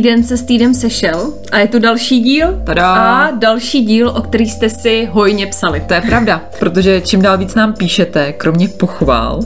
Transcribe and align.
Týden 0.00 0.24
se 0.24 0.36
s 0.36 0.42
týdem 0.42 0.74
sešel 0.74 1.32
a 1.52 1.58
je 1.58 1.68
tu 1.68 1.78
další 1.78 2.20
díl 2.20 2.62
Tada. 2.64 2.94
a 2.94 3.30
další 3.30 3.84
díl, 3.84 4.08
o 4.08 4.22
který 4.22 4.48
jste 4.48 4.68
si 4.68 5.08
hojně 5.12 5.46
psali. 5.46 5.82
To 5.86 5.94
je 5.94 6.00
pravda, 6.00 6.42
protože 6.58 7.00
čím 7.00 7.22
dál 7.22 7.38
víc 7.38 7.54
nám 7.54 7.72
píšete, 7.72 8.32
kromě 8.32 8.68
pochvál, 8.68 9.40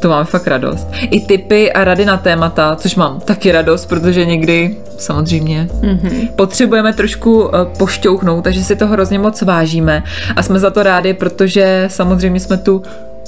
to 0.00 0.08
máme 0.08 0.24
fakt 0.24 0.46
radost. 0.46 0.88
I 1.10 1.20
tipy 1.20 1.72
a 1.72 1.84
rady 1.84 2.04
na 2.04 2.16
témata, 2.16 2.76
což 2.76 2.94
mám 2.94 3.20
taky 3.20 3.52
radost, 3.52 3.86
protože 3.86 4.26
někdy 4.26 4.76
samozřejmě 4.98 5.68
mm-hmm. 5.80 6.28
potřebujeme 6.36 6.92
trošku 6.92 7.42
uh, 7.42 7.50
pošťouchnout, 7.78 8.44
takže 8.44 8.64
si 8.64 8.76
to 8.76 8.86
hrozně 8.86 9.18
moc 9.18 9.42
vážíme 9.42 10.02
a 10.36 10.42
jsme 10.42 10.58
za 10.58 10.70
to 10.70 10.82
rádi, 10.82 11.14
protože 11.14 11.84
samozřejmě 11.90 12.40
jsme 12.40 12.56
tu 12.56 12.82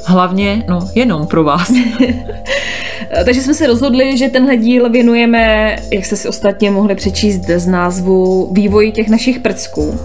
hlavně, 0.04 0.64
no 0.68 0.88
jenom 0.94 1.26
pro 1.26 1.44
vás. 1.44 1.72
Takže 3.24 3.42
jsme 3.42 3.54
se 3.54 3.66
rozhodli, 3.66 4.16
že 4.16 4.28
tenhle 4.28 4.56
díl 4.56 4.90
věnujeme, 4.90 5.76
jak 5.92 6.04
jste 6.04 6.16
si 6.16 6.28
ostatně 6.28 6.70
mohli 6.70 6.94
přečíst 6.94 7.40
z 7.56 7.66
názvu, 7.66 8.48
vývoji 8.52 8.92
těch 8.92 9.08
našich 9.08 9.38
prcků. 9.38 10.00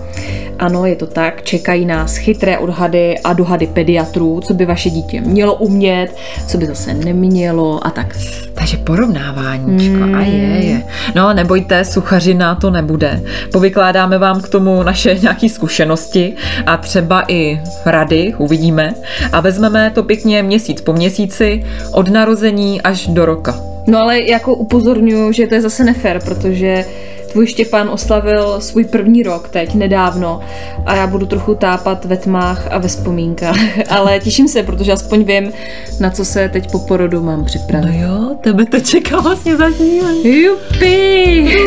Ano, 0.60 0.86
je 0.86 0.96
to 0.96 1.08
tak, 1.08 1.42
čekají 1.42 1.86
nás 1.86 2.16
chytré 2.16 2.58
odhady 2.58 3.20
a 3.20 3.34
dohady 3.34 3.68
pediatrů, 3.68 4.42
co 4.42 4.54
by 4.54 4.66
vaše 4.66 4.90
dítě 4.90 5.22
mělo 5.22 5.56
umět, 5.56 6.16
co 6.48 6.58
by 6.58 6.66
zase 6.66 6.94
nemělo 6.94 7.88
a 7.88 7.90
tak. 7.90 8.18
Takže 8.54 8.78
porovnáváníčko, 8.78 9.98
mm. 9.98 10.16
a 10.16 10.22
je, 10.22 10.66
je. 10.66 10.84
No 11.16 11.34
nebojte, 11.34 11.86
suchařina 11.86 12.56
to 12.56 12.70
nebude. 12.70 13.22
Povykládáme 13.52 14.18
vám 14.18 14.42
k 14.42 14.50
tomu 14.50 14.84
naše 14.84 15.16
nějaké 15.22 15.50
zkušenosti 15.50 16.34
a 16.66 16.78
třeba 16.78 17.24
i 17.28 17.62
rady, 17.86 18.34
uvidíme. 18.38 18.94
A 19.32 19.40
vezmeme 19.40 19.92
to 19.96 20.04
pěkně 20.04 20.44
měsíc 20.44 20.82
po 20.82 20.94
měsíci, 20.94 21.64
od 21.92 22.10
narození 22.10 22.82
až 22.82 23.08
do 23.08 23.26
roka. 23.26 23.60
No 23.88 24.00
ale 24.00 24.22
jako 24.22 24.56
upozorňuji, 24.56 25.34
že 25.34 25.48
to 25.48 25.56
je 25.56 25.62
zase 25.62 25.84
nefér, 25.84 26.22
protože 26.26 26.86
tvůj 27.34 27.48
Štěpán 27.48 27.90
oslavil 27.90 28.62
svůj 28.62 28.84
první 28.84 29.24
rok 29.24 29.50
teď 29.50 29.74
nedávno 29.76 30.40
a 30.86 30.96
já 30.96 31.08
budu 31.08 31.26
trochu 31.26 31.56
tápat 31.56 32.06
ve 32.06 32.18
tmách 32.18 32.68
a 32.72 32.78
ve 32.78 32.88
vzpomínkách, 32.88 33.58
ale 33.90 34.20
těším 34.20 34.48
se, 34.48 34.64
protože 34.64 34.92
aspoň 34.92 35.24
vím, 35.24 35.52
na 36.00 36.10
co 36.10 36.26
se 36.26 36.50
teď 36.50 36.72
po 36.72 36.80
porodu 36.80 37.24
mám 37.24 37.46
připravit. 37.46 37.92
No 37.92 38.08
jo, 38.08 38.36
tebe 38.42 38.66
to 38.66 38.80
čeká 38.80 39.20
vlastně 39.20 39.58
za 39.58 39.70
chvíli. 39.70 40.30
Jupi! 40.30 41.58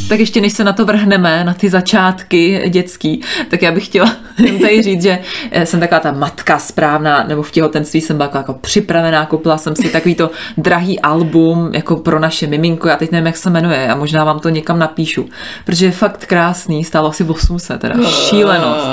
Tak 0.10 0.20
ještě 0.20 0.42
než 0.42 0.54
se 0.54 0.64
na 0.64 0.74
to 0.74 0.86
vrhneme, 0.86 1.44
na 1.44 1.54
ty 1.54 1.70
začátky 1.70 2.70
dětský, 2.70 3.22
tak 3.50 3.62
já 3.62 3.72
bych 3.72 3.86
chtěla 3.86 4.16
tady 4.62 4.82
říct, 4.82 5.02
že 5.02 5.20
eh, 5.52 5.66
jsem 5.66 5.80
taková 5.80 6.00
ta 6.00 6.12
matka 6.12 6.60
správná, 6.60 7.24
nebo 7.24 7.44
v 7.44 7.52
těhotenství 7.52 8.02
jsem 8.02 8.18
byla 8.18 8.32
jako 8.34 8.54
připravená, 8.54 9.26
koupila 9.26 9.58
jsem 9.58 9.76
si 9.76 9.90
takový 9.90 10.16
to 10.16 10.32
drahý 10.58 11.00
album 11.00 11.70
jako 11.74 11.96
pro 11.96 12.20
naše 12.20 12.48
miminko, 12.48 12.88
já 12.88 12.96
teď 12.96 13.12
nevím, 13.12 13.26
jak 13.26 13.38
se 13.38 13.50
jmenuje, 13.50 13.90
a 13.90 13.96
možná 13.96 14.24
vám 14.24 14.40
to 14.40 14.50
někam 14.50 14.80
napíšu, 14.80 15.30
protože 15.66 15.86
je 15.86 15.92
fakt 15.92 16.26
krásný, 16.26 16.84
stálo 16.84 17.10
asi 17.10 17.24
800, 17.24 17.82
teda 17.82 18.10
šílenost. 18.10 18.88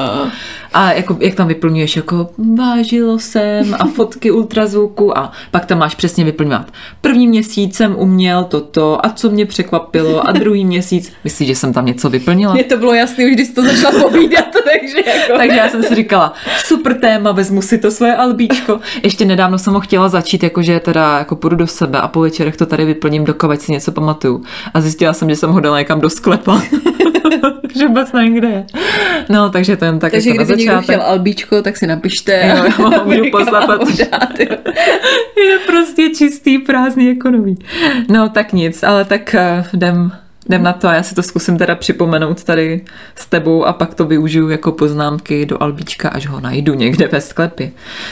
A 0.75 0.93
jako, 0.93 1.17
jak 1.21 1.35
tam 1.35 1.49
vyplňuješ, 1.49 1.97
jako 1.97 2.31
vážilo 2.59 3.19
jsem 3.19 3.75
a 3.79 3.87
fotky 3.87 4.31
ultrazvuku 4.31 5.19
a 5.19 5.33
pak 5.51 5.67
tam 5.67 5.79
máš 5.79 5.95
přesně 5.95 6.25
vyplňovat. 6.25 6.67
První 7.01 7.29
měsíc 7.29 7.77
jsem 7.77 7.95
uměl 7.99 8.45
toto 8.45 9.07
a 9.07 9.09
co 9.09 9.31
mě 9.31 9.47
překvapilo 9.47 10.29
a 10.29 10.33
druhý 10.33 10.65
měsíc, 10.65 11.13
myslíš, 11.25 11.49
že 11.49 11.55
jsem 11.55 11.73
tam 11.73 11.87
něco 11.87 12.11
vyplnila? 12.11 12.55
Mně 12.55 12.65
to 12.65 12.77
bylo 12.77 12.95
jasné, 12.95 13.25
už 13.25 13.33
když 13.33 13.49
jsi 13.49 13.55
to 13.55 13.63
začala 13.63 14.03
povídat, 14.03 14.45
takže 14.53 15.11
jako... 15.11 15.37
takže 15.37 15.57
já 15.57 15.69
jsem 15.69 15.83
si 15.83 15.95
říkala, 15.95 16.33
super 16.65 17.01
téma, 17.01 17.33
vezmu 17.33 17.63
si 17.63 17.79
to 17.79 17.91
svoje 17.91 18.17
albíčko. 18.17 18.81
Ještě 19.03 19.25
nedávno 19.25 19.59
jsem 19.59 19.75
ho 19.75 19.81
chtěla 19.81 20.09
začít, 20.09 20.43
jakože 20.43 20.81
teda 20.81 21.19
jako 21.19 21.37
půjdu 21.37 21.57
do 21.57 21.67
sebe 21.67 22.01
a 22.01 22.09
po 22.09 22.21
večerech 22.21 22.57
to 22.57 22.67
tady 22.67 22.85
vyplním, 22.85 23.25
dokovat 23.25 23.63
si 23.63 23.73
něco 23.73 23.93
pamatuju. 23.93 24.43
A 24.75 24.81
zjistila 24.81 25.13
jsem, 25.13 25.31
že 25.31 25.37
jsem 25.37 25.51
ho 25.51 25.61
dala 25.61 25.79
někam 25.79 26.01
do 26.01 26.11
sklepa. 26.11 26.63
že 27.77 27.87
vůbec 27.87 28.13
nevím, 28.13 28.35
kde 28.35 28.49
je. 28.49 28.67
No, 29.29 29.51
takže 29.51 29.77
ten 29.77 29.99
tak 29.99 30.13
takže 30.13 30.31
jako 30.31 30.45
kdyby 30.45 30.63
někdo 30.63 30.83
chtěl 30.83 31.03
albíčko, 31.03 31.63
tak 31.63 31.77
si 31.77 31.87
napište. 31.87 32.55
Jo, 32.57 32.65
jo, 32.79 32.91
můžu 33.05 33.31
poslat, 33.31 33.71
je 35.49 35.59
prostě 35.67 36.11
čistý, 36.17 36.59
prázdný 36.59 37.09
jako 37.09 37.31
nový. 37.31 37.59
No, 38.09 38.29
tak 38.29 38.53
nic, 38.53 38.83
ale 38.83 39.05
tak 39.05 39.35
uh, 39.35 39.67
jdem 39.73 40.13
Jdem 40.49 40.63
na 40.63 40.73
to 40.73 40.89
a 40.89 40.95
já 40.95 41.03
si 41.03 41.15
to 41.15 41.23
zkusím 41.23 41.59
teda 41.59 41.75
připomenout 41.75 42.45
tady 42.45 42.85
s 43.15 43.27
tebou 43.27 43.65
a 43.65 43.73
pak 43.73 43.95
to 43.95 44.05
využiju 44.05 44.49
jako 44.49 44.73
poznámky 44.73 45.47
do 45.47 45.63
albíčka, 45.63 46.09
až 46.09 46.27
ho 46.27 46.41
najdu 46.41 46.75
někde 46.75 47.09
ve 47.09 47.21
sklepě. 47.21 47.71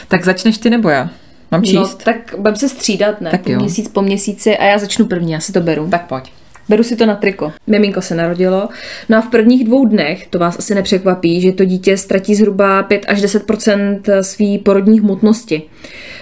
Tak 0.08 0.24
začneš 0.24 0.58
ty 0.58 0.70
nebo 0.70 0.88
já? 0.88 1.10
Mám 1.50 1.62
číst? 1.62 1.74
No, 1.74 1.88
tak 2.04 2.34
budem 2.36 2.56
se 2.56 2.68
střídat, 2.68 3.20
ne? 3.20 3.30
Tak 3.30 3.48
jo. 3.48 3.58
Měsíc 3.58 3.88
po 3.88 4.02
měsíci 4.02 4.56
a 4.56 4.64
já 4.64 4.78
začnu 4.78 5.06
první, 5.06 5.32
já 5.32 5.40
si 5.40 5.52
to 5.52 5.60
beru. 5.60 5.88
Tak 5.90 6.06
pojď. 6.06 6.32
Beru 6.70 6.82
si 6.82 6.96
to 6.96 7.06
na 7.06 7.16
triko. 7.16 7.52
Miminko 7.66 8.02
se 8.02 8.14
narodilo. 8.14 8.68
No 9.08 9.18
a 9.18 9.20
v 9.20 9.28
prvních 9.28 9.64
dvou 9.64 9.86
dnech, 9.86 10.26
to 10.26 10.38
vás 10.38 10.58
asi 10.58 10.74
nepřekvapí, 10.74 11.40
že 11.40 11.52
to 11.52 11.64
dítě 11.64 11.96
ztratí 11.96 12.34
zhruba 12.34 12.82
5 12.82 13.04
až 13.08 13.22
10% 13.22 14.00
svý 14.20 14.58
porodní 14.58 15.00
hmotnosti. 15.00 15.62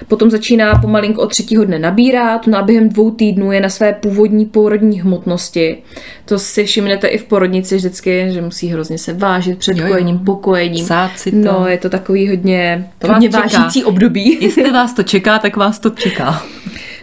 Potom 0.08 0.30
začíná 0.30 0.74
pomalinku 0.74 1.20
od 1.20 1.26
třetího 1.26 1.64
dne 1.64 1.78
nabírat, 1.78 2.46
no 2.46 2.58
a 2.58 2.62
během 2.62 2.88
dvou 2.88 3.10
týdnů 3.10 3.52
je 3.52 3.60
na 3.60 3.68
své 3.68 3.92
původní 3.92 4.46
porodní 4.46 5.00
hmotnosti. 5.00 5.76
To 6.24 6.38
si 6.38 6.64
všimnete 6.64 7.06
i 7.06 7.18
v 7.18 7.24
porodnici 7.24 7.76
vždycky, 7.76 8.26
že 8.30 8.42
musí 8.42 8.68
hrozně 8.68 8.98
se 8.98 9.12
vážit 9.12 9.58
před 9.58 9.76
jo, 9.76 9.86
kojením, 9.88 10.18
pokojením. 10.18 10.86
si 11.16 11.30
to. 11.30 11.36
No, 11.36 11.68
je 11.68 11.78
to 11.78 11.90
takový 11.90 12.28
hodně, 12.28 12.88
to 12.98 13.08
hodně 13.08 13.28
vážící 13.28 13.84
období. 13.84 14.38
Jestli 14.44 14.70
vás 14.70 14.92
to 14.94 15.02
čeká, 15.02 15.38
tak 15.38 15.56
vás 15.56 15.78
to 15.78 15.90
čeká. 15.90 16.42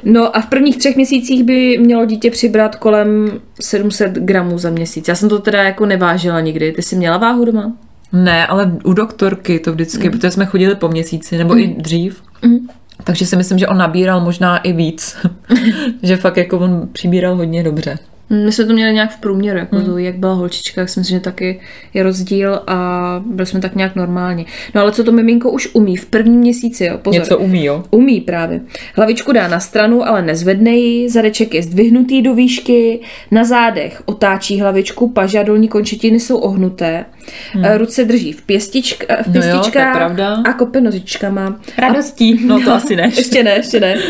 No 0.05 0.37
a 0.37 0.41
v 0.41 0.49
prvních 0.49 0.77
třech 0.77 0.95
měsících 0.95 1.43
by 1.43 1.77
mělo 1.77 2.05
dítě 2.05 2.31
přibrat 2.31 2.75
kolem 2.75 3.39
700 3.61 4.11
gramů 4.11 4.57
za 4.57 4.69
měsíc. 4.69 5.07
Já 5.07 5.15
jsem 5.15 5.29
to 5.29 5.39
teda 5.39 5.63
jako 5.63 5.85
nevážila 5.85 6.39
nikdy. 6.39 6.71
Ty 6.71 6.81
jsi 6.81 6.95
měla 6.95 7.17
váhu 7.17 7.45
doma? 7.45 7.73
Ne, 8.13 8.47
ale 8.47 8.71
u 8.83 8.93
doktorky 8.93 9.59
to 9.59 9.71
vždycky, 9.71 10.09
mm. 10.09 10.11
protože 10.11 10.31
jsme 10.31 10.45
chodili 10.45 10.75
po 10.75 10.87
měsíci, 10.87 11.37
nebo 11.37 11.53
mm. 11.53 11.59
i 11.59 11.67
dřív. 11.67 12.21
Mm. 12.41 12.67
Takže 13.03 13.25
si 13.25 13.35
myslím, 13.35 13.57
že 13.57 13.67
on 13.67 13.77
nabíral 13.77 14.21
možná 14.21 14.57
i 14.57 14.73
víc. 14.73 15.17
že 16.03 16.17
fakt 16.17 16.37
jako 16.37 16.59
on 16.59 16.89
přibíral 16.91 17.35
hodně 17.35 17.63
dobře. 17.63 17.99
My 18.29 18.51
jsme 18.51 18.65
to 18.65 18.73
měli 18.73 18.93
nějak 18.93 19.11
v 19.11 19.17
průměru, 19.17 19.59
jako 19.59 19.75
hmm. 19.75 19.85
to, 19.85 19.97
jak 19.97 20.15
byla 20.15 20.33
holčička, 20.33 20.81
tak 20.81 20.89
si 20.89 20.99
myslím, 20.99 21.17
že 21.17 21.23
taky 21.23 21.59
je 21.93 22.03
rozdíl 22.03 22.61
a 22.67 23.21
byli 23.25 23.45
jsme 23.45 23.61
tak 23.61 23.75
nějak 23.75 23.95
normálně. 23.95 24.45
No 24.75 24.81
ale 24.81 24.91
co 24.91 25.03
to 25.03 25.11
miminko 25.11 25.51
už 25.51 25.69
umí 25.73 25.95
v 25.95 26.05
prvním 26.05 26.39
měsíci, 26.39 26.85
jo, 26.85 26.97
pozor. 26.97 27.21
Něco 27.21 27.37
umí, 27.37 27.65
jo? 27.65 27.83
Umí 27.91 28.21
právě. 28.21 28.61
Hlavičku 28.95 29.31
dá 29.31 29.47
na 29.47 29.59
stranu, 29.59 30.07
ale 30.07 30.21
nezvedne 30.21 30.71
ji, 30.71 31.09
zadeček 31.09 31.53
je 31.53 31.63
zdvihnutý 31.63 32.21
do 32.21 32.35
výšky, 32.35 32.99
na 33.31 33.43
zádech 33.43 34.01
otáčí 34.05 34.61
hlavičku, 34.61 35.09
paže 35.09 35.39
a 35.39 35.43
dolní 35.43 35.67
končetiny 35.67 36.19
jsou 36.19 36.37
ohnuté, 36.37 37.05
hmm. 37.51 37.65
ruce 37.77 38.05
drží 38.05 38.31
v, 38.31 38.41
pěstičk, 38.41 39.03
v 39.27 39.31
pěstičkách 39.31 40.17
no 40.17 40.23
jo, 40.23 40.43
a 40.45 40.53
kope 40.53 40.81
nožičkama. 40.81 41.59
Radostí, 41.77 42.33
a, 42.33 42.37
no 42.45 42.61
to 42.61 42.73
asi 42.73 42.95
ne. 42.95 43.11
ještě 43.15 43.43
ne, 43.43 43.51
ještě 43.51 43.79
ne. 43.79 43.95
Uh, 43.95 44.01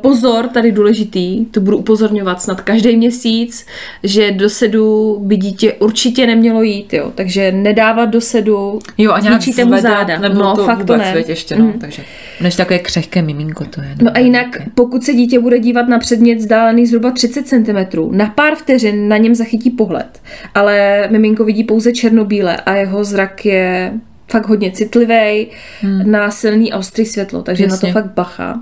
pozor, 0.00 0.48
tady 0.48 0.72
důležitý, 0.72 1.44
to 1.44 1.60
budu 1.60 1.76
upozorňovat 1.76 2.42
snad 2.42 2.60
každý 2.60 3.01
měsíc, 3.02 3.66
že 4.02 4.30
do 4.30 4.50
sedu 4.50 5.16
by 5.20 5.36
dítě 5.36 5.72
určitě 5.72 6.26
nemělo 6.26 6.62
jít, 6.62 6.92
jo. 6.92 7.12
Takže 7.14 7.52
nedávat 7.52 8.04
do 8.04 8.20
sedu, 8.20 8.78
jo, 8.98 9.12
a 9.12 9.20
nějak 9.20 9.42
zvedat, 9.42 9.68
mu 9.68 9.80
záda. 9.80 10.18
Nebo 10.18 10.34
no, 10.34 10.56
to 10.56 10.64
fakt 10.64 10.84
to 10.84 10.96
ne. 10.96 11.24
ještě, 11.26 11.56
no, 11.56 11.64
mm. 11.64 11.72
takže 11.72 12.02
než 12.40 12.56
takové 12.56 12.78
křehké 12.78 13.22
miminko 13.22 13.64
to 13.64 13.80
je. 13.80 13.88
No, 13.88 14.04
no 14.04 14.10
a 14.14 14.18
jinak, 14.18 14.46
okay. 14.48 14.66
pokud 14.74 15.04
se 15.04 15.14
dítě 15.14 15.40
bude 15.40 15.58
dívat 15.58 15.88
na 15.88 15.98
předmět 15.98 16.34
vzdálený 16.34 16.86
zhruba 16.86 17.10
30 17.10 17.46
cm, 17.48 18.10
na 18.10 18.26
pár 18.26 18.54
vteřin 18.54 19.08
na 19.08 19.16
něm 19.16 19.34
zachytí 19.34 19.70
pohled, 19.70 20.20
ale 20.54 21.08
miminko 21.10 21.44
vidí 21.44 21.64
pouze 21.64 21.92
černobíle 21.92 22.56
a 22.56 22.74
jeho 22.74 23.04
zrak 23.04 23.44
je 23.44 23.92
fakt 24.30 24.48
hodně 24.48 24.70
citlivý 24.70 25.46
hmm. 25.80 26.10
na 26.10 26.30
silný 26.30 26.72
a 26.72 26.78
ostrý 26.78 27.06
světlo, 27.06 27.42
takže 27.42 27.64
Jasně. 27.64 27.88
na 27.88 27.92
to 27.92 28.00
fakt 28.00 28.14
bacha. 28.14 28.60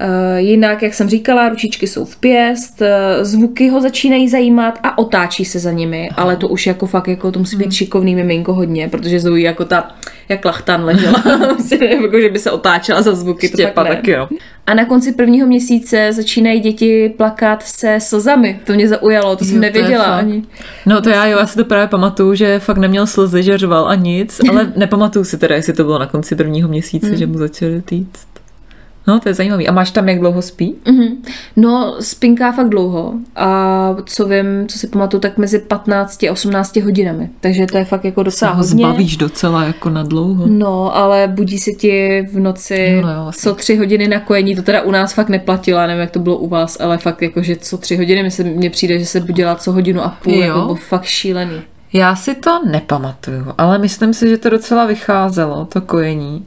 Eh, 0.00 0.40
Jinak, 0.40 0.82
jak 0.82 0.94
jsem 0.94 1.08
říkala, 1.08 1.48
ručičky 1.48 1.86
jsou 1.86 2.04
v 2.04 2.16
pěst, 2.16 2.82
eh, 2.82 3.24
zvuky 3.24 3.68
ho 3.68 3.80
začínají 3.80 4.28
zajímat 4.28 4.78
a 4.82 4.98
otáčí 4.98 5.44
se 5.44 5.58
za 5.58 5.72
nimi, 5.72 6.08
Aha. 6.12 6.22
ale 6.22 6.36
to 6.36 6.48
už 6.48 6.66
jako 6.66 6.86
fakt 6.86 7.08
jako 7.08 7.32
to 7.32 7.38
musí 7.38 7.56
být 7.56 7.72
šikovný 7.72 8.14
miminko 8.14 8.54
hodně, 8.54 8.88
protože 8.88 9.20
Zoe 9.20 9.40
jako 9.40 9.64
ta, 9.64 9.90
jak 10.28 10.44
lachtan 10.44 10.84
ležela, 10.84 11.22
jako, 12.02 12.20
že 12.20 12.28
by 12.28 12.38
se 12.38 12.50
otáčela 12.50 13.02
za 13.02 13.14
zvuky, 13.14 13.48
to 13.48 13.56
Štěpa 13.56 13.80
fakt 13.84 13.90
ne. 13.90 13.96
taky, 13.96 14.10
jo. 14.10 14.28
A 14.66 14.74
na 14.74 14.84
konci 14.84 15.12
prvního 15.12 15.46
měsíce 15.46 16.12
začínají 16.12 16.60
děti 16.60 17.14
plakat 17.16 17.62
se 17.62 17.98
slzami. 18.00 18.60
To 18.66 18.72
mě 18.72 18.88
zaujalo, 18.88 19.36
to 19.36 19.44
jsem 19.44 19.54
Jo, 19.54 19.60
to 19.60 19.78
nevěděla 19.78 20.04
fakt. 20.04 20.18
ani. 20.18 20.42
No 20.86 21.00
to 21.00 21.08
já 21.10 21.26
jo, 21.26 21.38
já 21.38 21.46
si 21.46 21.56
to 21.56 21.64
právě 21.64 21.86
pamatuju, 21.88 22.34
že 22.34 22.58
fakt 22.58 22.78
neměl 22.78 23.06
slzy, 23.06 23.42
že 23.42 23.58
řval 23.58 23.88
a 23.88 23.94
nic, 23.94 24.40
ale 24.50 24.72
nepamatuju 24.76 25.24
si 25.24 25.38
teda, 25.38 25.54
jestli 25.56 25.72
to 25.72 25.84
bylo 25.84 25.98
na 25.98 26.06
konci 26.06 26.36
prvního 26.36 26.68
měsíce, 26.68 27.06
Hmm. 27.06 27.16
že 27.16 27.26
mu 27.26 27.38
začali 27.38 27.82
týct. 27.82 28.26
No, 29.06 29.20
to 29.20 29.28
je 29.28 29.34
zajímavý. 29.34 29.68
A 29.68 29.72
máš 29.72 29.90
tam, 29.90 30.08
jak 30.08 30.18
dlouho 30.20 30.42
spí? 30.42 30.74
Mhm. 30.88 31.22
No, 31.56 31.96
spinká 32.00 32.52
fakt 32.52 32.68
dlouho. 32.68 33.14
A 33.36 33.96
co 34.06 34.24
vím, 34.28 34.68
co 34.68 34.78
si 34.78 34.86
pamatuju, 34.86 35.20
tak 35.20 35.38
mezi 35.38 35.58
15 35.58 36.22
a 36.24 36.32
18 36.32 36.76
hodinami. 36.76 37.30
Takže 37.40 37.66
to 37.66 37.78
je 37.78 37.84
fakt 37.84 38.04
jako 38.04 38.22
docela 38.22 38.50
ho 38.52 38.62
hodně. 38.64 38.84
zbavíš 38.86 39.16
docela 39.16 39.64
jako 39.64 39.90
na 39.90 40.02
dlouho. 40.02 40.44
No, 40.46 40.96
ale 40.96 41.28
budí 41.28 41.58
se 41.58 41.70
ti 41.72 42.22
v 42.32 42.38
noci 42.40 43.00
no 43.02 43.12
jo, 43.12 43.22
vlastně. 43.22 43.50
co 43.50 43.54
tři 43.54 43.76
hodiny 43.76 44.08
na 44.08 44.20
kojení, 44.20 44.56
to 44.56 44.62
teda 44.62 44.82
u 44.82 44.90
nás 44.90 45.12
fakt 45.12 45.28
neplatilo, 45.28 45.80
nevím, 45.80 46.00
jak 46.00 46.10
to 46.10 46.18
bylo 46.18 46.36
u 46.36 46.48
vás, 46.48 46.80
ale 46.80 46.98
fakt 46.98 47.22
jako, 47.22 47.42
že 47.42 47.56
co 47.56 47.78
tři 47.78 47.96
hodiny, 47.96 48.28
mně 48.44 48.70
přijde, 48.70 48.98
že 48.98 49.06
se 49.06 49.20
budila 49.20 49.54
co 49.54 49.72
hodinu 49.72 50.00
a 50.02 50.08
půl, 50.22 50.32
Jo. 50.34 50.40
jako 50.40 50.60
bylo 50.60 50.74
fakt 50.74 51.04
šílený. 51.04 51.60
Já 51.92 52.16
si 52.16 52.34
to 52.34 52.60
nepamatuju, 52.70 53.44
ale 53.58 53.78
myslím 53.78 54.14
si, 54.14 54.28
že 54.28 54.38
to 54.38 54.50
docela 54.50 54.86
vycházelo, 54.86 55.64
to 55.64 55.80
kojení. 55.80 56.44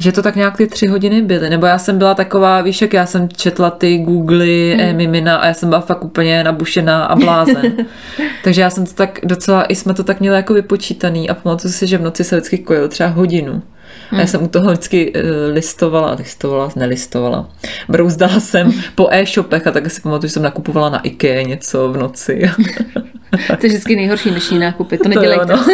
Že 0.00 0.12
to 0.12 0.22
tak 0.22 0.36
nějak 0.36 0.56
ty 0.56 0.66
tři 0.66 0.86
hodiny 0.86 1.22
byly. 1.22 1.50
Nebo 1.50 1.66
já 1.66 1.78
jsem 1.78 1.98
byla 1.98 2.14
taková, 2.14 2.60
víš, 2.60 2.82
jak 2.82 2.92
já 2.92 3.06
jsem 3.06 3.28
četla 3.28 3.70
ty 3.70 3.98
googly, 3.98 4.76
hmm. 4.80 4.96
mimina 4.96 5.36
a 5.36 5.46
já 5.46 5.54
jsem 5.54 5.68
byla 5.68 5.80
fakt 5.80 6.04
úplně 6.04 6.44
nabušená 6.44 7.04
a 7.04 7.16
blázen. 7.16 7.72
Takže 8.44 8.60
já 8.60 8.70
jsem 8.70 8.86
to 8.86 8.92
tak 8.92 9.18
docela, 9.22 9.64
i 9.64 9.74
jsme 9.74 9.94
to 9.94 10.04
tak 10.04 10.20
měli 10.20 10.36
jako 10.36 10.54
vypočítaný 10.54 11.30
a 11.30 11.34
pamatuju 11.34 11.72
si, 11.72 11.86
že 11.86 11.98
v 11.98 12.02
noci 12.02 12.24
se 12.24 12.36
vždycky 12.36 12.58
kojil 12.58 12.88
třeba 12.88 13.08
hodinu. 13.08 13.62
A 14.10 14.20
já 14.20 14.26
jsem 14.26 14.42
u 14.42 14.48
toho 14.48 14.70
vždycky 14.70 15.12
eh, 15.14 15.20
listovala, 15.52 16.14
listovala, 16.14 16.70
nelistovala. 16.76 17.50
Brouzdala 17.88 18.40
jsem 18.40 18.72
po 18.94 19.08
e-shopech 19.10 19.66
a 19.66 19.70
tak 19.70 19.90
si 19.90 20.00
pamatuju, 20.00 20.28
že 20.28 20.32
jsem 20.32 20.42
nakupovala 20.42 20.88
na 20.88 21.00
IKEA 21.00 21.42
něco 21.42 21.88
v 21.92 21.96
noci. 21.96 22.50
To 23.60 23.66
je 23.66 23.68
vždycky 23.68 23.96
nejhorší 23.96 24.30
dnešní 24.30 24.58
nákupy, 24.58 24.98
to 24.98 25.04
To 25.04 25.10
jo, 25.10 25.14
nedělejte. 25.20 25.52
no. 25.56 25.64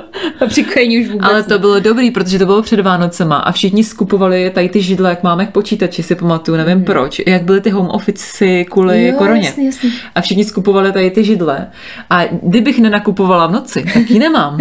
a 0.40 0.46
při 0.46 0.64
kojení 0.64 1.00
už 1.00 1.08
vůbec 1.08 1.30
Ale 1.30 1.42
to 1.42 1.58
bylo 1.58 1.80
dobrý, 1.80 2.10
protože 2.10 2.38
to 2.38 2.46
bylo 2.46 2.62
před 2.62 2.80
Vánocema 2.80 3.36
a 3.36 3.52
všichni 3.52 3.84
skupovali 3.84 4.50
tady 4.50 4.68
ty 4.68 4.82
židle, 4.82 5.10
jak 5.10 5.22
máme 5.22 5.46
k 5.46 5.50
počítači, 5.50 6.02
si 6.02 6.14
pamatuju, 6.14 6.56
nevím 6.56 6.78
mm. 6.78 6.84
proč, 6.84 7.20
jak 7.26 7.42
byly 7.42 7.60
ty 7.60 7.70
home 7.70 7.88
office 7.88 8.64
kvůli 8.64 9.06
Jo, 9.06 9.14
koroně. 9.18 9.46
jasný, 9.46 9.66
jasný. 9.66 9.92
A 10.14 10.20
všichni 10.20 10.44
skupovali 10.44 10.92
tady 10.92 11.10
ty 11.10 11.24
židle. 11.24 11.66
A 12.10 12.24
kdybych 12.42 12.78
nenakupovala 12.78 13.46
v 13.46 13.52
noci, 13.52 13.84
tak 13.94 14.10
ji 14.10 14.18
nemám. 14.18 14.58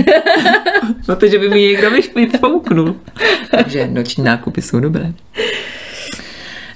protože 1.06 1.40
by 1.40 1.50
mi 1.50 1.62
někdo 1.62 1.92
vyšpít 1.92 2.38
fouknul. 2.40 2.96
Takže 3.52 3.88
noční 3.92 4.24
nákupy 4.24 4.62
jsou 4.62 4.80
dobré. 4.80 5.14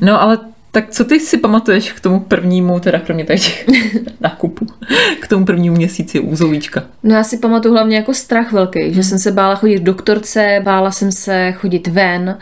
No 0.02 0.22
ale 0.22 0.38
tak 0.72 0.90
co 0.90 1.06
ty 1.06 1.20
si 1.20 1.38
pamatuješ 1.38 1.92
k 1.92 2.00
tomu 2.00 2.20
prvnímu, 2.20 2.80
teda 2.80 3.00
kromě 3.00 3.24
těch 3.26 3.68
nákupů, 4.20 4.68
k 5.20 5.28
tomu 5.28 5.46
prvnímu 5.46 5.76
měsíci 5.76 6.20
u 6.20 6.36
Zolíčka? 6.36 6.84
No 7.04 7.16
já 7.16 7.24
si 7.24 7.38
pamatuju 7.38 7.74
hlavně 7.74 7.98
jako 7.98 8.14
strach 8.14 8.52
velký, 8.52 8.82
Hmm. 8.84 8.94
že 8.94 9.04
jsem 9.04 9.20
se 9.20 9.32
bála 9.32 9.56
chodit 9.56 9.80
k 9.80 9.84
doktorce, 9.84 10.60
bála 10.64 10.92
jsem 10.92 11.12
se 11.12 11.52
chodit 11.52 11.88
ven 11.88 12.38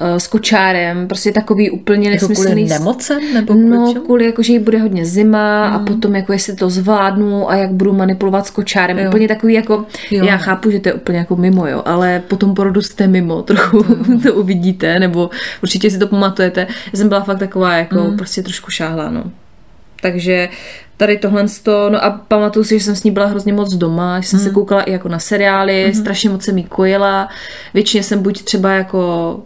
s 0.00 0.26
kočárem, 0.26 1.08
prostě 1.08 1.32
takový 1.32 1.70
úplně 1.70 2.10
Jako 2.10 2.26
kvůli 2.26 2.38
nesmyslný 2.38 2.64
nemocem? 2.68 3.34
Nebo 3.34 3.52
kvůli 3.52 3.68
No, 3.76 3.92
čemu? 3.92 4.04
kvůli 4.04 4.24
jako, 4.26 4.42
že 4.42 4.52
jí 4.52 4.58
bude 4.58 4.78
hodně 4.78 5.04
zima 5.06 5.68
a 5.68 5.78
potom 5.78 6.16
jako 6.16 6.32
jestli 6.32 6.56
to 6.56 6.70
zvládnu 6.70 7.50
a 7.50 7.54
jak 7.56 7.70
budu 7.72 7.92
manipulovat 7.92 8.46
s 8.46 8.50
kočárem. 8.50 8.98
Jo. 8.98 9.08
Úplně 9.08 9.28
takový 9.28 9.54
jako, 9.54 9.84
Jo. 10.10 10.24
já 10.24 10.36
chápu, 10.36 10.70
že 10.70 10.80
to 10.80 10.88
je 10.88 10.92
úplně 10.92 11.18
jako 11.18 11.36
mimo, 11.36 11.66
jo, 11.66 11.82
ale 11.84 12.22
po 12.28 12.36
tom 12.36 12.54
porodu 12.54 12.82
jste 12.82 13.06
mimo, 13.06 13.42
trochu 13.52 13.84
to 14.22 14.34
uvidíte, 14.34 14.98
nebo 14.98 15.30
určitě 15.62 15.90
si 15.90 15.98
to 15.98 16.06
pamatujete. 16.06 16.60
Já 16.92 16.98
jsem 16.98 17.08
byla 17.08 17.20
fakt 17.20 17.38
taková 17.38 17.74
jako 17.74 17.96
Mm. 18.04 18.16
prostě 18.16 18.42
trošku 18.42 18.70
šáhlá, 18.70 19.10
no. 19.10 19.24
Takže 20.02 20.48
tady 20.96 21.16
tohle 21.18 21.44
to, 21.62 21.90
no 21.90 22.04
a 22.04 22.10
pamatuju 22.10 22.64
si, 22.64 22.78
že 22.78 22.84
jsem 22.84 22.96
s 22.96 23.04
ní 23.04 23.10
byla 23.10 23.26
hrozně 23.26 23.52
moc 23.52 23.74
doma, 23.74 24.20
že 24.20 24.28
jsem 24.28 24.38
Mm. 24.38 24.44
se 24.44 24.50
koukala 24.50 24.82
i 24.82 24.92
jako 24.92 25.08
na 25.08 25.18
seriály, 25.18 25.92
strašně 25.94 26.30
moc 26.30 26.42
jsem 26.44 26.58
jí 26.58 26.64
kojila, 26.64 27.28
většině 27.74 28.02
jsem 28.02 28.22
buď 28.22 28.42
třeba 28.42 28.70
jako 28.72 29.42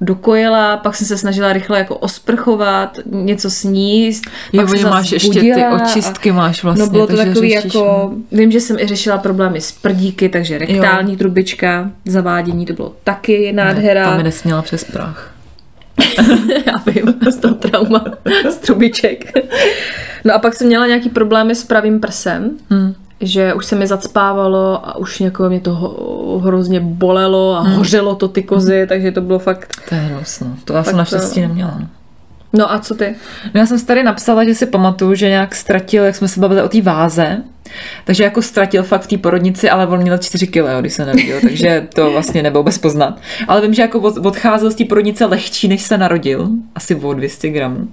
dokojila, 0.00 0.76
pak 0.76 0.94
jsem 0.96 1.06
se 1.06 1.18
snažila 1.18 1.52
rychle 1.52 1.78
jako 1.78 1.96
osprchovat, 1.96 2.98
něco 3.06 3.50
sníst, 3.50 4.24
Jo, 4.52 4.66
pak 4.66 4.80
máš 4.82 5.12
ještě 5.12 5.40
ty 5.40 5.50
budila 5.52 5.68
a- 5.68 5.84
očistky 5.84 6.32
máš 6.32 6.62
vlastně. 6.62 6.84
No 6.84 6.90
bylo 6.90 7.06
to 7.06 7.16
takový 7.16 7.54
řešíš, 7.54 7.74
jako, 7.74 8.12
vím, 8.32 8.50
že 8.52 8.60
jsem 8.60 8.78
i 8.78 8.86
řešila 8.86 9.18
problémy 9.18 9.60
s 9.60 9.72
prdíky, 9.72 10.28
takže 10.28 10.58
rektální 10.58 11.12
Jo. 11.12 11.18
trubička, 11.18 11.90
zavádění, 12.04 12.66
to 12.66 12.72
bylo 12.72 12.92
taky 13.04 13.52
Ne, 13.52 13.64
nádhera. 13.64 14.04
Tam 14.04 14.16
mi 14.16 14.22
nesměla 14.22 14.62
přes 14.62 14.84
prach. 14.84 15.32
Já 16.66 16.72
vím, 16.86 17.14
z 17.30 17.36
toho 17.36 17.54
trauma, 17.54 18.04
z 18.50 18.54
trubiček. 18.56 19.32
No 20.24 20.34
a 20.34 20.38
pak 20.38 20.54
jsem 20.54 20.66
měla 20.66 20.86
nějaký 20.86 21.08
problémy 21.08 21.54
s 21.54 21.64
pravým 21.64 22.00
prsem, 22.00 22.50
Hmm. 22.70 22.94
Že 23.20 23.54
už 23.54 23.66
se 23.66 23.76
mi 23.76 23.86
zacpávalo 23.86 24.88
a 24.88 24.96
už 24.96 25.20
jako 25.20 25.48
mě 25.48 25.60
to 25.60 25.72
hrozně 26.44 26.80
bolelo 26.80 27.54
a 27.56 27.60
Hmm. 27.60 27.72
hořelo 27.74 28.14
to 28.14 28.28
ty 28.28 28.42
kozy, 28.42 28.86
takže 28.88 29.12
to 29.12 29.20
bylo 29.20 29.38
fakt... 29.38 29.72
To 29.88 29.94
je 29.94 30.00
hnusno. 30.00 30.46
To 30.64 30.72
já 30.72 30.84
jsem 30.84 30.96
naštěstí 30.96 31.40
neměla. 31.40 31.78
No. 32.56 32.72
A 32.72 32.78
co 32.78 32.94
ty? 32.94 33.14
No 33.54 33.60
já 33.60 33.66
jsem 33.66 33.78
si 33.78 33.86
tady 33.86 34.02
napsala, 34.02 34.44
že 34.44 34.54
si 34.54 34.66
pamatuju, 34.66 35.14
že 35.14 35.28
nějak 35.28 35.54
ztratil, 35.54 36.04
jak 36.04 36.16
jsme 36.16 36.28
se 36.28 36.40
bavili 36.40 36.62
o 36.62 36.68
té 36.68 36.82
váze, 36.82 37.42
takže 38.04 38.24
jako 38.24 38.42
ztratil 38.42 38.82
fakt 38.82 39.02
v 39.02 39.06
té 39.06 39.18
porodnici, 39.18 39.70
ale 39.70 39.86
on 39.86 40.00
měl 40.00 40.18
4 40.18 40.46
kg, 40.46 40.80
když 40.80 40.92
se 40.92 41.06
narodil, 41.06 41.40
takže 41.40 41.86
to 41.94 42.10
vlastně 42.10 42.42
nebylo 42.42 42.62
bez 42.62 42.78
poznat. 42.78 43.18
Ale 43.48 43.60
vím, 43.60 43.74
že 43.74 43.82
jako 43.82 44.00
od- 44.00 44.26
odcházel 44.26 44.70
z 44.70 44.74
té 44.74 44.84
porodnice 44.84 45.24
lehčí, 45.24 45.68
než 45.68 45.82
se 45.82 45.98
narodil, 45.98 46.48
asi 46.74 46.94
o 46.94 47.14
200 47.14 47.50
gramů. 47.50 47.88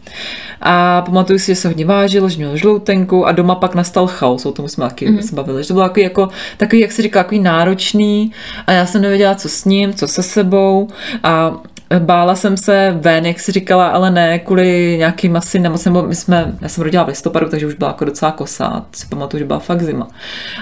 A 0.62 1.01
pamatuju 1.01 1.39
si, 1.39 1.45
že 1.45 1.56
se 1.56 1.68
hodně 1.68 1.86
vážil, 1.86 2.30
že 2.30 2.38
měl 2.38 2.57
žloutenku 2.57 3.27
a 3.27 3.31
doma 3.31 3.56
pak 3.56 3.75
nastal 3.75 4.07
chaos, 4.07 4.45
o 4.45 4.51
tom 4.51 4.69
jsme 4.69 4.88
taky 4.88 5.12
mm. 5.12 5.21
se 5.21 5.36
bavili, 5.36 5.63
že 5.63 5.68
to 5.68 5.74
bylo 5.74 5.86
takový, 5.86 6.04
jako, 6.04 6.30
takový, 6.57 6.81
jak 6.81 6.92
se 6.92 7.01
říká, 7.01 7.24
takový 7.24 7.39
náročný 7.42 8.31
a 8.68 8.71
já 8.71 8.86
jsem 8.86 9.01
nevěděla, 9.01 9.36
co 9.36 9.50
s 9.50 9.65
ním, 9.65 9.94
co 9.94 10.07
se 10.07 10.24
sebou 10.24 10.88
a 11.24 11.57
Bála 12.00 12.36
jsem 12.36 12.57
se 12.57 12.98
ven, 13.01 13.25
jak 13.25 13.40
si 13.40 13.51
říkala, 13.51 13.88
ale 13.88 14.12
ne 14.12 14.40
kvůli 14.40 14.95
nějakým 14.98 15.36
asi 15.36 15.60
nemoc, 15.60 15.86
nebo 15.86 16.04
my 16.04 16.16
jsme, 16.16 16.54
já 16.62 16.69
jsem 16.69 16.84
rodila 16.84 17.04
v 17.04 17.07
listopadu, 17.07 17.50
takže 17.50 17.68
už 17.68 17.74
byla 17.74 17.90
jako 17.90 18.06
docela 18.06 18.31
kosá, 18.31 18.86
si 18.92 19.07
pamatuju, 19.07 19.40
že 19.40 19.45
byla 19.45 19.60
fakt 19.60 19.81
zima. 19.81 20.07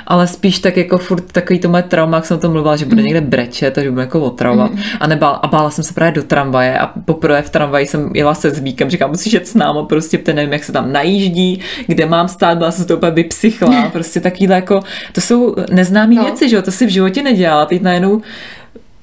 Ale 0.07 0.27
spíš 0.27 0.59
tak 0.59 0.77
jako 0.77 0.97
furt 0.97 1.31
takový 1.31 1.59
to 1.59 1.69
moje 1.69 1.83
trauma, 1.83 2.17
jak 2.17 2.25
jsem 2.25 2.37
o 2.37 2.39
tom 2.39 2.51
mluvila, 2.51 2.75
že 2.75 2.85
bude 2.85 3.01
někde 3.01 3.21
brečet, 3.21 3.73
takže 3.73 3.91
bude 3.91 4.01
jako 4.01 4.21
otravovat. 4.21 4.71
A, 4.99 5.07
nebál, 5.07 5.39
a 5.43 5.47
bála 5.47 5.69
jsem 5.69 5.83
se 5.83 5.93
právě 5.93 6.11
do 6.11 6.23
tramvaje 6.23 6.79
a 6.79 6.87
poprvé 7.05 7.41
v 7.41 7.49
tramvaji 7.49 7.85
jsem 7.85 8.11
jela 8.15 8.33
se 8.35 8.51
zvíkem, 8.51 8.89
říkám, 8.89 9.09
musíš 9.09 9.33
jet 9.33 9.47
s 9.47 9.55
náma, 9.55 9.83
prostě 9.83 10.17
protože 10.17 10.33
nevím, 10.33 10.53
jak 10.53 10.63
se 10.63 10.71
tam 10.71 10.91
najíždí, 10.91 11.59
kde 11.87 12.05
mám 12.05 12.27
stát, 12.27 12.57
byla 12.57 12.71
jsem 12.71 12.85
to 12.85 12.97
úplně 12.97 13.11
vypsychla, 13.11 13.89
prostě 13.91 14.19
takovýhle 14.19 14.55
jako, 14.55 14.79
to 15.13 15.21
jsou 15.21 15.55
neznámé 15.71 16.15
No. 16.15 16.23
věci, 16.23 16.49
že 16.49 16.55
jo, 16.55 16.61
to 16.61 16.71
si 16.71 16.85
v 16.85 16.89
životě 16.89 17.23
nedělala, 17.23 17.65
teď 17.65 17.81
najednou 17.81 18.21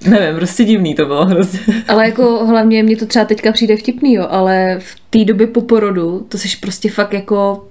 Nevím, 0.07 0.37
prostě 0.37 0.65
divný 0.65 0.95
to 0.95 1.07
bylo 1.07 1.27
hrozně. 1.27 1.61
Ale 1.89 2.05
jako 2.05 2.47
hlavně 2.47 2.83
mě 2.83 2.97
to 2.97 3.07
třeba 3.07 3.25
teďka 3.25 3.53
přijde 3.53 3.77
vtipný, 3.77 4.15
jo, 4.15 4.27
ale 4.31 4.77
v 4.79 4.97
té 5.11 5.25
době 5.25 5.47
po 5.47 5.61
porodu, 5.61 6.27
to 6.29 6.39
jsi 6.39 6.49
prostě 6.61 6.91
fakt 6.91 7.13
jako 7.13 7.65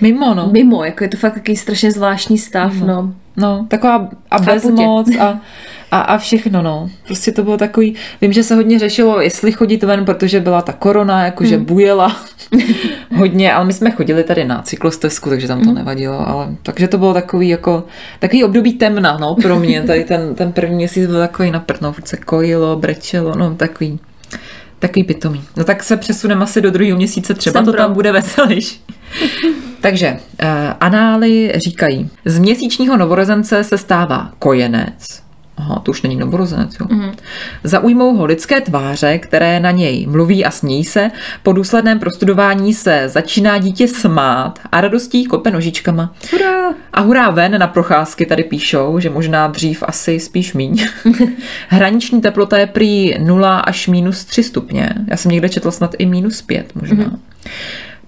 Mimo, 0.00 0.34
no. 0.34 0.48
mimo, 0.52 0.84
jako 0.84 1.04
je 1.04 1.08
to 1.08 1.16
fakt 1.16 1.34
takový 1.34 1.56
strašně 1.56 1.92
zvláštní 1.92 2.38
stav, 2.38 2.74
no. 2.74 3.14
No, 3.36 3.66
taková 3.68 4.08
a 4.30 4.38
bezmoc 4.38 5.16
a, 5.20 5.40
a, 5.90 6.00
a 6.00 6.18
všechno, 6.18 6.62
no. 6.62 6.90
Prostě 7.06 7.32
to 7.32 7.42
bylo 7.42 7.56
takový, 7.56 7.94
vím, 8.20 8.32
že 8.32 8.42
se 8.42 8.54
hodně 8.54 8.78
řešilo, 8.78 9.20
jestli 9.20 9.52
chodit 9.52 9.82
ven, 9.82 10.04
protože 10.04 10.40
byla 10.40 10.62
ta 10.62 10.72
korona, 10.72 11.24
jakože 11.24 11.56
Hmm. 11.56 11.64
bujela 11.64 12.16
hodně, 13.16 13.52
ale 13.52 13.64
my 13.64 13.72
jsme 13.72 13.90
chodili 13.90 14.24
tady 14.24 14.44
na 14.44 14.62
cyklostezku, 14.62 15.28
takže 15.30 15.48
tam 15.48 15.58
to 15.60 15.64
Hmm. 15.66 15.74
nevadilo, 15.74 16.28
ale 16.28 16.48
takže 16.62 16.88
to 16.88 16.98
bylo 16.98 17.14
takový 17.14 17.48
jako, 17.48 17.84
takový 18.18 18.44
období 18.44 18.72
temna, 18.72 19.18
no, 19.20 19.34
pro 19.42 19.58
mě, 19.58 19.82
tady 19.86 20.04
ten, 20.04 20.34
ten 20.34 20.52
první 20.52 20.74
měsíc 20.76 21.06
byl 21.06 21.18
takový 21.18 21.50
na 21.50 21.60
prd, 21.60 21.80
no, 21.80 21.94
se 22.04 22.16
kojilo, 22.16 22.76
brečelo, 22.76 23.34
no, 23.36 23.54
takový, 23.54 23.98
takový 24.78 25.04
pitomý. 25.04 25.44
No 25.56 25.64
tak 25.64 25.82
se 25.82 25.96
přesuneme 25.96 26.42
asi 26.44 26.60
do 26.60 26.70
druhého 26.70 26.96
měsíce, 26.96 27.34
třeba 27.34 27.52
Jsem 27.52 27.64
to 27.64 27.72
pro. 27.72 27.82
tam 27.82 27.92
bude 27.92 28.12
veselější. 28.12 28.80
Takže 29.80 30.10
uh, 30.42 30.48
anály 30.80 31.52
říkají, 31.56 32.10
z 32.24 32.38
měsíčního 32.38 32.96
novorozence 32.96 33.64
se 33.64 33.78
stává 33.78 34.32
kojenec, 34.38 35.22
Aha, 35.56 35.80
to 35.82 35.90
už 35.90 36.02
není 36.02 36.16
novorozenec, 36.16 36.76
jo. 36.80 36.86
Mm. 36.90 37.12
Zaujmou 37.64 38.16
ho 38.16 38.24
lidské 38.24 38.60
tváře, 38.60 39.18
které 39.18 39.60
na 39.60 39.70
něj 39.70 40.06
mluví 40.06 40.44
a 40.44 40.50
smějí 40.50 40.84
se. 40.84 41.10
Po 41.42 41.52
důsledném 41.52 41.98
prostudování 41.98 42.74
se 42.74 43.08
začíná 43.08 43.58
dítě 43.58 43.88
smát 43.88 44.60
a 44.72 44.80
radostí 44.80 45.24
kope 45.24 45.50
nožičkama. 45.50 46.14
Hurá! 46.32 46.74
A 46.92 47.00
hurá 47.00 47.30
ven 47.30 47.58
na 47.58 47.66
procházky 47.66 48.26
tady 48.26 48.44
píšou, 48.44 49.00
že 49.00 49.10
možná 49.10 49.46
dřív 49.46 49.82
asi 49.86 50.20
spíš 50.20 50.52
míň. 50.52 50.86
Hraniční 51.68 52.20
teplota 52.20 52.58
je 52.58 52.66
prý 52.66 53.14
0 53.18 53.58
až 53.58 53.88
minus 53.88 54.24
3 54.24 54.42
stupně. 54.42 54.94
Já 55.08 55.16
jsem 55.16 55.32
někde 55.32 55.48
četla 55.48 55.70
snad 55.70 55.94
i 55.98 56.06
minus 56.06 56.42
5 56.42 56.74
možná. 56.74 57.04
Mm. 57.04 57.18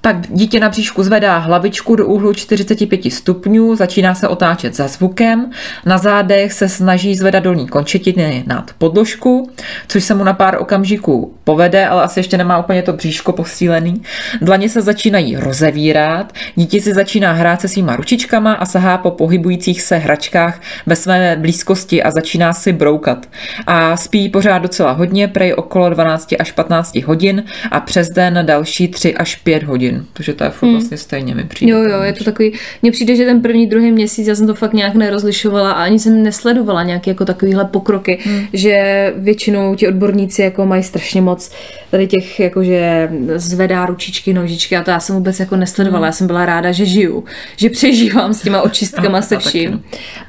Tak 0.01 0.17
dítě 0.29 0.61
na 0.61 0.69
bříšku 0.69 1.03
zvedá 1.03 1.39
hlavičku 1.39 1.97
do 1.97 2.07
úhlu 2.07 2.35
45 2.35 3.13
stupňů, 3.13 3.77
začíná 3.77 4.15
se 4.15 4.29
otáčet 4.29 4.77
za 4.77 4.89
zvukem, 4.89 5.51
na 5.87 5.99
zádech 5.99 6.53
se 6.53 6.69
snaží 6.69 7.15
zvedat 7.15 7.43
dolní 7.43 7.69
končetiny 7.69 8.45
nad 8.47 8.71
podložku, 8.79 9.51
což 9.89 10.05
se 10.05 10.15
mu 10.15 10.25
na 10.25 10.33
pár 10.33 10.57
okamžiků 10.61 11.35
povede, 11.45 11.87
ale 11.87 12.03
asi 12.03 12.21
ještě 12.21 12.37
nemá 12.37 12.59
úplně 12.59 12.83
to 12.83 12.93
bříško 12.93 13.33
posílený. 13.33 14.03
Dlaně 14.41 14.69
se 14.69 14.83
začínají 14.83 15.37
rozevírat, 15.37 16.33
dítě 16.55 16.81
si 16.81 16.95
začíná 16.95 17.33
hrát 17.33 17.61
se 17.61 17.69
svýma 17.69 17.97
ručičkama 17.97 18.53
a 18.53 18.67
sahá 18.67 18.99
po 18.99 19.11
pohybujících 19.11 19.83
se 19.83 19.97
hračkách 19.97 20.61
ve 20.87 20.97
své 20.97 21.37
blízkosti 21.37 22.03
a 22.03 22.11
začíná 22.11 22.53
si 22.53 22.73
broukat. 22.73 23.27
A 23.67 23.97
spí 23.97 24.29
pořád 24.29 24.59
docela 24.59 24.93
hodně, 24.93 25.29
prej 25.29 25.55
okolo 25.57 25.91
12 25.91 26.35
až 26.39 26.53
15 26.53 26.97
hodin 26.97 27.45
a 27.71 27.81
přes 27.81 28.09
den 28.09 28.39
další 28.43 28.89
3 28.89 29.15
až 29.15 29.37
5 29.37 29.63
hodin 29.63 29.88
hodin, 29.89 30.07
takže 30.13 30.35
to 30.35 30.45
je 30.45 30.51
furt 30.51 30.69
hmm. 30.69 30.77
vlastně 30.77 30.97
stejně 30.97 31.35
mi 31.35 31.45
přijde. 31.45 31.73
Jo, 31.73 31.83
jo, 31.83 32.03
je 32.03 32.13
to 32.13 32.25
takový, 32.25 32.53
mně 32.83 32.93
přijde, 32.93 33.17
že 33.17 33.25
ten 33.25 33.43
první, 33.43 33.67
druhý 33.67 33.93
měsíc, 33.93 34.27
já 34.27 34.35
jsem 34.35 34.47
to 34.47 34.55
fakt 34.55 34.73
nějak 34.73 34.95
nerozlišovala 34.95 35.73
a 35.73 35.83
ani 35.83 35.99
jsem 35.99 36.23
nesledovala 36.23 36.83
nějaké 36.83 37.11
jako 37.11 37.25
takovýhle 37.25 37.65
pokroky, 37.65 38.19
hmm. 38.25 38.45
že 38.53 39.13
většinou 39.17 39.75
ti 39.75 39.89
odborníci 39.89 40.43
jako 40.43 40.67
mají 40.67 40.83
strašně 40.83 41.21
moc 41.21 41.51
tady 41.91 42.07
těch, 42.07 42.41
jakože 42.41 43.11
zvedá 43.37 43.87
ručičky, 43.87 44.33
nožičky 44.33 44.77
a 44.77 44.83
to 44.83 44.91
já 44.91 45.01
jsem 45.01 45.17
vůbec 45.17 45.41
jako 45.41 45.57
nesledovala, 45.57 46.01
hmm. 46.01 46.07
já 46.07 46.13
jsem 46.13 46.27
byla 46.27 46.47
ráda, 46.47 46.73
že 46.73 46.87
žiju, 46.87 47.25
že 47.57 47.71
přežívám 47.71 48.35
s 48.35 48.43
těma 48.43 48.63
očistkama 48.63 49.23
se 49.29 49.39
vším 49.39 49.71
no. 49.71 49.81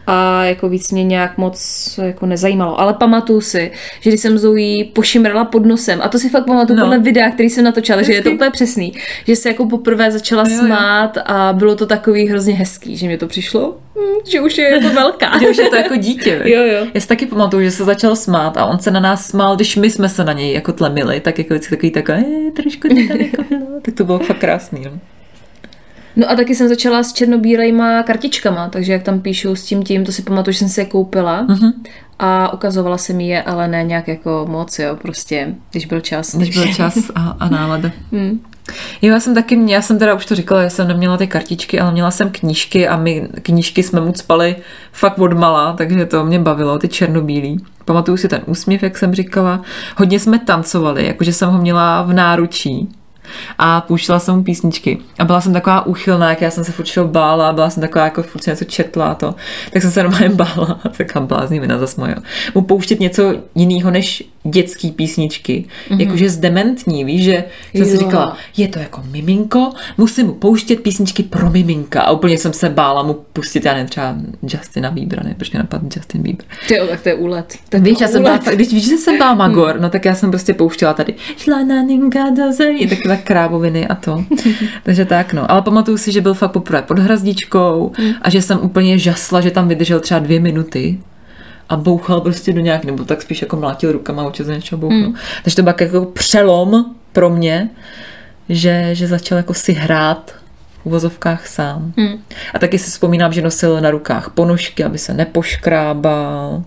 a 0.08 0.46
jako 0.46 0.70
víc 0.70 0.92
mě 0.92 1.04
nějak 1.04 1.38
moc 1.38 1.60
jako 2.04 2.26
nezajímalo, 2.26 2.80
ale 2.80 2.94
pamatuju 2.94 3.42
si, 3.42 3.72
že 4.00 4.10
když 4.10 4.22
jsem 4.22 4.38
Zoe 4.38 4.86
pošimrala 4.94 5.46
pod 5.46 5.66
nosem 5.66 6.00
a 6.02 6.10
to 6.10 6.20
si 6.20 6.30
fakt 6.30 6.46
pamatuju 6.46 6.78
no. 6.78 6.84
podle 6.84 7.00
videa, 7.00 7.30
který 7.30 7.50
jsem 7.50 7.64
natočila, 7.64 8.02
že 8.02 8.14
je 8.14 8.22
to 8.22 8.32
úplně 8.32 8.52
přesný, 8.52 8.94
že 9.28 9.36
se 9.36 9.49
jako 9.50 9.66
poprvé 9.66 10.12
začala 10.12 10.44
jo, 10.44 10.56
jo. 10.56 10.66
smát 10.66 11.18
a 11.26 11.54
bylo 11.54 11.76
to 11.76 11.86
takový 11.86 12.28
hrozně 12.28 12.54
hezký, 12.54 12.98
že 12.98 13.08
mi 13.08 13.18
to 13.18 13.28
přišlo, 13.28 13.78
hm, 13.96 14.30
že 14.32 14.42
už 14.42 14.58
je 14.58 14.70
jako 14.70 14.90
velká. 14.90 15.40
že 15.40 15.50
už 15.50 15.58
je 15.58 15.70
to 15.70 15.76
jako 15.76 15.96
dítě. 15.96 16.42
Jo, 16.46 16.64
jo. 16.64 16.88
Já 16.94 17.02
si 17.02 17.08
taky 17.08 17.26
pamatuju, 17.26 17.64
že 17.64 17.72
se 17.72 17.84
začal 17.84 18.16
smát 18.16 18.58
a 18.58 18.66
on 18.66 18.80
se 18.80 18.92
na 18.92 19.00
nás 19.00 19.28
smál, 19.28 19.56
když 19.56 19.76
my 19.76 19.90
jsme 19.90 20.10
se 20.10 20.24
na 20.24 20.34
něj 20.34 20.54
jako 20.54 20.74
tlemili, 20.74 21.20
tak 21.20 21.38
jako 21.38 21.54
vždycky 21.54 21.76
takový 21.76 21.92
takový, 21.92 22.52
trošku 22.52 22.88
to 22.88 22.96
tady 23.08 23.32
jako 23.32 23.44
bylo. 23.50 23.82
Tak 23.82 23.94
to 23.94 24.04
bylo 24.04 24.20
fakt 24.20 24.40
krásný. 24.40 24.82
No. 24.86 24.92
No 26.16 26.32
a 26.32 26.36
taky 26.36 26.56
jsem 26.56 26.68
začala 26.68 27.04
s 27.04 27.14
černobílejma 27.14 28.04
kartičkama, 28.04 28.70
takže 28.70 28.94
jak 28.94 29.04
tam 29.04 29.22
píšu 29.22 29.56
s 29.56 29.64
tím 29.64 29.84
tím, 29.84 30.06
to 30.06 30.12
si 30.12 30.22
pamatuju, 30.22 30.54
že 30.54 30.60
jsem 30.60 30.70
si 30.70 30.82
je 30.82 30.86
koupila 30.86 31.48
uh-huh. 31.48 31.74
a 32.20 32.54
ukazovala 32.54 32.98
se 32.98 33.14
mi 33.14 33.28
je, 33.28 33.44
ale 33.44 33.68
ne 33.68 33.84
nějak 33.84 34.08
jako 34.08 34.46
moc, 34.50 34.80
jo, 34.80 34.96
prostě, 34.96 35.56
když 35.72 35.86
byl 35.86 36.02
čas. 36.02 36.36
Když 36.36 36.50
byl 36.50 36.74
čas 36.74 36.98
a, 37.16 37.36
a 37.40 37.50
nálada. 37.50 37.92
Hmm. 38.12 38.40
Jo, 39.02 39.14
já 39.14 39.20
jsem 39.20 39.36
taky, 39.36 39.72
já 39.72 39.82
jsem 39.82 40.00
teda 40.00 40.14
už 40.14 40.26
to 40.26 40.36
říkala, 40.36 40.62
já 40.62 40.70
jsem 40.70 40.88
neměla 40.88 41.18
ty 41.18 41.28
kartičky, 41.28 41.80
ale 41.80 41.92
měla 41.92 42.12
jsem 42.12 42.30
knížky 42.30 42.88
a 42.88 42.98
my 42.98 43.28
knížky 43.42 43.84
jsme 43.84 44.02
mu 44.02 44.14
spali 44.14 44.56
fakt 44.92 45.20
od 45.20 45.34
mala, 45.34 45.74
takže 45.74 46.06
to 46.06 46.26
mě 46.26 46.40
bavilo, 46.40 46.80
ty 46.80 46.88
černobílí. 46.88 47.66
Pamatuju 47.86 48.18
si 48.18 48.28
ten 48.28 48.42
úsměv, 48.46 48.84
jak 48.84 48.98
jsem 48.98 49.14
říkala. 49.14 49.62
Hodně 49.98 50.20
jsme 50.20 50.40
tancovali, 50.40 51.06
jakože 51.06 51.34
jsem 51.34 51.50
ho 51.50 51.58
měla 51.58 52.02
v 52.02 52.14
náručí 52.14 52.90
a 53.58 53.82
pouštěla 53.82 54.20
jsem 54.20 54.36
mu 54.36 54.44
písničky. 54.44 54.98
A 55.20 55.26
byla 55.26 55.42
jsem 55.42 55.54
taková 55.54 55.86
úchylná, 55.86 56.30
jak 56.30 56.42
já 56.42 56.52
jsem 56.52 56.64
se 56.64 56.72
furt 56.72 57.08
bála, 57.08 57.54
byla 57.54 57.70
jsem 57.70 57.82
taková 57.82 58.06
jako 58.06 58.24
furt 58.24 58.48
něco 58.48 58.66
četla 58.66 59.08
a 59.08 59.16
to. 59.16 59.36
Tak 59.74 59.82
jsem 59.82 59.92
se 59.92 60.04
normálně 60.04 60.30
bála, 60.36 60.80
kam 61.06 61.28
blázní 61.28 61.60
mina 61.60 61.78
zas 61.78 61.96
moje. 61.96 62.16
Mu 62.56 62.62
pouštět 62.62 63.00
něco 63.00 63.34
jiného 63.56 63.92
než 63.92 64.24
dětské 64.52 64.92
písničky. 64.92 65.66
Mm-hmm. 65.90 66.00
Jakože 66.00 66.30
zdementní, 66.30 67.06
víš, 67.06 67.24
že 67.24 67.44
jsem 67.74 67.86
si 67.86 67.98
říkala, 67.98 68.38
je 68.58 68.68
to 68.68 68.80
jako 68.80 69.04
miminko, 69.12 69.72
musím 69.98 70.26
mu 70.26 70.34
pouštět 70.34 70.80
písničky 70.80 71.24
pro 71.24 71.50
miminka. 71.50 72.02
A 72.02 72.12
úplně 72.12 72.38
jsem 72.38 72.54
se 72.54 72.70
bála 72.70 73.04
mu 73.04 73.14
pustit, 73.14 73.66
já 73.66 73.74
nevím, 73.74 73.88
třeba 73.88 74.16
Justina 74.44 74.92
Biebera, 74.92 75.24
ne, 75.24 75.34
proč 75.38 75.52
mě 75.52 75.60
napadl 75.60 75.88
Justin 75.96 76.22
Bieber. 76.22 76.46
Ty 76.68 76.76
jo, 76.76 76.88
tak 76.88 77.02
to 77.02 77.10
je 77.10 77.16
úlet. 77.16 77.56
Tak 77.70 77.82
víš, 77.82 78.02
já 78.02 78.08
jsem 78.08 78.24
byla, 78.24 78.38
když 78.38 78.74
víš, 78.74 78.90
že 78.90 78.98
jsem 78.98 79.18
byla 79.18 79.34
Magor, 79.40 79.72
hmm. 79.72 79.82
no 79.82 79.90
tak 79.90 80.06
já 80.06 80.16
jsem 80.16 80.30
prostě 80.30 80.54
pouštěla 80.54 80.94
tady 80.94 81.14
šla 81.38 81.64
na 81.64 81.82
ninka 81.82 82.30
do 82.30 82.52
zej, 82.52 82.88
takové 82.88 83.18
krávoviny 83.18 83.88
a 83.88 83.96
to. 83.96 84.24
Takže 84.84 85.06
tak, 85.06 85.34
no. 85.34 85.52
Ale 85.52 85.62
pamatuju 85.62 85.98
si, 85.98 86.12
že 86.12 86.22
byl 86.22 86.34
fakt 86.34 86.52
poprvé 86.52 86.82
pod 86.82 87.00
hrazdičkou 87.00 87.92
hmm. 87.98 88.14
a 88.22 88.30
že 88.30 88.42
jsem 88.42 88.60
úplně 88.62 88.98
žasla, 88.98 89.42
že 89.42 89.52
tam 89.52 89.68
vydržel 89.68 90.00
třeba 90.00 90.20
dvě 90.20 90.40
minuty 90.40 91.00
a 91.70 91.76
bouchal 91.76 92.22
prostě 92.22 92.54
do 92.54 92.62
nějak, 92.62 92.86
nebo 92.86 93.06
tak 93.06 93.22
spíš 93.22 93.42
jako 93.42 93.56
mlátil 93.56 93.92
rukama, 93.92 94.26
určitě 94.26 94.44
z 94.44 94.48
něčeho 94.48 94.80
bouchnul. 94.80 95.04
Hmm. 95.04 95.16
Takže 95.44 95.56
to 95.56 95.64
byl 95.64 95.74
jako 95.80 96.06
přelom 96.06 96.86
pro 97.14 97.30
mě, 97.30 97.70
že, 98.50 98.90
že 98.96 99.08
začal 99.08 99.38
jako 99.38 99.54
si 99.54 99.74
hrát 99.74 100.32
v 100.82 100.86
uvozovkách 100.86 101.48
sám. 101.48 101.94
Hmm. 101.98 102.20
A 102.54 102.60
taky 102.60 102.80
si 102.80 102.92
vzpomínám, 102.92 103.34
že 103.34 103.42
nosil 103.42 103.82
na 103.82 103.92
rukách 103.92 104.30
ponožky, 104.30 104.84
aby 104.84 104.98
se 104.98 105.14
nepoškrábal. 105.14 106.64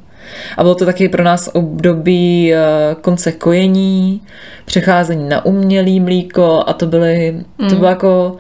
A 0.57 0.63
bylo 0.63 0.75
to 0.75 0.85
taky 0.85 1.09
pro 1.09 1.25
nás 1.25 1.51
období 1.53 2.55
eh, 2.55 2.61
konce 3.01 3.33
kojení, 3.33 4.21
přecházení 4.65 5.29
na 5.29 5.45
umělý 5.45 6.01
mlíko 6.01 6.65
a 6.67 6.73
to 6.73 6.87
byly, 6.87 7.45
to 7.57 7.65
hmm. 7.65 7.77
bylo 7.77 7.89
jako 7.89 8.37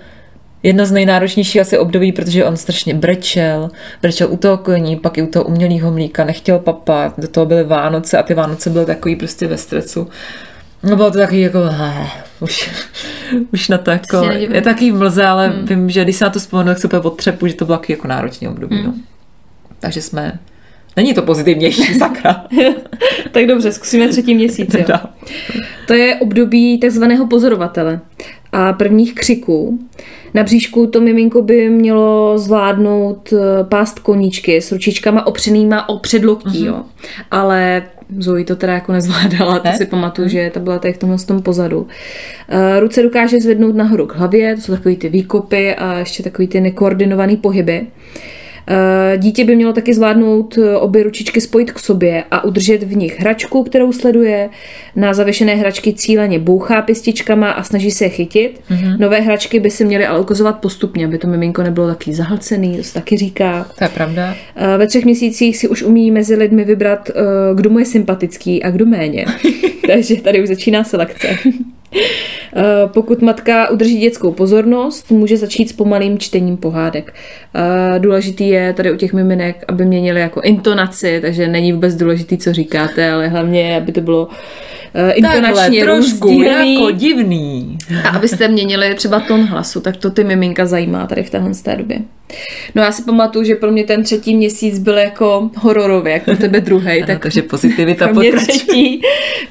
jedno 0.62 0.86
z 0.86 0.92
nejnáročnějších 0.92 1.60
asi 1.60 1.78
období, 1.78 2.12
protože 2.12 2.44
on 2.44 2.56
strašně 2.56 2.94
brečel, 2.94 3.70
brečel 4.02 4.28
u 4.32 4.36
toho 4.36 4.56
koní, 4.56 4.96
pak 4.96 5.18
i 5.18 5.22
u 5.22 5.26
toho 5.26 5.44
umělého 5.44 5.90
mlíka, 5.90 6.24
nechtěl 6.24 6.58
papat, 6.58 7.14
do 7.18 7.28
toho 7.28 7.46
byly 7.46 7.64
Vánoce 7.64 8.18
a 8.18 8.22
ty 8.22 8.34
Vánoce 8.34 8.70
byly 8.70 8.86
takový 8.86 9.16
prostě 9.16 9.46
ve 9.46 9.58
stresu. 9.58 10.08
No 10.82 10.96
bylo 10.96 11.10
to 11.10 11.18
takový 11.18 11.40
jako, 11.40 11.58
he, 11.58 12.06
už, 12.40 12.70
už 13.52 13.68
na 13.68 13.78
to 13.78 13.90
jako, 13.90 14.22
je 14.38 14.62
takový 14.62 14.90
v 14.90 14.96
mlze, 14.96 15.24
ale 15.24 15.48
hmm. 15.48 15.66
vím, 15.66 15.90
že 15.90 16.04
když 16.04 16.16
se 16.16 16.24
na 16.24 16.30
to 16.30 16.38
vzpomenu, 16.38 16.68
tak 16.68 16.78
se 16.78 16.86
úplně 16.86 17.02
odtřepu, 17.02 17.46
že 17.46 17.54
to 17.54 17.64
bylo 17.64 17.80
jako 17.88 18.08
náročný 18.08 18.48
období, 18.48 18.76
hmm. 18.76 18.86
no. 18.86 18.94
Takže 19.80 20.02
jsme, 20.02 20.38
není 20.96 21.14
to 21.14 21.22
pozitivnější, 21.22 21.94
sakra. 21.98 22.44
tak 23.32 23.46
dobře, 23.46 23.72
zkusíme 23.72 24.08
třetí 24.08 24.34
měsíc, 24.34 24.74
jo. 24.74 24.98
To 25.86 25.94
je 25.94 26.16
období 26.16 26.78
takzvaného 26.78 27.26
pozorovatele 27.26 28.00
a 28.52 28.72
prvních 28.72 29.14
křiků. 29.14 29.78
Na 30.34 30.42
bříšku 30.42 30.86
to 30.86 31.00
miminko 31.00 31.42
by 31.42 31.70
mělo 31.70 32.38
zvládnout 32.38 33.32
eh, 33.32 33.64
pást 33.64 33.98
koníčky 33.98 34.56
s 34.56 34.72
ručičkama 34.72 35.26
opřenýma 35.26 35.88
o 35.88 35.98
předloktí, 35.98 36.62
uh-huh. 36.62 36.66
jo. 36.66 36.82
Ale 37.30 37.82
Zoe 38.18 38.44
to 38.44 38.56
teda 38.56 38.72
jako 38.72 38.92
nezvládala, 38.92 39.58
to 39.58 39.68
ne? 39.68 39.76
si 39.76 39.86
pamatuju, 39.86 40.28
že 40.28 40.50
ta 40.54 40.60
byla 40.60 40.78
tady 40.78 40.94
v 40.94 40.98
tomhle 40.98 41.18
tom 41.18 41.42
pozadu. 41.42 41.86
Eh, 42.48 42.80
ruce 42.80 43.02
dokáže 43.02 43.40
zvednout 43.40 43.76
nahoru 43.76 44.06
k 44.06 44.14
hlavě, 44.14 44.54
to 44.54 44.60
jsou 44.60 44.72
takový 44.72 44.96
ty 44.96 45.08
výkopy 45.08 45.74
a 45.74 45.98
ještě 45.98 46.22
takový 46.22 46.48
ty 46.48 46.60
nekoordinovaný 46.60 47.36
pohyby. 47.36 47.86
Eh, 47.86 48.41
dítě 49.16 49.44
by 49.44 49.56
mělo 49.56 49.72
taky 49.72 49.94
zvládnout 49.94 50.58
eh, 50.58 50.76
obě 50.76 51.02
ručičky 51.02 51.40
spojit 51.40 51.72
k 51.72 51.78
sobě 51.78 52.24
a 52.30 52.44
udržet 52.44 52.82
v 52.82 52.96
nich 52.96 53.20
hračku, 53.20 53.62
kterou 53.62 53.92
sleduje. 53.92 54.48
Na 54.96 55.14
zavěšené 55.14 55.54
hračky 55.54 55.92
cíleně 55.92 56.38
bouchá 56.38 56.82
pističkama 56.82 57.50
a 57.50 57.62
snaží 57.62 57.90
se 57.90 58.04
je 58.04 58.08
chytit. 58.08 58.60
Mm-hmm. 58.70 58.98
Nové 58.98 59.20
hračky 59.20 59.60
by 59.60 59.70
se 59.70 59.84
měly 59.84 60.06
ale 60.06 60.20
ukazovat 60.20 60.58
postupně, 60.58 61.06
aby 61.06 61.18
to 61.18 61.26
miminko 61.26 61.62
nebylo 61.62 61.88
taky 61.88 62.14
zahlcený, 62.14 62.76
to 62.76 62.82
se 62.82 62.94
taky 62.94 63.16
říká. 63.16 63.66
To 63.78 63.84
je 63.84 63.88
pravda. 63.88 64.34
Eh, 64.56 64.78
ve 64.78 64.86
třech 64.86 65.04
měsících 65.04 65.56
si 65.56 65.68
už 65.68 65.82
umí 65.82 66.10
mezi 66.10 66.34
lidmi 66.34 66.64
vybrat, 66.64 67.10
kdo 67.54 67.70
mu 67.70 67.78
je 67.78 67.84
sympatický 67.84 68.62
a 68.62 68.70
kdo 68.70 68.86
méně. 68.86 69.26
Takže 69.86 70.16
tady 70.16 70.42
už 70.42 70.48
začíná 70.48 70.84
selekce. 70.84 71.28
Eh, 72.56 72.62
pokud 72.86 73.22
matka 73.22 73.70
udrží 73.70 73.98
dětskou 73.98 74.32
pozornost, 74.32 75.10
může 75.10 75.36
začít 75.36 75.68
s 75.68 75.72
pomalým 75.72 76.18
čtením 76.18 76.56
pohádek. 76.56 77.14
Eh, 77.54 77.98
důležitý 77.98 78.48
je 78.48 78.72
tady 78.72 78.92
u 78.92 78.96
těch 78.96 79.12
miminek, 79.12 79.64
aby 79.68 79.84
měnili 79.84 80.20
jako 80.20 80.40
intonaci, 80.40 81.18
takže 81.20 81.48
není 81.48 81.72
vůbec 81.72 81.94
důležitý, 81.94 82.38
co 82.38 82.52
říkáte, 82.52 83.10
ale 83.10 83.28
hlavně, 83.28 83.76
aby 83.76 83.92
to 83.92 84.00
bylo 84.00 84.26
uh, 84.26 84.32
intonačně 85.14 85.84
trošku 85.84 86.42
jako 86.42 86.90
divný. 86.90 87.78
A 88.04 88.08
abyste 88.08 88.48
měnili 88.48 88.94
třeba 88.94 89.20
tón 89.20 89.40
hlasu, 89.40 89.80
tak 89.80 89.96
to 89.96 90.10
ty 90.10 90.24
miminka 90.24 90.66
zajímá 90.66 91.06
tady 91.06 91.22
v 91.22 91.30
téhle 91.30 91.50
té 91.62 91.76
době. 91.76 91.98
No 92.74 92.82
já 92.82 92.92
si 92.92 93.02
pamatuju, 93.02 93.44
že 93.44 93.54
pro 93.54 93.72
mě 93.72 93.84
ten 93.84 94.02
třetí 94.02 94.36
měsíc 94.36 94.78
byl 94.78 94.98
jako 94.98 95.50
hororový, 95.56 96.10
jak 96.10 96.24
pro 96.24 96.36
tebe 96.36 96.60
druhý. 96.60 97.04
tak 97.06 97.22
takže 97.22 97.42
pozitivita 97.42 98.08
třetí, 98.36 99.00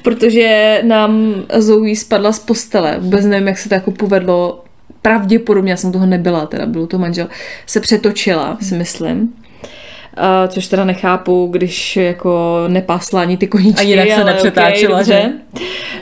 protože 0.02 0.78
nám 0.82 1.34
Zoe 1.58 1.96
spadla 1.96 2.32
z 2.32 2.38
postele. 2.38 2.91
Vůbec 2.98 3.24
nevím, 3.24 3.48
jak 3.48 3.58
se 3.58 3.68
to 3.68 3.74
jako 3.74 3.90
povedlo. 3.90 4.64
Pravděpodobně, 5.02 5.70
já 5.70 5.76
jsem 5.76 5.92
toho 5.92 6.06
nebyla, 6.06 6.46
teda 6.46 6.66
byl 6.66 6.86
to 6.86 6.98
manžel, 6.98 7.28
se 7.66 7.80
přetočila, 7.80 8.58
si 8.60 8.74
myslím 8.74 9.34
Uh, 10.18 10.48
což 10.48 10.66
teda 10.66 10.84
nechápu, 10.84 11.48
když 11.52 11.96
jako 11.96 12.64
nepásla 12.68 13.20
ani 13.20 13.36
ty 13.36 13.46
koníčky. 13.46 13.80
A 13.80 13.82
jinak 13.82 14.08
se 14.18 14.24
nepřetáčela, 14.24 15.00
okay, 15.00 15.04
že? 15.04 15.22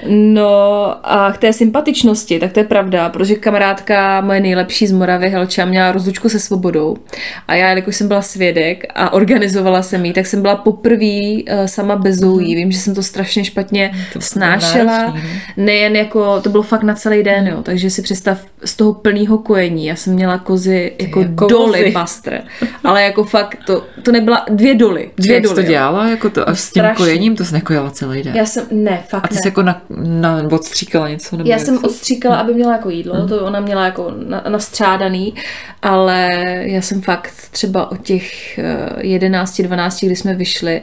No 0.07 0.97
a 1.03 1.33
k 1.33 1.39
té 1.39 1.53
sympatičnosti, 1.53 2.39
tak 2.39 2.53
to 2.53 2.61
je 2.61 2.65
pravda, 2.65 3.09
protože 3.09 3.35
kamarádka 3.35 4.21
moje 4.21 4.41
nejlepší 4.41 4.87
z 4.87 4.93
Moravy 4.93 5.29
Helča 5.29 5.65
měla 5.65 5.93
rozlučku 5.93 6.29
se 6.29 6.41
svobodou 6.41 6.97
a 7.49 7.55
já, 7.55 7.69
jelikož 7.69 7.97
jsem 7.97 8.09
byla 8.09 8.23
svědek 8.23 8.85
a 8.95 9.13
organizovala 9.13 9.83
jsem 9.83 10.05
jí, 10.05 10.13
tak 10.13 10.27
jsem 10.27 10.43
byla 10.43 10.57
poprvé 10.57 11.33
uh, 11.33 11.65
sama 11.67 11.97
bez 11.97 12.17
zoují. 12.17 12.55
Vím, 12.55 12.73
že 12.73 12.79
jsem 12.79 12.95
to 12.95 13.03
strašně 13.03 13.45
špatně 13.45 13.93
To 14.13 14.21
snášela. 14.21 15.17
Nejen 15.57 15.97
jako, 15.97 16.41
to 16.41 16.51
bylo 16.51 16.63
fakt 16.63 16.83
na 16.83 16.95
celý 16.95 17.23
den, 17.23 17.47
jo, 17.47 17.63
takže 17.63 17.91
si 17.91 18.03
představ 18.03 18.39
z 18.65 18.77
toho 18.77 18.95
plného 18.95 19.39
kojení, 19.39 19.87
já 19.87 19.97
jsem 19.97 20.15
měla 20.15 20.39
kozy 20.39 20.93
jako 20.99 21.21
jako 21.21 21.47
doly 21.47 21.91
bastr, 21.91 22.41
ale 22.85 23.03
jako 23.03 23.25
fakt 23.25 23.59
to, 23.67 23.83
to 24.03 24.13
nebyla 24.13 24.45
dvě 24.51 24.75
doly, 24.75 25.11
dvě 25.17 25.35
Jak 25.35 25.45
jsi 25.47 25.51
doly. 25.55 25.63
to 25.65 25.69
dělala? 25.71 26.09
Jako 26.09 26.31
to, 26.31 26.49
a 26.49 26.55
s 26.55 26.65
tím 26.65 26.71
strašný. 26.71 26.97
kojením 27.05 27.37
to 27.37 27.45
jsi 27.45 27.53
nekojila 27.55 27.91
celý 27.91 28.23
den. 28.23 28.37
Já 28.37 28.47
jsem, 28.47 28.65
ne, 28.71 29.03
fakt 29.09 29.25
a 29.25 29.29
ty 29.29 29.35
ne. 29.35 29.41
jsi 29.41 29.49
jako 29.49 29.63
na, 29.63 29.83
na, 29.99 30.43
odstříkala 30.53 31.09
něco? 31.09 31.37
Nebo 31.37 31.51
Já 31.51 31.59
jsem 31.59 31.79
to- 31.79 31.89
odstříkala, 31.89 32.37
aby 32.37 32.55
měla 32.55 32.73
jako 32.73 32.91
jídlo, 32.91 33.29
to 33.29 33.45
ona 33.47 33.61
měla 33.61 33.85
jako 33.85 34.15
na, 34.29 34.45
nastřádaný, 34.49 35.35
ale 35.83 36.29
já 36.63 36.81
jsem 36.83 37.03
fakt 37.03 37.33
třeba 37.51 37.91
od 37.93 38.03
těch 38.03 38.59
eh, 38.59 38.89
11, 39.01 39.61
12, 39.63 40.05
kdy 40.05 40.17
jsme 40.17 40.35
vyšli, 40.35 40.83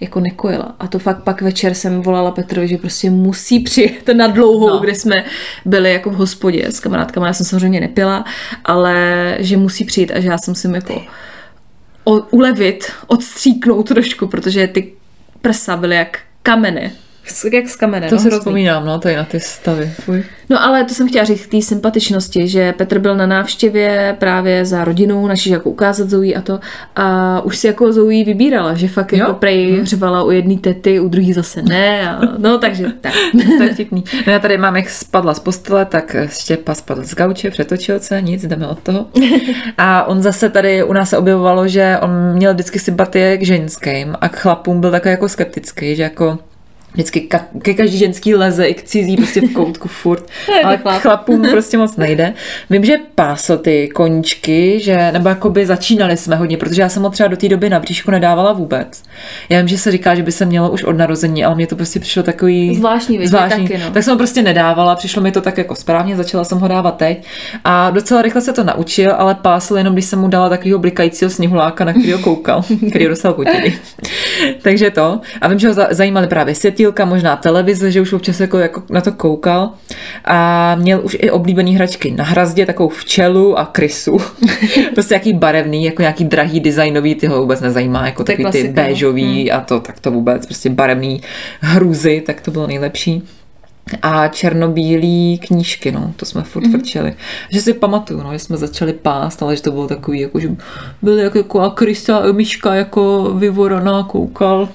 jako 0.00 0.20
nekojila. 0.20 0.74
A 0.80 0.86
to 0.86 0.98
fakt 0.98 1.22
pak 1.22 1.42
večer 1.42 1.74
jsem 1.74 2.02
volala 2.02 2.30
Petrovi, 2.30 2.68
že 2.68 2.76
prostě 2.78 3.10
musí 3.10 3.60
přijet 3.60 4.08
na 4.16 4.26
dlouhou, 4.26 4.68
No. 4.68 4.74
no. 4.74 4.80
kde 4.80 4.94
jsme 4.94 5.14
byli 5.64 5.92
jako 5.92 6.10
v 6.10 6.14
hospodě 6.14 6.66
s 6.66 6.80
kamarádkama. 6.80 7.26
Já 7.26 7.32
jsem 7.32 7.46
samozřejmě 7.46 7.80
nepila, 7.80 8.24
ale 8.64 8.94
že 9.38 9.56
musí 9.56 9.84
přijít 9.84 10.12
a 10.14 10.20
že 10.20 10.28
já 10.28 10.38
jsem 10.38 10.54
si 10.54 10.68
jako 10.74 10.94
o, 10.94 11.02
ulevit, 12.30 12.92
odstříknout 13.06 13.88
trošku, 13.88 14.26
protože 14.26 14.66
ty 14.66 14.92
prsa 15.40 15.76
byly 15.76 15.96
jak 15.96 16.20
kameny. 16.42 16.92
Jak 17.52 17.68
z 17.68 17.76
kamene. 17.76 18.08
To 18.08 18.14
no, 18.14 18.20
si 18.20 18.28
hrozný. 18.28 18.40
vzpomínám, 18.40 18.86
no, 18.86 18.98
tady 18.98 19.16
na 19.16 19.24
ty 19.24 19.40
stavy. 19.40 19.92
Fuj. 20.00 20.24
No 20.50 20.62
ale 20.64 20.84
to 20.84 20.94
jsem 20.94 21.08
chtěla 21.08 21.24
říct 21.24 21.46
k 21.46 21.50
té 21.50 21.62
sympatičnosti, 21.62 22.48
že 22.48 22.72
Petr 22.72 22.98
byl 22.98 23.16
na 23.16 23.26
návštěvě 23.26 24.16
právě 24.18 24.64
za 24.64 24.84
rodinou, 24.84 25.26
naši 25.26 25.50
jako 25.50 25.70
ukázat 25.70 26.10
Zoe 26.10 26.34
a 26.34 26.40
to 26.40 26.60
a 26.96 27.40
už 27.40 27.56
si 27.56 27.66
jako 27.66 27.92
Zoe 27.92 28.24
vybírala, 28.24 28.74
že 28.74 28.88
fakt 28.88 29.12
Jo? 29.12 29.18
jako 29.18 29.34
prej 29.34 29.80
hřvala 29.80 30.22
u 30.22 30.30
jedné 30.30 30.56
tety, 30.56 31.00
u 31.00 31.08
druhý 31.08 31.32
zase 31.32 31.62
ne 31.62 32.10
a 32.10 32.20
no 32.38 32.58
takže 32.58 32.86
tak. 33.00 33.12
To 33.58 33.62
je 33.62 33.74
vtipný. 33.74 34.04
No 34.26 34.32
já 34.32 34.38
tady 34.38 34.58
mám, 34.58 34.76
jak 34.76 34.90
spadla 34.90 35.34
z 35.34 35.38
postele, 35.38 35.84
tak 35.84 36.16
Štěpa 36.28 36.74
spadl 36.74 37.04
z 37.04 37.14
gauče, 37.14 37.50
přetočil 37.50 38.00
se, 38.00 38.22
nic, 38.22 38.46
jdeme 38.46 38.66
od 38.66 38.78
toho. 38.78 39.06
A 39.78 40.04
on 40.04 40.22
zase 40.22 40.50
tady 40.50 40.84
u 40.84 40.92
nás 40.92 41.10
se 41.10 41.18
objevovalo, 41.18 41.68
že 41.68 41.98
on 42.00 42.10
měl 42.32 42.54
vždycky 42.54 42.78
sympatie 42.78 43.36
k 43.38 43.42
ženským 43.42 44.16
a 44.20 44.28
k 44.28 44.36
chlapům 44.36 44.80
byl 44.80 44.90
takový 44.90 45.10
jako 45.10 45.28
skeptický, 45.28 45.96
že 45.96 46.02
jako 46.02 46.38
vždycky 46.96 47.20
ka- 47.30 47.44
ke 47.62 47.74
každý 47.74 47.98
ženský 47.98 48.34
leze 48.34 48.66
i 48.66 48.74
k 48.74 48.82
cizí 48.82 49.16
prostě 49.16 49.40
v 49.40 49.52
koutku 49.52 49.88
furt, 49.88 50.24
ale 50.64 50.76
k 50.76 50.80
chlap. 50.82 51.00
chlapům 51.02 51.46
prostě 51.50 51.78
moc 51.78 51.96
nejde. 51.96 52.34
Vím, 52.70 52.84
že 52.84 52.94
pásl 53.14 53.56
ty 53.58 53.88
koníčky, 53.88 54.80
že, 54.80 55.12
nebo 55.12 55.28
jakoby 55.28 55.66
začínali 55.66 56.16
jsme 56.16 56.36
hodně, 56.36 56.56
protože 56.56 56.82
já 56.82 56.88
jsem 56.88 57.02
ho 57.02 57.10
třeba 57.10 57.28
do 57.28 57.36
té 57.36 57.48
doby 57.48 57.70
na 57.70 57.80
bříšku 57.80 58.10
nedávala 58.10 58.52
vůbec. 58.52 59.02
Já 59.48 59.58
vím, 59.58 59.68
že 59.68 59.78
se 59.78 59.90
říká, 59.90 60.14
že 60.14 60.22
by 60.22 60.32
se 60.32 60.44
mělo 60.44 60.70
už 60.70 60.84
od 60.84 60.92
narození, 60.96 61.44
ale 61.44 61.54
mně 61.54 61.66
to 61.66 61.76
prostě 61.76 62.00
přišlo 62.00 62.22
takový 62.22 62.76
Zvláštní, 62.76 63.18
viď? 63.18 63.30
Mně 63.32 63.38
taky, 63.68 63.78
no. 63.84 63.90
tak 63.90 64.02
jsem 64.02 64.10
ho 64.12 64.18
prostě 64.18 64.42
nedávala, 64.42 64.94
přišlo 64.94 65.22
mi 65.22 65.32
to 65.32 65.40
tak 65.40 65.58
jako 65.58 65.74
správně, 65.74 66.16
začala 66.16 66.44
jsem 66.44 66.58
ho 66.58 66.68
dávat 66.68 66.96
teď 66.96 67.24
a 67.64 67.90
docela 67.90 68.22
rychle 68.22 68.40
se 68.40 68.52
to 68.52 68.64
naučil, 68.64 69.14
ale 69.18 69.34
pásl 69.34 69.76
jenom, 69.76 69.92
když 69.92 70.04
jsem 70.04 70.18
mu 70.18 70.28
dala 70.28 70.48
takového 70.48 70.78
blikajícího 70.78 71.30
sněhuláka, 71.30 71.84
na 71.84 71.92
kterého 71.92 72.18
koukal, 72.18 72.64
který 72.90 73.04
dostal 73.08 73.32
potiny. 73.34 73.78
Takže 74.62 74.90
to. 74.90 75.20
A 75.40 75.48
vím, 75.48 75.58
že 75.58 75.68
ho 75.68 75.74
za- 75.74 75.88
zajímaly 75.90 76.26
právě 76.26 76.54
světílka, 76.86 77.04
možná 77.04 77.36
televize, 77.36 77.90
že 77.90 78.00
už 78.00 78.12
občas 78.12 78.40
jako, 78.40 78.58
jako 78.58 78.82
na 78.90 79.00
to 79.00 79.12
koukal. 79.12 79.70
A 80.24 80.74
měl 80.74 81.00
už 81.04 81.16
i 81.20 81.30
oblíbený 81.30 81.74
hračky 81.74 82.10
na 82.10 82.24
hrazdě, 82.24 82.66
takovou 82.66 82.88
včelu 82.88 83.58
a 83.58 83.64
krysu. 83.66 84.18
prostě 84.94 85.14
jaký 85.14 85.32
barevný, 85.32 85.84
jako 85.84 86.02
nějaký 86.02 86.24
drahý 86.24 86.60
designový, 86.60 87.14
ty 87.14 87.26
ho 87.26 87.40
vůbec 87.40 87.60
nezajímá, 87.60 88.06
jako 88.06 88.24
To 88.24 88.32
takový 88.32 88.44
ty 88.44 88.50
klasika, 88.50 88.82
no. 88.82 88.88
béžový 88.88 89.52
a 89.52 89.60
to, 89.60 89.80
tak 89.80 90.00
to 90.00 90.10
vůbec, 90.10 90.46
prostě 90.46 90.70
barevný 90.70 91.20
hruzy, 91.60 92.22
tak 92.26 92.40
to 92.40 92.50
bylo 92.50 92.66
nejlepší. 92.66 93.22
A 94.02 94.28
černobílý 94.28 95.38
knížky, 95.38 95.92
no, 95.92 96.12
to 96.16 96.26
jsme 96.26 96.42
furt 96.42 96.62
mm-hmm. 96.62 96.70
frčeli. 96.70 97.14
Že 97.50 97.60
si 97.60 97.74
pamatuju, 97.74 98.22
no, 98.22 98.32
že 98.32 98.38
jsme 98.38 98.56
začali 98.56 98.92
pást, 98.92 99.42
ale 99.42 99.56
že 99.56 99.62
to 99.62 99.70
bylo 99.70 99.86
takový, 99.86 100.20
jako, 100.20 100.40
že 100.40 100.48
byl 101.02 101.18
jako, 101.18 101.38
jako 101.38 101.60
a 101.60 101.70
Krista 101.70 102.16
a 102.16 102.32
Myška 102.32 102.74
jako 102.74 103.34
vyvoraná, 103.38 104.02
koukal. 104.02 104.68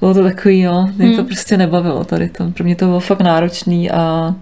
Bylo 0.00 0.14
to 0.14 0.22
takový, 0.22 0.60
jo, 0.60 0.88
mě 0.96 1.16
to 1.16 1.24
prostě 1.24 1.56
nebavilo 1.56 2.04
tady 2.04 2.28
to. 2.28 2.50
Pro 2.50 2.64
mě 2.64 2.76
to 2.76 2.84
bylo 2.84 3.00
fakt 3.00 3.20
náročný 3.20 3.90
a, 3.90 4.34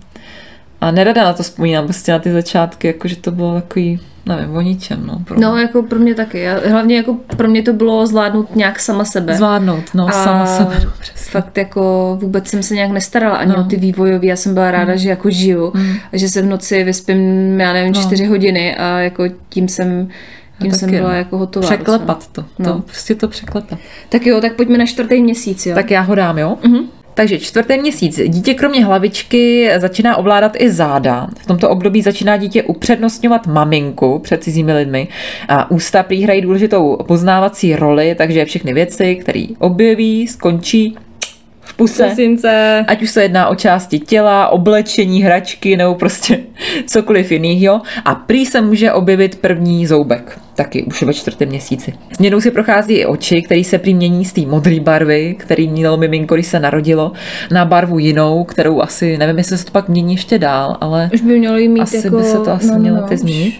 a 0.80 0.90
nerada 0.90 1.24
na 1.24 1.32
to 1.32 1.42
vzpomínám, 1.42 1.84
prostě 1.84 2.12
na 2.12 2.18
ty 2.18 2.32
začátky, 2.32 2.86
jako, 2.86 3.08
že 3.08 3.16
to 3.16 3.30
bylo 3.30 3.54
takový, 3.54 4.00
nevím, 4.26 4.56
o 4.56 4.60
ničem, 4.60 5.06
no. 5.06 5.18
Pro 5.24 5.40
No 5.40 5.56
jako 5.56 5.82
pro 5.82 5.98
mě 5.98 6.14
taky. 6.14 6.40
Já, 6.40 6.58
hlavně 6.70 6.96
jako 6.96 7.14
pro 7.36 7.48
mě 7.48 7.62
to 7.62 7.72
bylo 7.72 8.06
zvládnout 8.06 8.56
nějak 8.56 8.80
sama 8.80 9.04
sebe. 9.04 9.34
Zvládnout, 9.34 9.84
no, 9.94 10.08
A 10.08 10.12
sama 10.12 10.46
sebe. 10.46 10.80
no, 10.84 10.90
přesně. 11.00 11.30
Fakt 11.30 11.58
jako 11.58 12.16
vůbec 12.20 12.48
jsem 12.48 12.62
se 12.62 12.74
nějak 12.74 12.90
nestarala 12.90 13.36
ani 13.36 13.52
No. 13.52 13.60
o 13.60 13.64
ty 13.64 13.76
vývojové. 13.76 14.26
Já 14.26 14.36
jsem 14.36 14.54
byla 14.54 14.70
ráda, 14.70 14.96
že 14.96 15.08
jako 15.08 15.30
žiju 15.30 15.72
a 16.12 16.16
že 16.16 16.28
se 16.28 16.42
v 16.42 16.46
noci 16.46 16.84
vyspím, 16.84 17.60
já 17.60 17.72
nevím, 17.72 17.92
No. 17.92 18.02
čtyři 18.02 18.24
hodiny 18.24 18.76
a 18.76 18.98
jako 18.98 19.24
tím 19.48 19.68
jsem 19.68 20.08
tím 20.62 20.72
jsem 20.72 20.90
byla 20.90 21.08
no. 21.08 21.16
jako 21.16 21.38
hotová. 21.38 21.66
Překlepat 21.66 22.26
to, 22.32 22.42
to, 22.42 22.62
No. 22.62 22.80
prostě 22.80 23.14
to 23.14 23.28
překlepat. 23.28 23.78
Tak 24.08 24.26
jo, 24.26 24.40
tak 24.40 24.54
pojďme 24.56 24.78
na 24.78 24.86
čtvrtý 24.86 25.22
měsíc, 25.22 25.66
jo. 25.66 25.74
Tak 25.74 25.90
já 25.90 26.00
ho 26.00 26.14
dám, 26.14 26.38
jo? 26.38 26.56
Mhm. 26.64 26.78
Takže 27.14 27.38
čtvrtý 27.38 27.78
měsíc. 27.78 28.20
Dítě 28.28 28.54
kromě 28.54 28.84
hlavičky 28.84 29.70
začíná 29.78 30.16
ovládat 30.16 30.52
i 30.58 30.70
záda. 30.70 31.28
V 31.38 31.46
tomto 31.46 31.70
období 31.70 32.02
začíná 32.02 32.36
dítě 32.36 32.62
upřednostňovat 32.62 33.46
maminku 33.46 34.18
před 34.18 34.42
cizími 34.42 34.72
lidmi. 34.72 35.08
A 35.48 35.70
ústa 35.70 36.02
prý 36.02 36.22
hrají 36.22 36.40
důležitou 36.40 36.96
poznávací 37.08 37.76
roli, 37.76 38.14
takže 38.18 38.44
všechny 38.44 38.72
věci, 38.74 39.16
které 39.16 39.46
objeví, 39.58 40.26
skončí 40.26 40.96
v 41.66 41.74
puse. 41.74 42.04
Prosince. 42.04 42.84
Ať 42.88 43.02
už 43.02 43.10
se 43.10 43.22
jedná 43.22 43.48
o 43.48 43.54
části 43.54 43.98
těla, 43.98 44.48
oblečení, 44.48 45.22
hračky 45.22 45.76
nebo 45.76 45.94
prostě 45.94 46.38
cokoliv 46.86 47.32
jiného. 47.32 47.82
A 48.04 48.14
prý 48.14 48.46
se 48.46 48.60
může 48.60 48.92
objevit 48.92 49.38
první 49.38 49.86
zoubek, 49.86 50.38
taky 50.54 50.84
už 50.84 51.02
ve 51.02 51.14
čtvrtém 51.14 51.48
měsíci. 51.48 51.92
Změnou 52.16 52.40
si 52.40 52.50
prochází 52.50 52.94
i 52.94 53.06
oči, 53.06 53.42
který 53.42 53.64
se 53.64 53.78
prý 53.78 53.94
mění 53.94 54.24
z 54.24 54.32
té 54.32 54.40
modré 54.40 54.80
barvy, 54.80 55.36
který 55.38 55.68
mělo 55.68 55.96
miminko, 55.96 56.34
když 56.34 56.46
se 56.46 56.60
narodilo, 56.60 57.12
na 57.50 57.64
barvu 57.64 57.98
jinou, 57.98 58.44
kterou 58.44 58.80
asi, 58.80 59.18
nevím, 59.18 59.38
jestli 59.38 59.58
se 59.58 59.64
to 59.64 59.70
pak 59.70 59.88
mění 59.88 60.14
ještě 60.14 60.38
dál, 60.38 60.76
ale 60.80 61.10
Už 61.14 61.20
by 61.20 61.38
mělo 61.38 61.56
jí 61.56 61.68
mít 61.68 61.80
asi 61.80 61.96
jako... 61.96 62.16
by 62.16 62.24
se 62.24 62.38
to 62.38 62.50
asi 62.52 62.66
no, 62.66 62.72
no, 62.72 62.78
mělo 62.78 62.96
no, 62.96 63.08
ty 63.08 63.14
už. 63.14 63.20
změnit. 63.20 63.54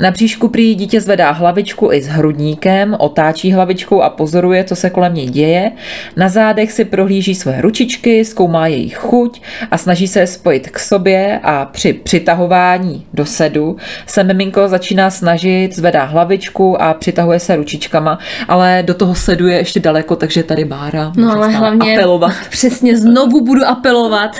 Na 0.00 0.10
příšku 0.12 0.48
prý 0.48 0.74
dítě 0.74 1.00
zvedá 1.00 1.30
hlavičku 1.30 1.92
i 1.92 2.02
s 2.02 2.06
hrudníkem, 2.06 2.96
otáčí 2.98 3.52
hlavičkou 3.52 4.02
a 4.02 4.10
pozoruje, 4.10 4.64
co 4.64 4.76
se 4.76 4.90
kolem 4.90 5.14
něj 5.14 5.26
děje. 5.26 5.72
Na 6.16 6.28
zádech 6.28 6.72
si 6.72 6.84
prohlíží 6.84 7.34
své 7.34 7.60
ručičky, 7.60 8.24
zkoumá 8.24 8.66
jejich 8.66 8.96
chuť 8.96 9.42
a 9.70 9.78
snaží 9.78 10.08
se 10.08 10.20
je 10.20 10.26
spojit 10.26 10.70
k 10.70 10.78
sobě 10.78 11.40
a 11.42 11.64
při 11.64 11.92
přitahování 11.92 13.06
do 13.14 13.26
sedu 13.26 13.76
se 14.06 14.24
miminko 14.24 14.68
začíná 14.68 15.10
snažit, 15.10 15.76
zvedá 15.76 16.04
hlavičku 16.04 16.82
a 16.82 16.94
přitahuje 16.94 17.40
se 17.40 17.56
ručičkama, 17.56 18.18
ale 18.48 18.82
do 18.86 18.94
toho 18.94 19.14
sedu 19.14 19.46
je 19.46 19.56
ještě 19.56 19.80
daleko, 19.80 20.16
takže 20.16 20.42
tady 20.42 20.64
Bára 20.64 21.12
No 21.16 21.32
ale 21.32 21.48
hlavně 21.48 21.92
apelovat. 21.92 22.32
přesně 22.50 22.98
znovu 22.98 23.44
budu 23.44 23.66
apelovat. 23.66 24.36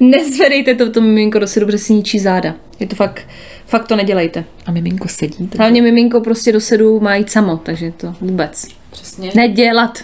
Nezvedejte 0.00 0.74
to, 0.74 0.90
to 0.90 1.00
miminko 1.00 1.38
do 1.38 1.46
sedu, 1.46 1.66
protože 1.66 1.78
si 1.78 1.94
ničí 1.94 2.18
záda. 2.18 2.54
Je 2.80 2.86
to 2.86 2.96
fakt, 2.96 3.22
fakt 3.70 3.86
to 3.88 3.96
nedělejte. 3.96 4.44
A 4.66 4.70
miminko 4.72 5.08
sedí. 5.08 5.36
takže- 5.48 5.58
Hlavně 5.58 5.82
miminko 5.82 6.20
prostě 6.20 6.52
do 6.52 6.60
sedu 6.60 7.00
má 7.00 7.14
jít 7.14 7.30
samo, 7.30 7.56
takže 7.56 7.92
to 7.96 8.14
vůbec. 8.20 8.66
Přesně. 8.90 9.30
Nedělat. 9.34 9.98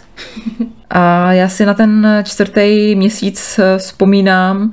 A 0.91 1.33
já 1.33 1.49
si 1.49 1.67
na 1.67 1.75
ten 1.75 2.07
čtvrtý 2.25 2.95
měsíc 2.95 3.59
eh, 3.59 3.79
vzpomínám, 3.79 4.73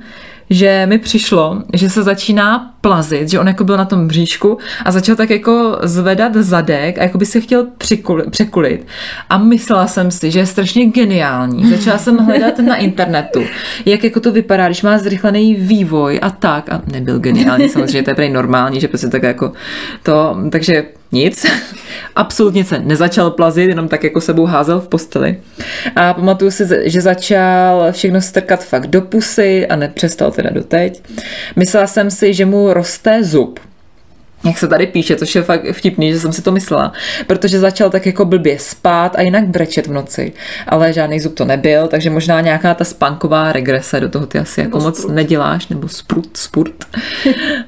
že 0.50 0.86
mi 0.86 0.98
přišlo, 0.98 1.62
že 1.74 1.90
se 1.90 2.02
začíná 2.02 2.73
plazit, 2.84 3.30
že 3.30 3.40
on 3.40 3.48
jako 3.48 3.64
byl 3.64 3.76
na 3.76 3.84
tom 3.84 4.08
bříšku 4.08 4.58
a 4.84 4.90
začal 4.92 5.16
tak 5.16 5.30
jako 5.30 5.78
zvedat 5.82 6.34
zadek 6.34 6.98
a 6.98 7.02
jako 7.02 7.18
by 7.18 7.26
se 7.26 7.40
chtěl 7.40 7.66
přikul- 7.78 8.30
překulit. 8.30 8.86
A 9.30 9.38
myslela 9.38 9.86
jsem 9.86 10.10
si, 10.10 10.30
že 10.30 10.38
je 10.38 10.46
strašně 10.46 10.86
geniální. 10.86 11.70
Začala 11.70 11.98
jsem 11.98 12.16
hledat 12.16 12.58
na 12.58 12.76
internetu, 12.76 13.42
jak 13.86 14.04
jako 14.04 14.20
to 14.20 14.32
vypadá, 14.32 14.66
když 14.66 14.82
má 14.82 14.98
zrychlený 14.98 15.54
vývoj 15.54 16.18
a 16.22 16.30
tak. 16.30 16.72
A 16.72 16.82
nebyl 16.92 17.18
geniální, 17.18 17.68
samozřejmě 17.68 18.02
to 18.02 18.10
je 18.10 18.14
prej 18.14 18.30
normální, 18.30 18.80
že 18.80 18.88
prostě 18.88 19.08
tak 19.08 19.22
jako 19.22 19.52
to, 20.02 20.36
takže 20.50 20.84
nic. 21.14 21.46
Absolutně 22.16 22.64
se 22.64 22.78
nezačal 22.78 23.30
plazit, 23.30 23.68
jenom 23.68 23.88
tak 23.88 24.04
jako 24.04 24.20
sebou 24.20 24.46
házel 24.46 24.80
v 24.80 24.88
posteli. 24.88 25.36
A 25.96 26.14
pamatuju 26.14 26.50
si, 26.50 26.64
že 26.84 27.00
začal 27.00 27.92
všechno 27.92 28.20
strkat 28.20 28.64
fakt 28.64 28.86
do 28.86 29.00
pusy 29.00 29.66
a 29.66 29.76
nepřestal 29.76 30.30
teda 30.30 30.50
doteď. 30.50 31.02
Myslela 31.56 31.86
jsem 31.86 32.10
si, 32.10 32.34
že 32.34 32.46
mu 32.46 32.73
roste 32.74 33.24
zub. 33.24 33.60
jak 34.44 34.58
se 34.58 34.68
tady 34.68 34.86
píše, 34.86 35.16
což 35.16 35.34
je 35.34 35.42
fakt 35.42 35.62
vtipný, 35.72 36.12
že 36.12 36.20
jsem 36.20 36.32
si 36.32 36.42
to 36.42 36.52
myslela, 36.52 36.92
protože 37.26 37.58
začal 37.58 37.90
tak 37.90 38.06
jako 38.06 38.24
blbě 38.24 38.58
spát 38.58 39.16
a 39.16 39.20
jinak 39.20 39.44
brečet 39.44 39.86
v 39.86 39.92
noci, 39.92 40.32
ale 40.68 40.92
žádný 40.92 41.20
zub 41.20 41.34
to 41.34 41.44
nebyl, 41.44 41.88
takže 41.88 42.10
možná 42.10 42.40
nějaká 42.40 42.74
ta 42.74 42.84
spanková 42.84 43.52
regrese 43.52 44.00
do 44.00 44.08
toho 44.08 44.26
ty 44.26 44.38
asi 44.38 44.60
jako 44.60 44.80
moc 44.80 44.98
sprut. 44.98 45.14
neděláš, 45.14 45.68
nebo 45.68 45.88
sprut, 45.88 46.36
spurt. 46.36 46.84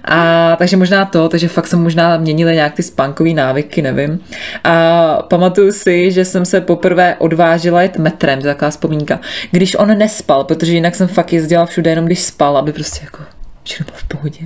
A 0.04 0.56
takže 0.56 0.76
možná 0.76 1.04
to, 1.04 1.28
takže 1.28 1.48
fakt 1.48 1.66
jsem 1.66 1.82
možná 1.82 2.16
měnili 2.16 2.54
nějak 2.54 2.74
ty 2.74 2.82
spankové 2.82 3.30
návyky, 3.30 3.82
nevím. 3.82 4.20
A 4.64 5.22
pamatuju 5.22 5.72
si, 5.72 6.12
že 6.12 6.24
jsem 6.24 6.44
se 6.44 6.60
poprvé 6.60 7.16
odvážila 7.18 7.82
jet 7.82 7.98
metrem, 7.98 8.40
to 8.40 8.48
je 8.48 8.54
taková 8.54 8.70
vzpomínka, 8.70 9.20
když 9.50 9.76
on 9.78 9.98
nespal, 9.98 10.44
protože 10.44 10.72
jinak 10.72 10.94
jsem 10.94 11.08
fakt 11.08 11.32
jezdila 11.32 11.66
všude 11.66 11.90
jenom 11.90 12.04
když 12.04 12.22
spal, 12.22 12.56
aby 12.56 12.72
prostě 12.72 13.00
jako 13.04 13.35
všechno 13.66 13.86
bylo 13.86 13.96
v 13.98 14.04
pohodě. 14.04 14.38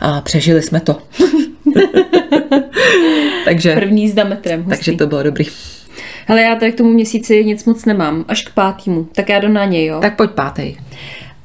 A 0.00 0.20
přežili 0.20 0.62
jsme 0.62 0.80
to. 0.80 0.98
takže, 3.44 3.74
První 3.74 4.02
jízda 4.02 4.24
metrem. 4.24 4.62
hustý. 4.62 4.84
takže 4.84 4.98
to 4.98 5.06
bylo 5.06 5.22
dobrý. 5.22 5.44
Hele, 6.26 6.42
já 6.42 6.54
tady 6.54 6.72
k 6.72 6.76
tomu 6.76 6.90
měsíci 6.92 7.44
nic 7.44 7.64
moc 7.64 7.84
nemám, 7.84 8.24
až 8.28 8.42
k 8.42 8.54
pátýmu, 8.54 9.04
tak 9.14 9.28
já 9.28 9.40
jdu 9.40 9.48
na 9.48 9.64
něj, 9.64 9.86
jo. 9.86 10.00
Tak 10.00 10.16
pojď 10.16 10.30
pátej. 10.30 10.76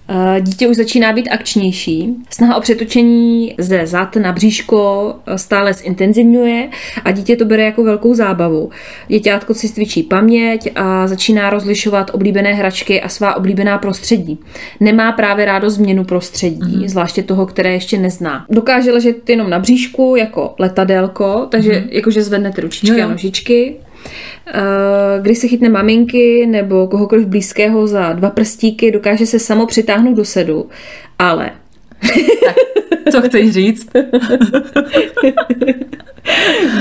Eh, 0.10 0.42
Dítě 0.42 0.68
už 0.68 0.78
začíná 0.78 1.14
být 1.14 1.30
akčnější. 1.30 2.16
Snaha 2.30 2.56
o 2.56 2.62
přetočení 2.62 3.56
ze 3.58 3.88
zad 3.88 4.16
na 4.16 4.32
bříško 4.32 5.14
eh, 5.28 5.38
stále 5.38 5.74
zintenzivňuje 5.74 6.70
a 7.04 7.12
dítě 7.12 7.36
to 7.36 7.46
bere 7.46 7.64
jako 7.64 7.84
velkou 7.84 8.14
zábavu. 8.14 8.70
Děťátko 9.08 9.54
si 9.54 9.70
cvičí 9.70 10.04
paměť 10.04 10.72
a 10.76 11.08
začíná 11.08 11.50
rozlišovat 11.50 12.12
oblíbené 12.14 12.54
hračky 12.54 13.02
a 13.02 13.10
svá 13.10 13.36
oblíbená 13.36 13.78
prostředí. 13.78 14.40
Nemá 14.80 15.12
právě 15.12 15.46
rádo 15.46 15.70
změnu 15.70 16.04
prostředí, 16.04 16.62
mm-hmm. 16.62 16.88
zvláště 16.88 17.24
toho, 17.24 17.46
které 17.46 17.74
ještě 17.74 17.98
nezná. 17.98 18.46
Dokáže 18.50 18.92
ležet 18.92 19.30
jenom 19.30 19.50
na 19.50 19.60
bříšku 19.60 20.16
jako 20.18 20.56
letadélko, 20.60 21.48
takže 21.50 21.72
mm-hmm. 21.72 21.88
jakože 21.92 22.24
zvedne 22.24 22.52
ty 22.52 22.62
ručičky 22.62 23.00
jo. 23.00 23.06
a 23.06 23.10
nožičky. 23.10 23.76
Eh, 24.48 24.62
Když 25.22 25.38
se 25.38 25.48
chytne 25.48 25.70
maminky 25.70 26.46
nebo 26.48 26.88
kohokoliv 26.88 27.28
blízkého 27.28 27.88
za 27.88 28.14
dva 28.14 28.30
prstíky, 28.30 28.92
dokáže 28.92 29.26
se 29.26 29.40
samo 29.40 29.66
přitáhnout 29.66 30.18
do 30.18 30.26
sedu, 30.26 30.70
ale 31.20 31.52
Co 33.12 33.22
chceš 33.22 33.52
říct? 33.52 33.90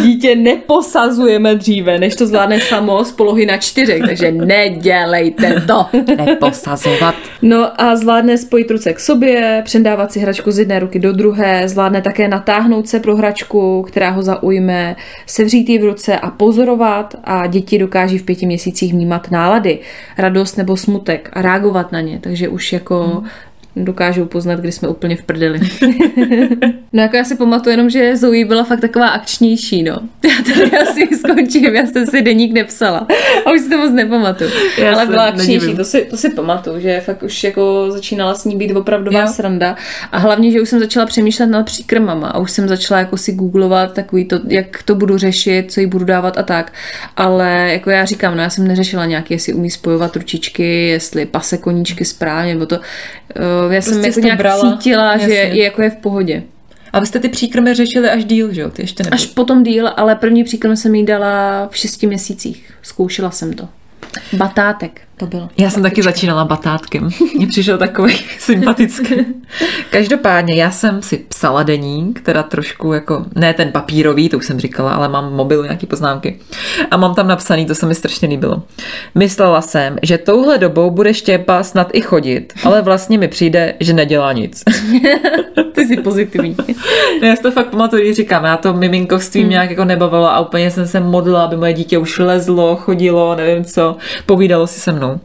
dítě 0.02 0.36
neposazujeme 0.36 1.54
dříve, 1.54 1.98
než 1.98 2.16
to 2.16 2.26
zvládne 2.26 2.60
samo 2.60 3.04
z 3.04 3.12
polohy 3.12 3.46
na 3.46 3.56
čtyřech, 3.56 4.02
takže 4.06 4.32
nedělejte 4.32 5.62
to. 5.66 5.86
Neposazovat. 6.26 7.14
No 7.42 7.80
a 7.80 7.96
zvládne 7.96 8.38
spojit 8.38 8.70
ruce 8.70 8.92
k 8.92 9.00
sobě, 9.00 9.62
předávat 9.64 10.12
si 10.12 10.20
hračku 10.20 10.50
z 10.50 10.58
jedné 10.58 10.78
ruky 10.78 10.98
do 10.98 11.12
druhé, 11.12 11.68
zvládne 11.68 12.02
také 12.02 12.28
natáhnout 12.28 12.88
se 12.88 13.00
pro 13.00 13.16
hračku, 13.16 13.82
která 13.82 14.10
ho 14.10 14.22
zaujme, 14.22 14.96
sevřít 15.26 15.68
ji 15.68 15.78
v 15.78 15.84
ruce 15.84 16.18
a 16.18 16.30
pozorovat 16.30 17.14
a 17.24 17.46
děti 17.46 17.78
dokáží 17.78 18.18
v 18.18 18.22
pěti 18.22 18.46
měsících 18.46 18.92
vnímat 18.92 19.30
nálady, 19.30 19.78
radost 20.18 20.56
nebo 20.56 20.76
smutek 20.76 21.30
a 21.32 21.42
reagovat 21.42 21.92
na 21.92 22.00
ně, 22.00 22.18
takže 22.22 22.48
už 22.48 22.72
jako 22.72 23.22
dokážou 23.76 24.24
poznat, 24.24 24.60
kdy 24.60 24.72
jsme 24.72 24.88
úplně 24.88 25.16
v 25.16 25.22
prdeli. 25.22 25.60
no 26.92 27.02
jako 27.02 27.16
já 27.16 27.24
si 27.24 27.36
pamatuju 27.36 27.70
jenom, 27.70 27.90
že 27.90 28.16
Zoe 28.16 28.44
byla 28.44 28.64
fakt 28.64 28.80
taková 28.80 29.08
akčnější, 29.08 29.82
no. 29.82 29.92
Já 30.24 30.54
tady 30.54 30.70
asi 30.78 31.08
skončím, 31.16 31.64
já 31.74 31.86
jsem 31.86 32.06
si 32.06 32.22
deník 32.22 32.52
nepsala. 32.52 33.06
A 33.46 33.52
už 33.52 33.60
si 33.60 33.70
to 33.70 33.78
moc 33.78 33.92
nepamatuju. 33.92 34.50
Já 34.78 34.94
Ale 34.94 35.06
byla 35.06 35.24
akčnější, 35.24 35.52
nedivím. 35.52 35.76
to 35.76 35.84
si, 35.84 36.00
to 36.10 36.16
si 36.16 36.30
pamatuju, 36.30 36.80
že 36.80 37.00
fakt 37.00 37.22
už 37.22 37.44
jako 37.44 37.86
začínala 37.90 38.34
s 38.34 38.44
ní 38.44 38.56
být 38.56 38.72
opravdová 38.76 39.20
Jo. 39.20 39.26
sranda. 39.28 39.76
A 40.12 40.18
hlavně, 40.18 40.50
že 40.52 40.60
už 40.60 40.68
jsem 40.68 40.78
začala 40.80 41.06
přemýšlet 41.06 41.46
nad 41.46 41.62
příkrmama 41.62 42.28
a 42.28 42.38
už 42.38 42.50
jsem 42.50 42.68
začala 42.68 43.00
jako 43.00 43.16
si 43.16 43.32
googlovat 43.32 43.92
takový 43.92 44.24
to, 44.24 44.40
jak 44.48 44.82
to 44.82 44.94
budu 44.94 45.18
řešit, 45.18 45.72
co 45.72 45.80
jí 45.80 45.86
budu 45.86 46.04
dávat 46.04 46.38
a 46.38 46.42
tak. 46.42 46.72
Ale 47.16 47.68
jako 47.72 47.90
já 47.90 48.04
říkám, 48.04 48.36
no 48.36 48.42
já 48.42 48.50
jsem 48.50 48.68
neřešila 48.68 49.06
nějaký, 49.06 49.34
jestli 49.34 49.52
umí 49.52 49.70
spojovat 49.70 50.16
ručičky, 50.16 50.88
jestli 50.88 51.26
pase 51.26 51.58
koníčky 51.58 52.04
správně, 52.04 52.54
nebo 52.54 52.66
to, 52.66 52.80
já 53.70 53.80
jsem 53.80 53.92
Prostě 53.92 54.08
jako 54.08 54.20
nějak 54.20 54.38
brala. 54.38 54.72
cítila, 54.76 55.16
že 55.16 55.22
Jasně. 55.22 55.36
je 55.36 55.64
jako 55.64 55.82
je 55.82 55.90
v 55.90 55.96
pohodě. 55.96 56.42
A 56.92 57.00
vy 57.00 57.06
jste 57.06 57.18
ty 57.18 57.28
příkrmy 57.28 57.74
řešili 57.74 58.10
až 58.10 58.24
díl, 58.24 58.52
že 58.52 58.60
jo? 58.60 58.70
Ty 58.70 58.82
ještě 58.82 59.02
nebyl. 59.02 59.14
Až 59.14 59.26
potom 59.26 59.62
díl, 59.62 59.90
ale 59.96 60.14
první 60.14 60.44
příkrm 60.44 60.76
jsem 60.76 60.94
jí 60.94 61.04
dala 61.06 61.68
v 61.70 61.76
šesti 61.76 62.06
měsících. 62.06 62.72
Zkoušela 62.82 63.30
jsem 63.30 63.52
to. 63.52 63.68
Batátek 64.32 65.00
to 65.16 65.26
byl. 65.26 65.48
Já 65.58 65.70
jsem 65.70 65.82
taky 65.82 66.02
začínala 66.02 66.44
batátkem. 66.44 67.08
Mně 67.36 67.46
přišel 67.46 67.78
takový 67.78 68.14
sympatický. 68.38 69.14
Každopádně 69.90 70.54
já 70.54 70.70
jsem 70.70 71.02
si 71.02 71.16
psala 71.16 71.62
deník, 71.62 72.20
teda 72.20 72.42
trošku 72.42 72.92
jako, 72.92 73.26
ne 73.34 73.54
ten 73.54 73.72
papírový, 73.72 74.28
to 74.28 74.36
už 74.36 74.46
jsem 74.46 74.60
říkala, 74.60 74.92
ale 74.92 75.08
mám 75.08 75.28
v 75.28 75.32
mobilu 75.32 75.62
nějaký 75.62 75.86
poznámky. 75.86 76.38
A 76.90 76.96
mám 76.96 77.14
tam 77.14 77.28
napsaný, 77.28 77.66
to 77.66 77.74
se 77.74 77.86
mi 77.86 77.94
strašně 77.94 78.28
líbilo. 78.28 78.62
Myslela 79.14 79.60
jsem, 79.60 79.96
že 80.02 80.18
touhle 80.18 80.58
dobou 80.58 80.90
bude 80.90 81.14
Štěpa 81.14 81.62
snad 81.62 81.88
i 81.92 82.00
chodit, 82.00 82.52
ale 82.64 82.82
vlastně 82.82 83.18
mi 83.18 83.28
přijde, 83.28 83.74
že 83.80 83.92
nedělá 83.92 84.32
nic. 84.32 84.62
Ty 85.72 85.86
jsi 85.86 85.96
pozitivní. 85.96 86.56
Já 87.22 87.36
si 87.36 87.42
to 87.42 87.50
fakt 87.50 87.66
pamatuju, 87.66 88.14
říkám, 88.14 88.44
já 88.44 88.56
to 88.56 88.74
miminkovství 88.74 89.44
mě 89.44 89.50
nějak 89.50 89.70
jako 89.70 89.84
nebavilo 89.84 90.30
a 90.30 90.40
úplně 90.40 90.70
jsem 90.70 90.86
se 90.86 91.00
modlila, 91.00 91.44
aby 91.44 91.56
moje 91.56 91.72
dítě 91.72 91.98
už 91.98 92.18
lezlo, 92.18 92.76
chodilo, 92.76 93.34
nevím 93.34 93.64
co, 93.64 93.96
povídalo 94.26 94.66
si 94.66 94.80
se 94.80 94.92
mnou. 94.92 95.20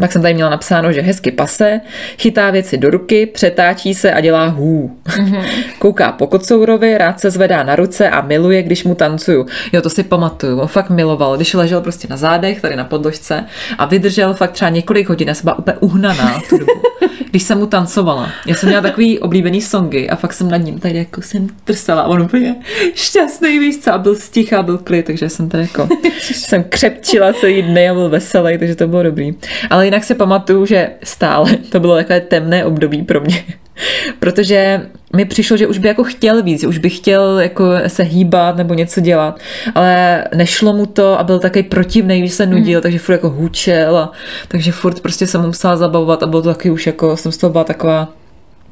Pak 0.00 0.12
jsem 0.12 0.22
tady 0.22 0.34
měla 0.34 0.50
napsáno, 0.50 0.92
že 0.92 1.00
hezky 1.00 1.30
pase, 1.30 1.80
chytá 2.18 2.50
věci 2.50 2.78
do 2.78 2.90
ruky, 2.90 3.26
přetáčí 3.26 3.94
se 3.94 4.12
a 4.12 4.20
dělá 4.20 4.46
hů. 4.46 4.96
Mm-hmm. 5.06 5.44
Kouká 5.78 6.12
po 6.12 6.26
kocourovi, 6.26 6.98
rád 6.98 7.20
se 7.20 7.30
zvedá 7.30 7.62
na 7.62 7.76
ruce 7.76 8.10
a 8.10 8.20
miluje, 8.20 8.62
když 8.62 8.84
mu 8.84 8.94
tancuju. 8.94 9.46
Jo, 9.72 9.82
to 9.82 9.90
si 9.90 10.02
pamatuju, 10.02 10.60
on 10.60 10.68
fakt 10.68 10.90
miloval, 10.90 11.36
když 11.36 11.54
ležel 11.54 11.80
prostě 11.80 12.08
na 12.10 12.16
zádech, 12.16 12.60
tady 12.60 12.76
na 12.76 12.84
podložce 12.84 13.44
a 13.78 13.84
vydržel 13.84 14.34
fakt 14.34 14.52
třeba 14.52 14.68
několik 14.68 15.08
hodin, 15.08 15.28
já 15.28 15.34
jsem 15.34 15.44
byla 15.44 15.58
úplně 15.58 15.76
uhnaná 15.80 16.38
v 16.38 16.48
tu 16.48 16.58
dobu, 16.58 16.72
když 17.36 17.42
jsem 17.42 17.58
mu 17.58 17.66
tancovala. 17.66 18.30
Já 18.46 18.54
jsem 18.54 18.68
měla 18.68 18.82
takový 18.82 19.18
oblíbený 19.18 19.60
songy 19.60 20.08
a 20.08 20.16
fakt 20.16 20.32
jsem 20.32 20.50
nad 20.50 20.56
ním 20.56 20.78
tady 20.78 20.98
jako 20.98 21.22
jsem 21.22 21.48
trsala 21.64 22.02
a 22.02 22.06
on 22.06 22.22
úplně 22.22 22.56
šťastný, 22.94 23.58
víš 23.58 23.78
co, 23.78 23.92
a 23.92 23.98
byl 23.98 24.14
sticha, 24.16 24.62
byl 24.62 24.78
klid, 24.78 25.06
takže 25.06 25.28
jsem 25.28 25.48
tady 25.48 25.62
jako 25.62 25.88
jsem 26.20 26.64
křepčila 26.64 27.32
celý 27.32 27.62
dny 27.62 27.88
a 27.88 27.94
byl 27.94 28.08
veselý, 28.08 28.58
takže 28.58 28.74
to 28.74 28.88
bylo 28.88 29.02
dobrý. 29.02 29.34
Ale 29.70 29.84
jinak 29.84 30.04
si 30.04 30.14
pamatuju, 30.14 30.66
že 30.66 30.90
stále 31.02 31.56
to 31.56 31.80
bylo 31.80 31.96
takové 31.96 32.20
temné 32.20 32.64
období 32.64 33.02
pro 33.02 33.20
mě. 33.20 33.44
Protože 34.18 34.86
mi 35.16 35.24
přišlo, 35.24 35.56
že 35.56 35.66
už 35.66 35.78
by 35.78 35.88
jako 35.88 36.04
chtěl 36.04 36.42
víc, 36.42 36.60
že 36.60 36.66
už 36.66 36.78
by 36.78 36.90
chtěl 36.90 37.38
jako 37.40 37.64
se 37.86 38.02
hýbat 38.02 38.56
nebo 38.56 38.74
něco 38.74 39.00
dělat, 39.00 39.40
ale 39.74 40.24
nešlo 40.34 40.72
mu 40.72 40.86
to 40.86 41.20
a 41.20 41.24
byl 41.24 41.38
takový 41.38 41.62
protivný, 41.62 42.20
když 42.20 42.32
se 42.32 42.46
nudil, 42.46 42.80
takže 42.80 42.98
furt 42.98 43.14
jako 43.14 43.30
hůčel 43.30 43.96
a 43.96 44.12
takže 44.48 44.72
furt 44.72 45.00
prostě 45.00 45.26
jsem 45.26 45.40
mu 45.40 45.46
musela 45.46 45.76
zabavovat 45.76 46.22
a 46.22 46.26
bylo 46.26 46.42
to 46.42 46.48
taky 46.48 46.70
už 46.70 46.86
jako, 46.86 47.16
jsem 47.16 47.32
z 47.32 47.36
toho 47.36 47.50
byla 47.50 47.64
taková 47.64 48.08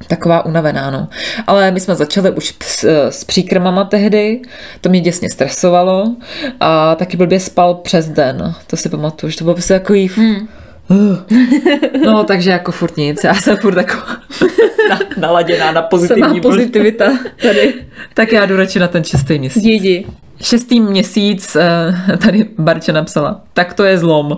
taková 0.07 0.45
unavená, 0.45 0.91
no. 0.91 1.07
Ale 1.47 1.71
my 1.71 1.79
jsme 1.79 1.95
začali 1.95 2.31
už 2.31 2.55
s, 2.63 2.83
s 3.09 3.23
příkrmama 3.23 3.83
tehdy, 3.83 4.41
to 4.81 4.89
mě 4.89 5.01
děsně 5.01 5.29
stresovalo 5.29 6.15
a 6.59 6.95
taky 6.95 7.17
blbě 7.17 7.39
spal 7.39 7.75
přes 7.75 8.09
den, 8.09 8.55
to 8.67 8.77
si 8.77 8.89
pamatuju, 8.89 9.31
že 9.31 9.37
to 9.37 9.43
bylo 9.43 9.53
prostě 9.53 9.73
takový... 9.73 10.07
Hmm. 10.15 10.47
No, 12.05 12.23
takže 12.23 12.51
jako 12.51 12.71
furt 12.71 12.97
nic, 12.97 13.23
já 13.23 13.33
jsem 13.33 13.57
furt 13.57 13.77
jako 13.77 13.93
na, 14.89 14.99
naladěná 15.17 15.71
na 15.71 15.81
pozitivní 15.81 16.41
pozitivita 16.41 17.17
tady. 17.41 17.73
Tak 18.13 18.31
já 18.31 18.45
jdu 18.45 18.55
radši 18.55 18.79
na 18.79 18.87
ten 18.87 19.03
šestý 19.03 19.39
měsíc. 19.39 19.63
Jdi. 19.63 20.05
Šestý 20.41 20.79
měsíc, 20.79 21.55
eh, 21.55 22.17
tady 22.17 22.45
Barča 22.57 22.91
napsala, 22.91 23.41
tak 23.53 23.73
to 23.73 23.83
je 23.83 23.97
zlom. 23.97 24.37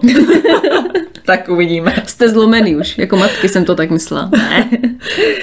tak 1.26 1.50
uvidíme. 1.50 1.94
Jste 2.06 2.30
zlomený 2.30 2.76
už, 2.76 2.98
jako 2.98 3.18
matky 3.18 3.50
jsem 3.50 3.66
to 3.66 3.76
tak 3.76 3.90
myslela. 3.92 4.30
Ne. 4.32 4.70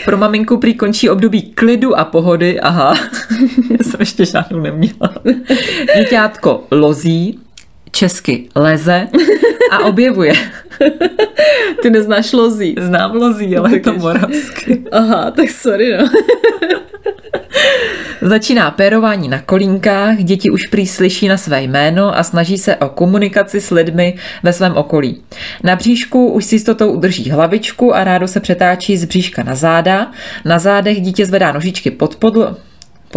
Pro 0.04 0.16
maminku 0.16 0.56
prý 0.56 0.74
končí 0.74 1.10
období 1.10 1.42
klidu 1.42 1.98
a 1.98 2.04
pohody, 2.04 2.60
aha, 2.60 2.94
já 3.70 3.78
jsem 3.84 4.00
ještě 4.00 4.24
žádnou 4.24 4.60
neměla. 4.60 5.14
Děťátko 5.96 6.64
lozí, 6.70 7.38
česky 7.90 8.48
leze 8.54 9.08
a 9.70 9.78
objevuje. 9.78 10.32
Ty 11.82 11.90
neznáš 11.90 12.32
lozí. 12.32 12.74
Znám 12.80 13.16
lozí, 13.16 13.56
ale 13.56 13.74
je 13.74 13.80
to 13.80 13.92
moravsky. 13.92 14.82
Aha, 14.92 15.30
tak 15.30 15.50
sorry 15.50 15.96
no. 15.96 16.08
Začíná 18.22 18.70
pérování 18.70 19.28
na 19.28 19.40
kolínkách, 19.40 20.18
děti 20.18 20.50
už 20.50 20.66
prý 20.66 20.86
slyší 20.86 21.28
na 21.28 21.36
své 21.36 21.62
jméno 21.62 22.18
a 22.18 22.22
snaží 22.22 22.58
se 22.58 22.76
o 22.76 22.88
komunikaci 22.88 23.60
s 23.60 23.70
lidmi 23.70 24.14
ve 24.42 24.52
svém 24.52 24.76
okolí. 24.76 25.22
Na 25.62 25.76
bříšku 25.76 26.28
už 26.28 26.44
s 26.44 26.52
jistotou 26.52 26.92
udrží 26.92 27.30
hlavičku 27.30 27.94
a 27.94 28.04
rádo 28.04 28.28
se 28.28 28.40
přetáčí 28.40 28.96
z 28.96 29.04
bříška 29.04 29.42
na 29.42 29.54
záda. 29.54 30.10
Na 30.44 30.58
zádech 30.58 31.00
dítě 31.00 31.26
zvedá 31.26 31.52
nožičky 31.52 31.90
pod 31.90 32.16
podlo 32.16 32.56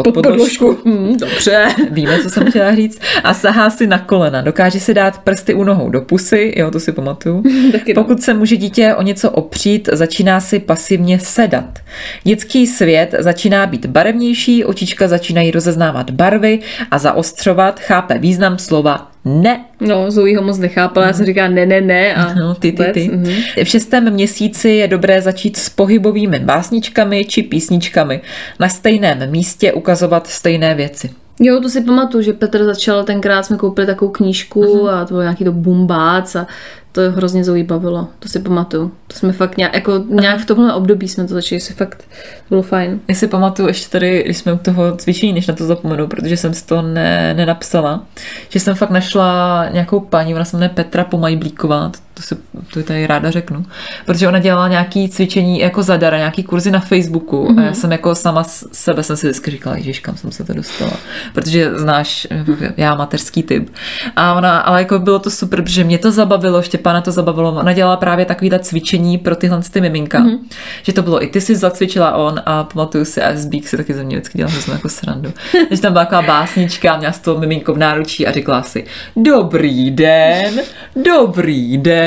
pod, 0.03 0.13
Pod 0.13 0.23
podložku. 0.23 0.65
podložku. 0.65 0.89
Hm, 0.89 1.17
dobře. 1.17 1.67
Víme, 1.91 2.19
co 2.23 2.29
jsem 2.29 2.49
chtěla 2.49 2.75
říct. 2.75 3.01
A 3.23 3.33
sahá 3.33 3.69
si 3.69 3.87
na 3.87 3.99
kolena. 3.99 4.41
Dokáže 4.41 4.79
si 4.79 4.93
dát 4.93 5.17
prsty 5.17 5.53
u 5.53 5.63
nohou 5.63 5.89
do 5.89 6.01
pusy, 6.01 6.53
jo, 6.57 6.71
to 6.71 6.79
si 6.79 6.91
pamatuju. 6.91 7.43
Taky 7.71 7.93
no. 7.93 8.03
Pokud 8.03 8.21
se 8.21 8.33
může 8.33 8.57
dítě 8.57 8.95
o 8.95 9.01
něco 9.01 9.31
opřít, 9.31 9.89
začíná 9.91 10.39
si 10.39 10.59
pasivně 10.59 11.19
sedat. 11.19 11.79
Dětský 12.23 12.67
svět 12.67 13.15
začíná 13.19 13.65
být 13.65 13.85
barevnější, 13.85 14.65
očička 14.65 15.07
začínají 15.07 15.51
rozeznávat 15.51 16.09
barvy 16.09 16.59
a 16.91 16.97
zaostřovat, 16.97 17.79
chápe 17.79 18.17
význam 18.17 18.57
slova 18.57 19.11
ne. 19.27 19.65
No, 19.79 20.11
Zoe 20.11 20.37
ho 20.37 20.43
moc 20.43 20.57
nechápala, 20.57 21.07
já 21.07 21.13
jsem 21.13 21.25
říkala 21.25 21.47
ne, 21.47 21.65
ne, 21.65 21.81
ne. 21.81 22.15
A 22.15 22.33
No, 22.33 22.55
ty, 22.55 22.71
ty, 22.71 22.83
ty. 22.93 23.09
mhm. 23.13 23.33
V 23.63 23.67
šestém 23.67 24.13
měsíci 24.13 24.69
je 24.69 24.87
dobré 24.87 25.21
začít 25.21 25.57
s 25.57 25.69
pohybovými 25.69 26.39
básničkami 26.39 27.25
či 27.25 27.43
písničkami. 27.43 28.21
Na 28.59 28.69
stejném 28.69 29.31
místě 29.31 29.73
ukazovat 29.73 30.27
stejné 30.27 30.75
věci. 30.75 31.09
Jo, 31.39 31.59
to 31.61 31.69
si 31.69 31.81
pamatuju, 31.81 32.23
že 32.23 32.33
Petr 32.33 32.65
začal, 32.65 33.03
tenkrát 33.03 33.43
jsme 33.43 33.57
koupili 33.57 33.87
takovou 33.87 34.11
knížku 34.11 34.61
uh-huh. 34.61 34.89
a 34.89 35.05
to 35.05 35.07
bylo 35.07 35.21
nějaký 35.21 35.43
to 35.43 35.51
bumbác 35.51 36.35
a 36.35 36.47
to 36.91 37.11
hrozně 37.11 37.43
Zoe 37.43 37.63
bavilo, 37.63 38.07
to 38.19 38.29
si 38.29 38.39
pamatuju. 38.39 38.91
To 39.07 39.17
jsme 39.17 39.31
fakt 39.31 39.57
nějak, 39.57 39.73
jako 39.73 40.03
nějak 40.09 40.39
v 40.39 40.45
tomhle 40.45 40.73
období 40.73 41.07
jsme 41.07 41.27
to 41.27 41.33
začali, 41.33 41.59
si 41.59 41.73
fakt, 41.73 41.97
to 41.97 42.49
bylo 42.49 42.61
fajn. 42.61 42.99
Já 43.07 43.15
si 43.15 43.27
pamatuju 43.27 43.67
ještě 43.67 43.89
tady, 43.89 44.23
když 44.23 44.37
jsme 44.37 44.53
u 44.53 44.57
toho 44.57 44.95
cvičení, 44.95 45.33
než 45.33 45.47
na 45.47 45.53
to 45.53 45.65
zapomenu, 45.65 46.07
protože 46.07 46.37
jsem 46.37 46.53
si 46.53 46.65
to 46.65 46.81
ne, 46.81 47.33
nenapsala, 47.33 48.05
že 48.49 48.59
jsem 48.59 48.75
fakt 48.75 48.89
našla 48.89 49.65
nějakou 49.71 49.99
paní, 49.99 50.35
ona 50.35 50.45
se 50.45 50.57
jmenuje 50.57 50.69
Petra 50.69 51.03
Pomajblíková, 51.03 51.91
to, 52.17 52.23
si, 52.23 52.35
to 52.73 52.83
tady 52.83 53.07
ráda 53.07 53.31
řeknu, 53.31 53.65
protože 54.05 54.27
ona 54.27 54.39
dělala 54.39 54.67
nějaký 54.67 55.09
cvičení 55.09 55.59
jako 55.59 55.83
zadara, 55.83 56.17
nějaký 56.17 56.43
kurzy 56.43 56.71
na 56.71 56.79
Facebooku 56.79 57.47
mm-hmm. 57.47 57.59
a 57.59 57.63
já 57.63 57.73
jsem 57.73 57.91
jako 57.91 58.15
sama 58.15 58.43
sebe 58.71 59.03
jsem 59.03 59.17
si 59.17 59.27
vždycky 59.27 59.51
říkala, 59.51 59.77
ježiš, 59.77 59.99
kam 59.99 60.17
jsem 60.17 60.31
se 60.31 60.43
to 60.43 60.53
dostala, 60.53 60.91
protože 61.33 61.79
znáš, 61.79 62.27
já 62.77 62.95
mateřský 62.95 63.43
typ. 63.43 63.69
A 64.15 64.33
ona, 64.33 64.59
ale 64.59 64.79
jako 64.81 64.99
bylo 64.99 65.19
to 65.19 65.29
super, 65.29 65.61
protože 65.61 65.83
mě 65.83 65.97
to 65.97 66.11
zabavilo, 66.11 66.61
Štěpána 66.61 67.01
to 67.01 67.11
zabavilo, 67.11 67.49
ona 67.49 67.73
dělala 67.73 67.97
právě 67.97 68.25
takovýhle 68.25 68.59
cvičení 68.59 69.17
pro 69.17 69.35
tyhle 69.35 69.61
ty 69.71 69.81
miminka, 69.81 70.19
mm-hmm. 70.19 70.39
že 70.83 70.93
to 70.93 71.01
bylo 71.01 71.23
i 71.23 71.27
ty 71.27 71.41
si 71.41 71.55
zacvičila 71.55 72.15
on 72.15 72.41
a 72.45 72.63
pamatuju 72.63 73.05
si, 73.05 73.21
a 73.21 73.35
Zbík 73.35 73.67
si 73.67 73.77
taky 73.77 73.93
ze 73.93 74.03
mě 74.03 74.15
vždycky 74.15 74.37
dělal 74.37 74.51
hroznou 74.51 74.73
jako 74.73 74.89
srandu. 74.89 75.33
Když 75.67 75.79
tam 75.79 75.93
byla 75.93 76.05
taková 76.05 76.21
básnička, 76.21 76.97
měla 76.97 77.13
z 77.13 77.19
toho 77.19 77.39
miminko 77.39 77.73
v 77.73 77.77
náručí 77.77 78.27
a 78.27 78.31
říkala 78.31 78.63
si, 78.63 78.85
dobrý 79.15 79.91
den, 79.91 80.61
dobrý 80.95 81.77
den, 81.77 82.06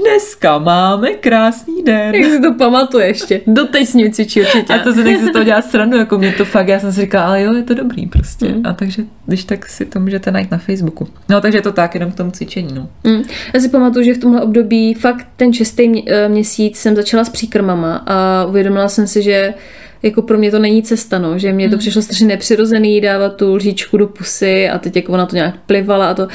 dneska 0.00 0.58
máme 0.58 1.10
krásný 1.10 1.82
den. 1.82 2.14
Jak 2.14 2.32
si 2.32 2.40
to 2.40 2.54
pamatuje 2.54 3.06
ještě? 3.06 3.40
Doteď 3.46 3.88
s 3.88 3.94
ním 3.94 4.12
cvičí 4.12 4.40
určitě. 4.40 4.74
A 4.74 4.78
to 4.78 4.92
se 4.92 5.04
nechci 5.04 5.26
z 5.26 5.32
toho 5.32 5.44
dělat 5.44 5.64
srandu, 5.64 5.96
jako 5.96 6.18
mě 6.18 6.32
to 6.32 6.44
fakt, 6.44 6.68
já 6.68 6.80
jsem 6.80 6.92
si 6.92 7.00
říkala, 7.00 7.26
ale 7.26 7.42
jo, 7.42 7.54
je 7.54 7.62
to 7.62 7.74
dobrý 7.74 8.06
prostě. 8.06 8.48
Mm. 8.48 8.66
A 8.66 8.72
takže, 8.72 9.02
když 9.26 9.44
tak 9.44 9.68
si 9.68 9.84
to 9.84 10.00
můžete 10.00 10.30
najít 10.30 10.50
na 10.50 10.58
Facebooku. 10.58 11.08
No, 11.28 11.40
takže 11.40 11.58
je 11.58 11.62
to 11.62 11.72
tak, 11.72 11.94
jenom 11.94 12.12
k 12.12 12.16
tomu 12.16 12.30
cvičení, 12.30 12.74
no. 12.74 12.88
Mm. 13.04 13.22
Já 13.54 13.60
si 13.60 13.68
pamatuju, 13.68 14.04
že 14.04 14.14
v 14.14 14.18
tomhle 14.18 14.40
období 14.40 14.94
fakt 14.94 15.26
ten 15.36 15.52
šestý 15.52 15.88
mě- 15.88 16.02
eh, 16.06 16.28
měsíc 16.28 16.78
jsem 16.78 16.96
začala 16.96 17.24
s 17.24 17.28
příkrmama 17.28 18.02
a 18.06 18.44
uvědomila 18.48 18.88
jsem 18.88 19.06
si, 19.06 19.22
že 19.22 19.54
jako 20.02 20.22
pro 20.22 20.38
mě 20.38 20.50
to 20.50 20.58
není 20.58 20.82
cesta, 20.82 21.18
no, 21.18 21.38
že 21.38 21.52
mě 21.52 21.70
to 21.70 21.78
přišlo 21.78 22.02
strašně 22.02 22.26
nepřirozený 22.26 23.00
dávat 23.00 23.36
tu 23.36 23.54
lžičku 23.54 23.96
do 23.96 24.06
pusy 24.06 24.68
a 24.68 24.78
teď 24.78 24.96
jako 24.96 25.12
ona 25.12 25.26
to 25.26 25.36
nějak 25.36 25.54
plivala 25.66 26.10
a 26.10 26.14
to 26.14 26.28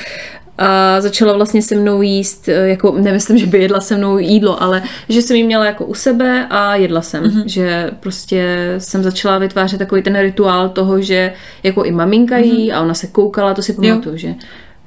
a 0.58 1.02
začala 1.02 1.34
vlastně 1.34 1.62
se 1.62 1.76
mnou 1.76 2.02
jíst, 2.02 2.50
eh, 2.50 2.68
jako 2.68 2.92
nemyslím, 2.92 3.38
že 3.38 3.46
by 3.46 3.58
jedla 3.58 3.82
se 3.82 3.98
mnou 3.98 4.18
jídlo, 4.18 4.64
ale 4.64 4.82
že 5.10 5.22
jsem 5.22 5.38
ji 5.38 5.44
měla 5.44 5.66
jako 5.66 5.86
u 5.86 5.94
sebe 5.94 6.48
a 6.50 6.76
jedla 6.76 7.02
jsem. 7.02 7.24
Mm-hmm. 7.24 7.44
Že 7.46 7.92
prostě 8.00 8.74
jsem 8.78 9.04
začala 9.04 9.38
vytvářet 9.38 9.80
takový 9.80 10.02
ten 10.02 10.20
rituál 10.20 10.70
toho, 10.70 11.02
že 11.02 11.34
jako 11.64 11.84
i 11.84 11.92
maminka 11.92 12.38
jí 12.38 12.74
a 12.74 12.82
ona 12.82 12.94
se 12.94 13.08
koukala, 13.08 13.54
to 13.54 13.62
si 13.62 13.74
pamatuju, 13.74 14.18
že, 14.18 14.36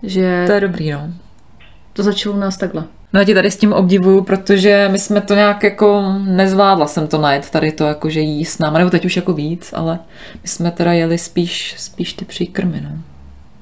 že 0.03 0.45
To 0.47 0.53
je 0.53 0.61
dobrý, 0.61 0.91
no. 0.91 1.09
to 1.93 2.03
začalo 2.03 2.35
u 2.35 2.39
nás 2.39 2.57
takhle. 2.57 2.85
No 3.13 3.21
já 3.21 3.25
tě 3.25 3.35
tady 3.35 3.51
s 3.51 3.57
tím 3.57 3.73
obdivuju, 3.73 4.23
protože 4.23 4.89
my 4.93 4.99
jsme 4.99 5.21
to 5.21 5.35
nějak 5.35 5.63
jako 5.63 6.15
nezvládla 6.25 6.87
jsem 6.87 7.07
to 7.07 7.19
najet 7.21 7.51
tady 7.51 7.73
to 7.73 7.85
jako, 7.85 8.11
že 8.11 8.21
jí 8.21 8.45
s 8.45 8.59
náma, 8.59 8.79
nebo 8.79 8.91
teď 8.91 9.05
už 9.05 9.17
jako 9.17 9.33
víc, 9.33 9.71
ale 9.73 9.99
my 10.43 10.49
jsme 10.49 10.71
teda 10.71 10.93
jeli 10.93 11.19
spíš, 11.19 11.75
spíš 11.79 12.13
ty 12.13 12.25
příkrmy, 12.25 12.81
no. 12.81 12.91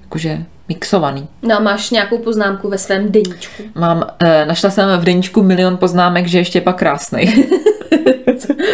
Jakože 0.02 0.44
mixovaný. 0.68 1.28
No 1.42 1.56
a 1.56 1.60
máš 1.60 1.90
nějakou 1.90 2.18
poznámku 2.18 2.68
ve 2.68 2.78
svém 2.78 3.12
deníčku? 3.12 3.62
Mám, 3.74 4.06
eh, 4.24 4.44
našla 4.46 4.70
jsem 4.70 5.00
v 5.00 5.04
deníčku 5.04 5.42
milion 5.42 5.76
poznámek, 5.76 6.26
že 6.26 6.38
ještě 6.38 6.60
pak 6.60 6.78
krásnej. 6.78 7.46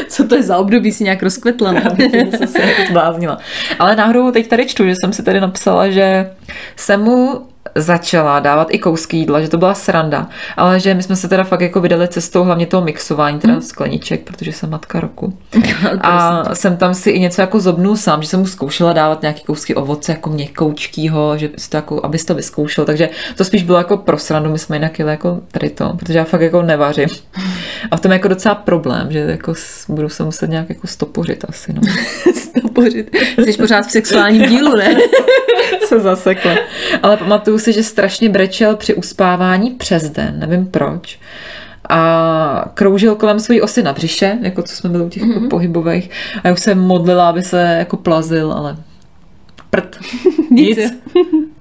Co 0.08 0.28
to 0.28 0.34
je 0.34 0.42
za 0.42 0.58
období, 0.58 0.92
si 0.92 1.04
nějak 1.04 1.22
rozkvetla? 1.22 1.72
ne? 1.72 1.82
se 2.46 2.62
zbláznila. 2.88 3.38
Ale 3.78 3.96
náhodou 3.96 4.30
teď 4.30 4.48
tady 4.48 4.66
čtu, 4.66 4.84
že 4.84 4.94
jsem 4.94 5.12
si 5.12 5.22
tady 5.22 5.40
napsala, 5.40 5.90
že 5.90 6.30
jsem 6.76 7.00
mu 7.00 7.46
začala 7.74 8.40
dávat 8.40 8.68
i 8.70 8.78
kousky 8.78 9.16
jídla, 9.16 9.40
že 9.40 9.48
to 9.48 9.58
byla 9.58 9.74
sranda, 9.74 10.28
ale 10.56 10.80
že 10.80 10.94
my 10.94 11.02
jsme 11.02 11.16
se 11.16 11.28
teda 11.28 11.44
fakt 11.44 11.60
jako 11.60 11.80
vydali 11.80 12.08
cestou 12.08 12.44
hlavně 12.44 12.66
toho 12.66 12.84
mixování, 12.84 13.38
teda 13.38 13.60
skleniček, 13.60 14.22
protože 14.22 14.52
jsem 14.52 14.70
matka 14.70 15.00
roku. 15.00 15.38
A 16.00 16.44
jsem 16.54 16.76
tam 16.76 16.94
si 16.94 17.10
i 17.10 17.20
něco 17.20 17.40
jako 17.40 17.60
zobnul 17.60 17.96
sám, 17.96 18.22
že 18.22 18.28
jsem 18.28 18.40
mu 18.40 18.46
zkoušela 18.46 18.92
dávat 18.92 19.22
nějaký 19.22 19.42
kousky 19.42 19.74
ovoce 19.74 20.12
jako 20.12 20.30
měkoučkýho, 20.30 21.38
že 21.38 21.50
si 21.58 21.70
to 21.70 21.76
jako, 21.76 22.00
abys 22.04 22.24
to 22.24 22.34
vyzkoušel, 22.34 22.84
takže 22.84 23.08
to 23.36 23.44
spíš 23.44 23.62
bylo 23.62 23.78
jako 23.78 23.96
pro 23.96 24.18
srandu, 24.18 24.50
my 24.50 24.58
jsme 24.58 24.76
jinak 24.76 24.98
jeli 24.98 25.10
jako 25.10 25.40
tady 25.50 25.70
to, 25.70 25.92
protože 25.96 26.18
já 26.18 26.24
fakt 26.24 26.40
jako 26.40 26.62
nevařím. 26.62 27.08
A 27.90 27.96
v 27.96 28.00
tom 28.00 28.12
je 28.12 28.16
jako 28.16 28.28
docela 28.28 28.54
problém, 28.54 29.12
že 29.12 29.18
jako 29.18 29.54
budu 29.88 30.08
se 30.08 30.24
muset 30.24 30.50
nějak 30.50 30.68
jako 30.68 30.86
stopořit 30.86 31.44
asi, 31.48 31.72
no. 31.72 31.80
Stopořit. 32.34 33.16
Jsi 33.38 33.52
pořád 33.52 33.86
v 33.86 33.90
sexuálním 33.90 34.42
dílu, 34.48 34.76
ne? 34.76 34.96
se 35.92 36.00
zasekla. 36.00 36.54
Ale 37.02 37.16
pamatuju 37.16 37.51
si, 37.58 37.72
že 37.72 37.82
strašně 37.82 38.28
brečel 38.28 38.76
při 38.76 38.94
uspávání 38.94 39.70
přes 39.70 40.10
den, 40.10 40.34
nevím 40.38 40.66
proč. 40.66 41.18
A 41.88 42.64
kroužil 42.74 43.14
kolem 43.14 43.40
své 43.40 43.62
osy 43.62 43.82
na 43.82 43.92
břiše, 43.92 44.38
jako 44.42 44.62
co 44.62 44.76
jsme 44.76 44.90
byli 44.90 45.04
u 45.04 45.08
těch 45.08 45.22
mm-hmm. 45.22 45.48
pohybových. 45.48 46.10
A 46.44 46.48
já 46.48 46.54
už 46.54 46.60
se 46.60 46.74
modlila, 46.74 47.28
aby 47.28 47.42
se 47.42 47.60
jako 47.62 47.96
plazil, 47.96 48.52
ale 48.52 48.76
prd. 49.70 49.96
Nic. 50.50 50.78
Nic. 50.78 50.92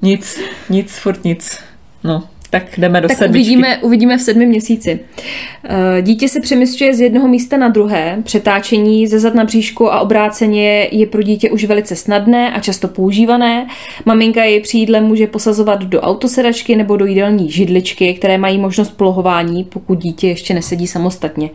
nic, 0.02 0.40
nic, 0.70 0.98
furt 0.98 1.24
nic. 1.24 1.60
No, 2.04 2.24
tak 2.52 2.64
jdeme 2.80 3.02
do 3.02 3.08
Tak 3.08 3.18
sedmičky. 3.18 3.40
uvidíme, 3.42 3.78
uvidíme 3.78 4.18
v 4.18 4.22
sedmém 4.22 4.48
měsíci. 4.50 5.00
Eh, 5.64 6.02
Dítě 6.02 6.28
se 6.30 6.40
přemysťuje 6.40 6.94
z 6.94 7.02
jednoho 7.02 7.28
místa 7.28 7.58
na 7.58 7.70
druhé. 7.70 8.18
Přetáčení 8.24 9.08
ze 9.08 9.20
zad 9.20 9.36
na 9.36 9.44
bříšku 9.44 9.94
a 9.94 10.00
obráceně 10.00 10.88
je 10.92 11.06
pro 11.08 11.22
dítě 11.22 11.50
už 11.52 11.64
velice 11.66 11.96
snadné 11.96 12.52
a 12.54 12.60
často 12.60 12.88
používané. 12.88 13.68
Maminka 14.06 14.44
jej 14.44 14.60
při 14.62 14.78
jídle 14.78 15.02
může 15.02 15.28
posazovat 15.28 15.84
do 15.84 16.02
autosedačky 16.02 16.76
nebo 16.76 16.98
do 16.98 17.06
jídelní 17.06 17.52
židličky, 17.52 18.14
které 18.14 18.38
mají 18.38 18.58
možnost 18.58 18.90
polohování, 18.98 19.64
pokud 19.64 19.98
dítě 20.00 20.28
ještě 20.28 20.54
nesedí 20.54 20.88
samostatně. 20.88 21.50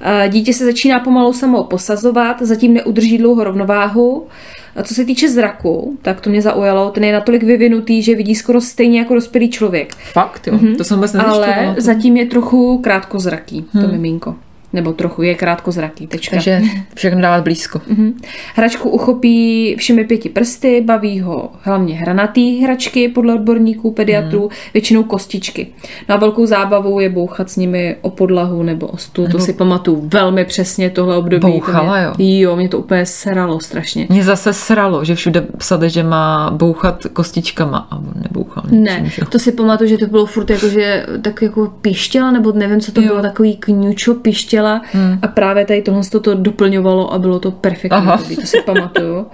Eh, 0.00 0.28
Dítě 0.28 0.52
se 0.52 0.64
začíná 0.64 1.00
pomalu 1.00 1.32
samo 1.32 1.64
posazovat, 1.64 2.42
zatím 2.42 2.74
neudrží 2.74 3.18
dlouho 3.18 3.44
rovnováhu. 3.44 4.26
A 4.76 4.82
co 4.82 4.94
se 4.94 5.04
týče 5.04 5.28
zraku, 5.28 5.98
tak 6.02 6.20
to 6.20 6.30
mě 6.30 6.42
zaujalo, 6.42 6.90
ten 6.90 7.04
je 7.04 7.12
natolik 7.12 7.42
vyvinutý, 7.42 8.02
že 8.02 8.14
vidí 8.14 8.34
skoro 8.34 8.60
stejně 8.60 8.98
jako 8.98 9.14
dospělý 9.14 9.50
člověk. 9.50 9.94
Fakt, 10.12 10.46
jo. 10.46 10.54
Mm-hmm. 10.54 10.76
To 10.76 10.84
jsem 10.84 10.96
vůbec 10.96 11.12
nezjišťovala. 11.12 11.54
Ale 11.54 11.74
zatím 11.78 12.16
je 12.16 12.26
trochu 12.26 12.78
krátkozraký, 12.78 13.64
to 13.80 13.88
miminko. 13.88 14.36
Nebo 14.72 14.92
trochu 14.92 15.22
je 15.22 15.34
krátkozraký, 15.34 16.06
tečka. 16.06 16.36
Takže 16.36 16.60
všechno 16.94 17.20
dávat 17.20 17.44
blízko. 17.44 17.80
Mhm. 17.88 18.12
Hračku 18.54 18.90
uchopí 18.90 19.76
všemi 19.78 20.04
pěti 20.04 20.28
prsty, 20.28 20.82
baví 20.86 21.20
ho 21.20 21.50
hlavně 21.62 21.94
hranatý 21.94 22.60
hračky 22.60 23.08
podle 23.08 23.34
odborníků, 23.34 23.90
pediatrů, 23.92 24.40
Mhm. 24.40 24.48
většinou 24.74 25.02
kostičky. 25.02 25.66
No 26.08 26.14
a 26.14 26.18
velkou 26.18 26.46
zábavou 26.46 27.00
je 27.00 27.08
bouchat 27.08 27.50
s 27.50 27.56
nimi 27.56 27.96
o 28.02 28.10
podlahu 28.10 28.62
nebo 28.62 28.86
o 28.86 28.96
stůl, 28.96 29.28
to 29.28 29.38
si 29.38 29.52
pamatuju 29.52 30.08
velmi 30.08 30.44
přesně 30.44 30.90
tohle 30.90 31.16
období. 31.16 31.40
To 31.40 31.48
Bouchala, 31.48 31.96
mě, 31.96 32.04
jo? 32.04 32.12
Jo, 32.50 32.56
mě 32.56 32.68
to 32.68 32.78
úplně 32.78 33.06
seralo 33.06 33.60
strašně. 33.60 34.06
Mě 34.10 34.24
zase 34.24 34.52
sralo, 34.52 35.04
že 35.04 35.14
všude 35.14 35.40
psali, 35.40 35.90
že 35.90 36.02
má 36.02 36.50
bouchat 36.50 37.06
kostičkama 37.12 37.86
a 37.90 37.96
on 37.96 38.12
nebouchal. 38.22 38.64
Ne, 38.70 38.78
ničím, 38.92 39.06
že 39.10 39.22
jo. 39.22 39.26
to 39.30 39.38
si 39.38 39.52
pamatuju, 39.52 39.90
že 39.90 39.98
to 39.98 40.06
bylo 40.06 40.26
furt 40.26 40.50
jako, 40.50 40.68
že 40.68 41.06
tak 41.22 41.42
jako 41.42 41.72
pištěla, 41.80 42.30
nebo 42.30 42.52
nevím, 42.52 42.80
co 42.80 42.92
to 42.92 43.00
Jo. 43.00 43.06
bylo, 43.06 43.22
takový 43.22 43.56
kňučo 43.56 44.14
pištěla 44.60 44.82
hmm. 44.92 45.18
a 45.22 45.28
právě 45.28 45.64
tady 45.64 45.82
tohle 45.82 46.02
to, 46.10 46.20
to 46.20 46.34
doplňovalo 46.34 47.12
a 47.12 47.18
bylo 47.18 47.38
to 47.38 47.50
perfektní, 47.50 47.96
Aha. 47.96 48.14
období, 48.14 48.36
to 48.36 48.46
si 48.46 48.62
pamatuju. 48.62 49.26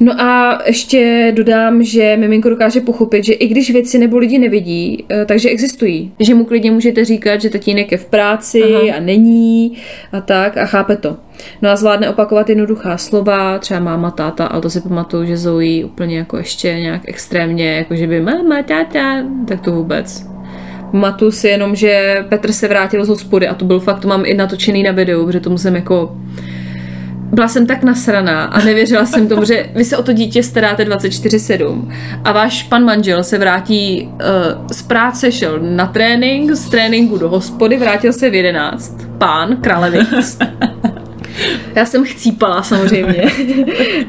No 0.00 0.20
a 0.20 0.62
ještě 0.66 1.32
dodám, 1.36 1.82
že 1.82 2.16
miminko 2.16 2.48
dokáže 2.48 2.80
pochopit, 2.80 3.24
že 3.24 3.32
i 3.32 3.48
když 3.48 3.70
věci 3.70 3.98
nebo 3.98 4.18
lidi 4.18 4.38
nevidí, 4.38 5.04
eh, 5.10 5.24
takže 5.24 5.48
existují. 5.48 6.12
Že 6.20 6.34
mu 6.34 6.44
klidně 6.44 6.70
můžete 6.70 7.04
říkat, 7.04 7.40
že 7.40 7.50
tatínek 7.50 7.92
je 7.92 7.98
v 7.98 8.04
práci 8.04 8.62
Aha. 8.62 8.96
a 8.96 9.00
není 9.00 9.72
a 10.12 10.20
tak 10.20 10.56
a 10.56 10.66
chápe 10.66 10.96
to. 10.96 11.16
No 11.62 11.70
a 11.70 11.76
zvládne 11.76 12.10
opakovat 12.10 12.48
jednoduchá 12.48 12.96
slova, 12.96 13.58
třeba 13.58 13.80
máma, 13.80 14.10
táta, 14.10 14.46
ale 14.46 14.62
to 14.62 14.70
si 14.70 14.80
pamatuju, 14.80 15.24
že 15.24 15.36
Zoe 15.36 15.84
úplně 15.84 16.18
jako 16.18 16.36
ještě 16.36 16.68
nějak 16.68 17.02
extrémně, 17.06 17.76
jako 17.76 17.96
že 17.96 18.06
by 18.06 18.20
máma, 18.20 18.62
táta, 18.62 19.24
tak 19.48 19.60
to 19.60 19.72
vůbec. 19.72 20.37
Matu 20.92 21.30
si 21.30 21.48
jenom, 21.48 21.76
že 21.76 22.24
Petr 22.28 22.52
se 22.52 22.68
vrátil 22.68 23.04
z 23.04 23.08
hospody 23.08 23.48
a 23.48 23.54
to 23.54 23.64
byl 23.64 23.80
fakt, 23.80 24.00
to 24.00 24.08
mám 24.08 24.22
i 24.26 24.34
natočený 24.34 24.82
na 24.82 24.92
videu, 24.92 25.26
protože 25.26 25.40
tomu 25.40 25.58
jsem 25.58 25.76
jako 25.76 26.16
byla 27.32 27.48
jsem 27.48 27.66
tak 27.66 27.82
nasraná 27.82 28.44
a 28.44 28.64
nevěřila 28.64 29.06
jsem 29.06 29.28
tomu, 29.28 29.44
že 29.44 29.70
vy 29.74 29.84
se 29.84 29.96
o 29.96 30.02
to 30.02 30.12
dítě 30.12 30.42
staráte 30.42 30.84
24-7 30.84 31.92
a 32.24 32.32
váš 32.32 32.62
pan 32.62 32.84
manžel 32.84 33.24
se 33.24 33.38
vrátí 33.38 34.08
uh, 34.12 34.66
z 34.72 34.82
práce, 34.82 35.32
šel 35.32 35.58
na 35.60 35.86
trénink, 35.86 36.52
z 36.52 36.70
tréninku 36.70 37.18
do 37.18 37.28
hospody, 37.28 37.76
vrátil 37.76 38.12
se 38.12 38.30
v 38.30 38.34
11. 38.34 38.96
Pán 39.18 39.56
Kralevic. 39.56 40.38
Já 41.74 41.86
jsem 41.86 42.04
chcípala 42.04 42.62
samozřejmě. 42.62 43.24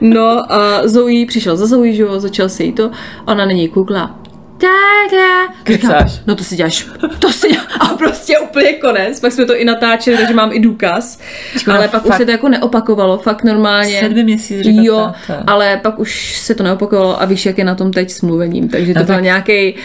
No 0.01 0.53
a 0.53 0.87
Zoe, 0.87 1.25
přišel 1.25 1.57
za 1.57 1.65
Zoe, 1.65 1.93
že 1.93 2.01
jo, 2.01 2.19
začal 2.19 2.49
se 2.49 2.63
jí 2.63 2.71
to, 2.71 2.91
ona 3.25 3.45
na 3.45 3.51
něj 3.51 3.69
koukla. 3.69 4.18
Táda. 4.59 5.53
Kecáš. 5.63 6.21
No 6.27 6.35
to 6.35 6.43
si 6.43 6.55
děláš, 6.55 6.87
to 7.19 7.31
si 7.31 7.47
děláš. 7.49 7.67
A 7.79 7.85
prostě 7.87 8.39
úplně 8.39 8.73
konec. 8.73 9.19
Pak 9.19 9.31
jsme 9.31 9.45
to 9.45 9.55
i 9.55 9.65
natáčeli, 9.65 10.17
takže 10.17 10.33
mám 10.33 10.53
i 10.53 10.59
důkaz. 10.59 11.19
Počkej, 11.53 11.73
ale 11.73 11.87
pak 11.87 12.03
fakt- 12.03 12.11
už 12.11 12.17
se 12.17 12.25
to 12.25 12.31
jako 12.31 12.49
neopakovalo, 12.49 13.17
fakt 13.17 13.43
normálně. 13.43 13.99
Sedmi 13.99 14.23
měsíc 14.23 14.61
říká 14.61 14.81
Jo, 14.83 15.11
táta. 15.27 15.43
ale 15.47 15.77
pak 15.83 15.99
už 15.99 16.37
se 16.37 16.55
to 16.55 16.63
neopakovalo 16.63 17.21
a 17.21 17.25
víš, 17.25 17.45
jak 17.45 17.57
je 17.57 17.63
na 17.65 17.75
tom 17.75 17.91
teď 17.93 18.09
s 18.09 18.21
mluvením. 18.21 18.69
Takže 18.69 18.93
to 18.93 18.99
No 18.99 19.05
byl 19.05 19.15
tak- 19.15 19.23
nějaký, 19.23 19.75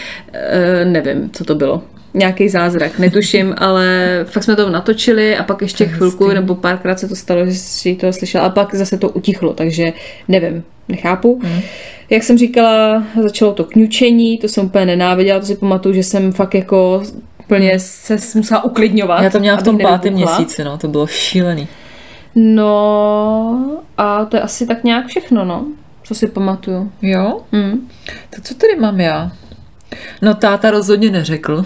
nevím, 0.83 1.29
co 1.33 1.43
to 1.43 1.55
bylo. 1.55 1.83
Nějaký 2.13 2.49
zázrak, 2.49 2.99
netuším, 2.99 3.55
ale 3.57 4.09
fakt 4.29 4.43
jsme 4.43 4.55
to 4.55 4.69
natočili 4.69 5.37
a 5.37 5.43
pak 5.43 5.61
ještě 5.61 5.85
chvilku 5.85 6.27
nebo 6.27 6.55
párkrát 6.55 6.99
se 6.99 7.07
to 7.07 7.15
stalo, 7.15 7.45
že 7.45 7.53
si 7.53 7.95
to 7.95 8.13
slyšela 8.13 8.43
a 8.45 8.49
pak 8.49 8.75
zase 8.75 8.97
to 8.97 9.09
utichlo, 9.09 9.53
takže 9.53 9.83
nevím, 10.27 10.63
nechápu. 10.89 11.39
Hmm. 11.43 11.61
Jak 12.09 12.23
jsem 12.23 12.37
říkala, 12.37 13.03
začalo 13.23 13.53
to 13.53 13.63
kňučení, 13.63 14.37
to 14.37 14.47
jsem 14.47 14.65
úplně 14.65 14.85
nenáviděla, 14.85 15.39
to 15.39 15.45
si 15.45 15.55
pamatuju, 15.55 15.95
že 15.95 16.03
jsem 16.03 16.31
fakt 16.31 16.53
jako 16.55 17.03
úplně 17.39 17.79
se 17.79 18.17
musela 18.35 18.63
uklidňovat. 18.63 19.23
Já 19.23 19.29
to 19.29 19.39
měla 19.39 19.57
v 19.57 19.63
tom 19.63 19.77
pátém 19.77 20.13
měsíci, 20.13 20.63
no, 20.63 20.77
to 20.77 20.87
bylo 20.87 21.07
šílený. 21.07 21.67
No 22.35 23.77
a 23.97 24.25
to 24.25 24.37
je 24.37 24.41
asi 24.41 24.67
tak 24.67 24.83
nějak 24.83 25.07
všechno, 25.07 25.45
no, 25.45 25.65
co 26.03 26.15
si 26.15 26.27
pamatuju. 26.27 26.91
Jo? 27.01 27.41
Hm. 27.51 27.87
Tak 28.29 28.41
co 28.43 28.53
tady 28.55 28.75
mám 28.75 28.99
já? 28.99 29.31
No 30.21 30.33
táta 30.33 30.71
rozhodně 30.71 31.11
neřekl. 31.11 31.65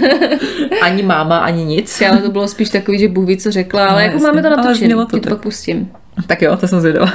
ani 0.82 1.02
máma, 1.02 1.38
ani 1.38 1.64
nic. 1.64 2.02
Ale 2.02 2.18
to 2.18 2.30
bylo 2.30 2.48
spíš 2.48 2.68
takový, 2.70 2.98
že 2.98 3.08
Bůh 3.08 3.26
ví, 3.26 3.36
co 3.36 3.50
řekla, 3.50 3.86
ale 3.86 3.92
No, 3.92 4.00
jako 4.00 4.14
jasně. 4.14 4.26
máme 4.26 4.42
to 4.42 4.50
natočené, 4.50 4.74
znělo 4.74 5.06
to, 5.06 5.20
to 5.20 5.28
pak 5.28 5.40
pustím. 5.40 5.90
Tak 6.26 6.42
jo, 6.42 6.56
to 6.56 6.68
jsem 6.68 6.80
zvědavá. 6.80 7.12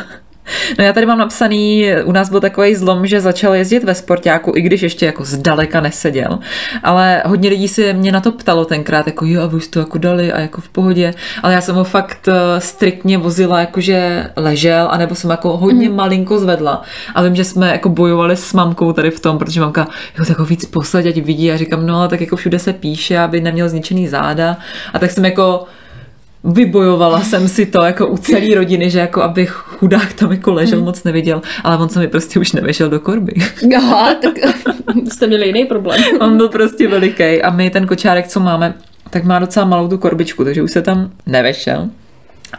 No 0.79 0.85
já 0.85 0.93
tady 0.93 1.05
mám 1.05 1.17
napsaný, 1.17 1.85
u 2.03 2.11
nás 2.11 2.29
byl 2.29 2.39
takový 2.39 2.75
zlom, 2.75 3.07
že 3.07 3.21
začal 3.21 3.55
jezdit 3.55 3.83
ve 3.83 3.95
sportáku, 3.95 4.53
i 4.55 4.61
když 4.61 4.81
ještě 4.81 5.05
jako 5.05 5.23
zdaleka 5.25 5.81
neseděl. 5.81 6.39
Ale 6.83 7.23
hodně 7.25 7.49
lidí 7.49 7.67
si 7.67 7.93
mě 7.93 8.11
na 8.11 8.21
to 8.21 8.31
ptalo 8.31 8.65
tenkrát, 8.65 9.07
jako 9.07 9.25
jo, 9.25 9.41
a 9.41 9.45
vy 9.45 9.61
jste 9.61 9.71
to 9.71 9.79
jako 9.79 9.97
dali 9.97 10.31
a 10.31 10.39
jako 10.39 10.61
v 10.61 10.69
pohodě. 10.69 11.13
Ale 11.43 11.53
já 11.53 11.61
jsem 11.61 11.75
ho 11.75 11.83
fakt 11.83 12.27
eh, 12.27 12.61
striktně 12.61 13.17
vozila, 13.17 13.59
jakože 13.59 14.29
ležel, 14.35 14.87
anebo 14.91 15.15
jsem 15.15 15.29
jako 15.29 15.57
hodně 15.57 15.89
mm. 15.89 15.95
malinko 15.95 16.39
zvedla. 16.39 16.81
A 17.15 17.23
vím, 17.23 17.35
že 17.35 17.43
jsme 17.43 17.71
jako 17.71 17.89
bojovali 17.89 18.37
s 18.37 18.53
mamkou 18.53 18.93
tady 18.93 19.11
v 19.11 19.19
tom, 19.19 19.37
protože 19.37 19.61
mamka, 19.61 19.87
jo, 20.19 20.25
tak 20.25 20.39
ho 20.39 20.45
víc 20.45 20.65
posaď, 20.65 21.05
ať 21.05 21.17
vidí. 21.17 21.51
A 21.51 21.57
říkám, 21.57 21.85
no 21.85 21.99
ale 21.99 22.07
tak 22.07 22.21
jako 22.21 22.35
všude 22.35 22.59
se 22.59 22.73
píše, 22.73 23.19
aby 23.19 23.41
neměl 23.41 23.69
zničený 23.69 24.07
záda. 24.07 24.57
A 24.93 24.99
tak 24.99 25.11
jsem 25.11 25.25
jako 25.25 25.65
vybojovala 26.43 27.21
jsem 27.21 27.47
si 27.47 27.65
to 27.65 27.81
jako 27.83 28.07
u 28.07 28.17
celé 28.17 28.47
rodiny, 28.55 28.89
že 28.89 28.99
jako 28.99 29.21
aby 29.21 29.45
chudák 29.45 30.13
tam 30.13 30.31
jako 30.31 30.53
ležel, 30.53 30.77
Hmm. 30.77 30.85
moc 30.85 31.03
neviděl, 31.03 31.41
ale 31.63 31.77
on 31.77 31.89
se 31.89 31.99
mi 31.99 32.07
prostě 32.07 32.39
už 32.39 32.51
nevešel 32.51 32.89
do 32.89 32.99
korby. 32.99 33.33
Aha, 33.77 34.13
tak 34.13 34.33
jste 35.13 35.27
měli 35.27 35.47
jiný 35.47 35.65
problém. 35.65 36.01
On 36.21 36.37
byl 36.37 36.49
prostě 36.49 36.87
veliký 36.87 37.41
a 37.41 37.49
my 37.49 37.69
ten 37.69 37.87
kočárek, 37.87 38.27
co 38.27 38.39
máme, 38.39 38.73
tak 39.09 39.23
má 39.23 39.39
docela 39.39 39.65
malou 39.65 39.87
tu 39.87 39.97
korbičku, 39.97 40.43
takže 40.43 40.61
už 40.63 40.71
se 40.71 40.81
tam 40.81 41.11
nevešel. 41.25 41.89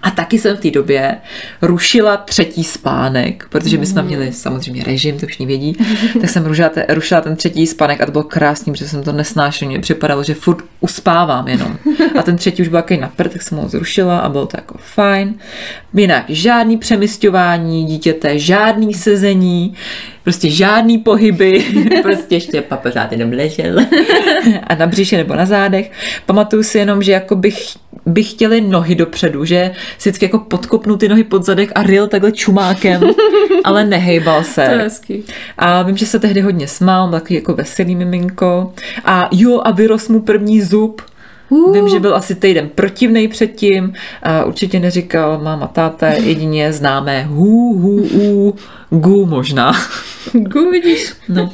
A 0.03 0.11
taky 0.11 0.39
jsem 0.39 0.57
v 0.57 0.61
té 0.61 0.71
době 0.71 1.17
rušila 1.63 2.17
třetí 2.17 2.65
spánek, 2.65 3.47
protože 3.51 3.79
my 3.79 3.87
jsme 3.87 4.03
měli 4.03 4.33
samozřejmě 4.33 4.85
režim, 4.85 5.19
to 5.19 5.27
všichni 5.27 5.47
vědí, 5.47 5.77
tak 6.21 6.31
jsem 6.31 6.47
rušila, 6.47 6.69
te, 6.69 6.87
rušila 6.89 7.21
ten 7.21 7.37
třetí 7.37 7.67
spánek 7.67 8.01
a 8.01 8.07
to 8.07 8.13
bylo 8.13 8.25
krásný, 8.25 8.73
protože 8.73 8.89
jsem 8.89 9.03
to 9.03 9.13
nesnášela, 9.13 9.69
mně 9.69 9.81
připadalo, 9.81 10.23
že 10.23 10.35
furt 10.35 10.65
uspávám 10.81 11.49
jenom. 11.49 11.77
A 12.19 12.23
ten 12.23 12.37
třetí 12.37 12.63
už 12.63 12.69
byl 12.69 12.83
takový 12.83 13.01
napr, 13.01 13.29
tak 13.29 13.43
jsem 13.43 13.59
ho 13.59 13.69
zrušila 13.69 14.19
a 14.19 14.29
bylo 14.29 14.47
to 14.47 14.57
jako 14.57 14.75
fajn. 14.79 15.35
Jinak 15.95 16.25
žádný 16.29 16.77
přemysťování 16.77 17.85
dítěte, 17.85 18.39
žádný 18.39 18.95
sezení, 18.95 19.75
prostě 20.25 20.51
žádný 20.51 20.99
pohyby, 20.99 21.65
prostě 22.03 22.35
ještě 22.35 22.63
papa 22.63 22.83
pořád 22.83 23.13
jenom 23.13 23.33
ležel 23.33 23.79
a 24.67 24.75
na 24.75 24.87
břiše 24.87 25.17
nebo 25.17 25.35
na 25.35 25.47
zádech. 25.47 25.91
Pamatuju 26.27 26.63
si 26.63 26.79
jenom, 26.79 27.03
že 27.03 27.13
jako 27.13 27.37
bych, 27.37 27.59
bych 28.07 28.31
chtěli 28.31 28.61
nohy 28.61 28.95
dopředu, 28.95 29.45
že 29.45 29.71
si 29.99 30.09
vždycky 30.09 30.25
jako 30.25 30.39
podkopnu 30.39 30.97
ty 30.97 31.09
nohy 31.09 31.25
pod 31.25 31.45
zadek 31.45 31.73
a 31.75 31.83
ril 31.83 32.09
takhle 32.09 32.33
čumákem, 32.33 33.03
ale 33.65 33.85
nehejbal 33.85 34.45
se. 34.45 34.65
To 34.65 34.71
je 34.71 34.79
hezký. 34.79 35.25
A 35.59 35.83
vím, 35.83 35.97
že 35.97 36.07
se 36.07 36.19
tehdy 36.19 36.41
hodně 36.41 36.69
smál, 36.69 37.11
takový 37.11 37.35
jako 37.35 37.55
veselý 37.55 37.97
miminko. 37.97 38.73
A 39.05 39.29
jo, 39.33 39.61
a 39.65 39.71
vyrost 39.71 40.11
mu 40.11 40.21
první 40.21 40.63
zub. 40.63 41.03
Uh. 41.49 41.75
Vím, 41.75 41.89
že 41.89 42.01
byl 42.01 42.15
asi 42.15 42.35
týden 42.35 42.69
protivnej 42.75 43.29
předtím. 43.29 43.93
A 44.23 44.45
určitě 44.45 44.81
neříkal 44.81 45.41
máma, 45.43 45.67
táta, 45.67 46.09
jedině 46.09 46.73
známé 46.73 47.23
hu, 47.23 47.79
hu, 47.79 48.09
u, 48.13 48.55
gu 48.91 49.27
možná. 49.27 49.73
Gu, 50.33 50.71
vidíš. 50.71 51.13
No. 51.29 51.53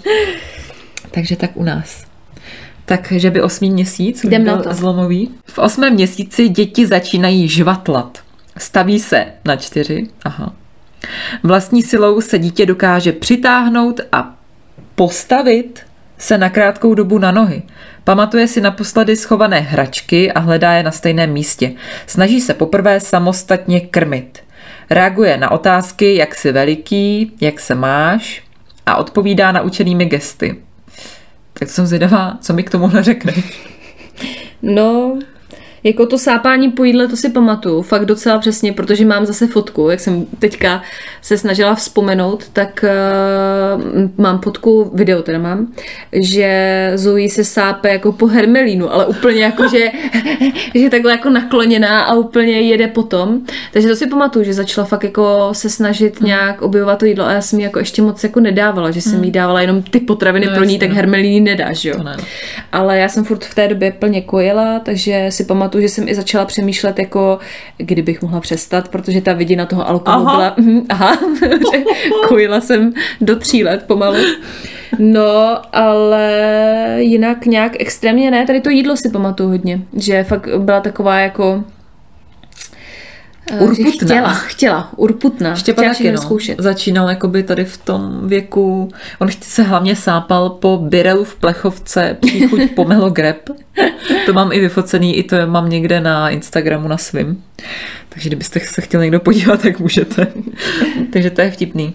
Takže 1.10 1.36
tak 1.36 1.50
u 1.54 1.64
nás. 1.64 2.04
Takže 2.84 3.30
by 3.30 3.42
osmý 3.42 3.70
měsíc 3.70 4.24
Jdem 4.24 4.44
byl 4.44 4.56
na 4.56 4.62
to. 4.62 4.74
zlomový. 4.74 5.30
V 5.44 5.58
osmém 5.58 5.94
měsíci 5.94 6.48
děti 6.48 6.86
začínají 6.86 7.48
žvatlat. 7.48 8.18
Staví 8.58 8.98
se 9.00 9.26
na 9.44 9.56
čtyři. 9.56 10.08
Aha. 10.24 10.52
Vlastní 11.42 11.82
silou 11.82 12.20
se 12.20 12.38
dítě 12.38 12.66
dokáže 12.66 13.12
přitáhnout 13.12 14.00
a 14.12 14.34
postavit 14.94 15.80
se 16.18 16.38
na 16.38 16.50
krátkou 16.50 16.94
dobu 16.94 17.18
na 17.18 17.30
nohy. 17.32 17.62
Pamatuje 18.04 18.48
si 18.48 18.60
naposledy 18.60 19.16
schované 19.16 19.60
hračky 19.60 20.32
a 20.32 20.40
hledá 20.40 20.72
je 20.72 20.82
na 20.82 20.90
stejném 20.90 21.32
místě. 21.32 21.72
Snaží 22.06 22.40
se 22.40 22.54
poprvé 22.54 23.00
samostatně 23.00 23.80
krmit. 23.80 24.38
Reaguje 24.90 25.36
na 25.36 25.50
otázky, 25.50 26.16
jak 26.16 26.34
jsi 26.34 26.52
veliký, 26.52 27.32
jak 27.40 27.60
se 27.60 27.74
máš 27.74 28.42
a 28.88 28.96
odpovídá 28.96 29.52
naučenými 29.52 30.06
gesty. 30.06 30.56
Tak 31.52 31.70
jsem 31.70 31.86
zvědavá, 31.86 32.38
co 32.40 32.52
mi 32.52 32.62
k 32.62 32.70
tomuhle 32.70 33.02
řekneš. 33.02 33.68
No, 34.62 35.18
jako 35.84 36.06
to 36.06 36.18
sápání 36.18 36.70
po 36.70 36.84
jídle, 36.84 37.08
to 37.08 37.16
si 37.16 37.30
pamatuju, 37.30 37.82
fakt 37.82 38.04
docela 38.04 38.38
přesně, 38.38 38.72
protože 38.72 39.04
mám 39.04 39.26
zase 39.26 39.46
fotku, 39.46 39.90
jak 39.90 40.00
jsem 40.00 40.26
teďka 40.38 40.82
se 41.22 41.38
snažila 41.38 41.74
vzpomenout, 41.74 42.44
tak 42.52 42.84
uh, 42.84 44.10
mám 44.16 44.40
fotku, 44.40 44.90
video 44.94 45.22
teda 45.22 45.38
mám, 45.38 45.72
že 46.12 46.90
Zoe 46.94 47.28
se 47.28 47.44
sápe 47.44 47.88
jako 47.88 48.12
po 48.12 48.26
hermelínu, 48.26 48.92
ale 48.92 49.06
úplně 49.06 49.42
jako, 49.42 49.68
že, 49.68 49.90
že 50.74 50.80
je 50.80 50.90
takhle 50.90 51.12
jako 51.12 51.30
nakloněná 51.30 52.02
a 52.02 52.14
úplně 52.14 52.60
jede 52.60 52.86
potom. 52.86 53.40
Takže 53.72 53.88
to 53.88 53.96
si 53.96 54.06
pamatuju, 54.06 54.44
že 54.44 54.54
začala 54.54 54.86
fakt 54.86 55.04
jako 55.04 55.48
se 55.52 55.70
snažit 55.70 56.20
nějak 56.20 56.62
objevovat 56.62 56.98
to 56.98 57.04
jídlo 57.04 57.24
a 57.24 57.32
já 57.32 57.40
jsem 57.40 57.58
jí 57.58 57.64
jako 57.64 57.78
ještě 57.78 58.02
moc 58.02 58.24
jako 58.24 58.40
nedávala, 58.40 58.90
že 58.90 59.00
jsem 59.00 59.24
jí 59.24 59.30
dávala 59.30 59.60
jenom 59.60 59.82
ty 59.82 60.00
potraviny 60.00 60.46
No 60.46 60.52
pro 60.54 60.64
ní, 60.64 60.74
jasně. 60.74 60.88
tak 60.88 60.96
hermelíny 60.96 61.40
nedáš, 61.40 61.84
jo. 61.84 62.02
Ne. 62.02 62.16
Ale 62.72 62.98
já 62.98 63.08
jsem 63.08 63.24
furt 63.24 63.44
v 63.44 63.54
té 63.54 63.68
době 63.68 63.92
plně 63.92 64.22
kojila, 64.22 64.78
takže 64.78 65.26
si 65.28 65.44
pamatuju, 65.44 65.67
že 65.74 65.88
jsem 65.88 66.08
i 66.08 66.14
začala 66.14 66.44
přemýšlet, 66.44 66.98
jako 66.98 67.38
kdybych 67.76 68.22
mohla 68.22 68.40
přestat, 68.40 68.88
protože 68.88 69.20
ta 69.20 69.32
vidina 69.32 69.66
toho 69.66 69.88
alkoholu 69.88 70.26
Aha. 70.26 70.36
byla... 70.36 70.54
Mhm, 70.56 70.86
aha, 70.88 71.18
že 71.72 71.84
kojila 72.28 72.60
jsem 72.60 72.92
do 73.20 73.36
tří 73.36 73.64
let 73.64 73.84
pomalu. 73.86 74.16
No, 74.98 75.60
ale 75.72 76.96
jinak 76.98 77.46
nějak 77.46 77.72
extrémně 77.80 78.30
ne, 78.30 78.46
tady 78.46 78.60
to 78.60 78.70
jídlo 78.70 78.96
si 78.96 79.10
pamatuju 79.10 79.48
hodně, 79.48 79.80
že 79.96 80.24
fakt 80.24 80.48
byla 80.58 80.80
taková 80.80 81.18
jako... 81.18 81.64
eh, 83.52 83.60
Urputná. 83.60 84.06
Chtěla, 84.06 84.34
chtěla, 84.34 84.88
urputná. 84.96 85.54
Štěpa 85.54 85.82
chtěla 85.82 85.94
taky, 85.94 86.12
no. 86.12 86.18
zkoušet. 86.18 86.60
Začínal 86.60 87.08
jakoby 87.08 87.42
tady 87.42 87.64
v 87.64 87.78
tom 87.78 88.28
věku, 88.28 88.88
on 89.18 89.28
se 89.40 89.62
hlavně 89.62 89.96
sápal 89.96 90.50
po 90.50 90.76
birelu 90.76 91.24
v 91.24 91.34
plechovce, 91.34 92.16
příchuť 92.20 92.60
pomelo 92.74 93.10
grep. 93.10 93.50
To 94.26 94.32
mám 94.32 94.52
i 94.52 94.60
vyfocený, 94.60 95.16
i 95.16 95.22
to 95.22 95.46
mám 95.46 95.68
někde 95.68 96.00
na 96.00 96.30
Instagramu 96.30 96.88
na 96.88 96.96
svým. 96.96 97.44
Takže 98.08 98.28
kdybyste 98.28 98.60
se 98.60 98.80
chtěli 98.80 99.04
někdo 99.04 99.20
podívat, 99.20 99.62
tak 99.62 99.80
můžete. 99.80 100.26
Takže 101.12 101.30
to 101.30 101.40
je 101.40 101.50
vtipný. 101.50 101.94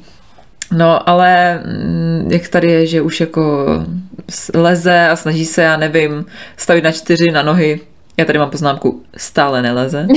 No, 0.71 1.09
ale 1.09 1.61
mm, 1.65 2.31
jak 2.31 2.47
tady 2.47 2.71
je, 2.71 2.87
že 2.87 3.01
už 3.01 3.19
jako 3.19 3.65
leze 4.53 5.07
a 5.07 5.15
snaží 5.15 5.45
se, 5.45 5.61
já 5.61 5.77
nevím, 5.77 6.25
stavit 6.57 6.83
na 6.83 6.91
čtyři 6.91 7.31
na 7.31 7.43
nohy, 7.43 7.79
Já 8.17 8.25
tady 8.25 8.39
mám 8.39 8.49
poznámku, 8.49 9.01
stále 9.17 9.61
neleze. 9.61 10.07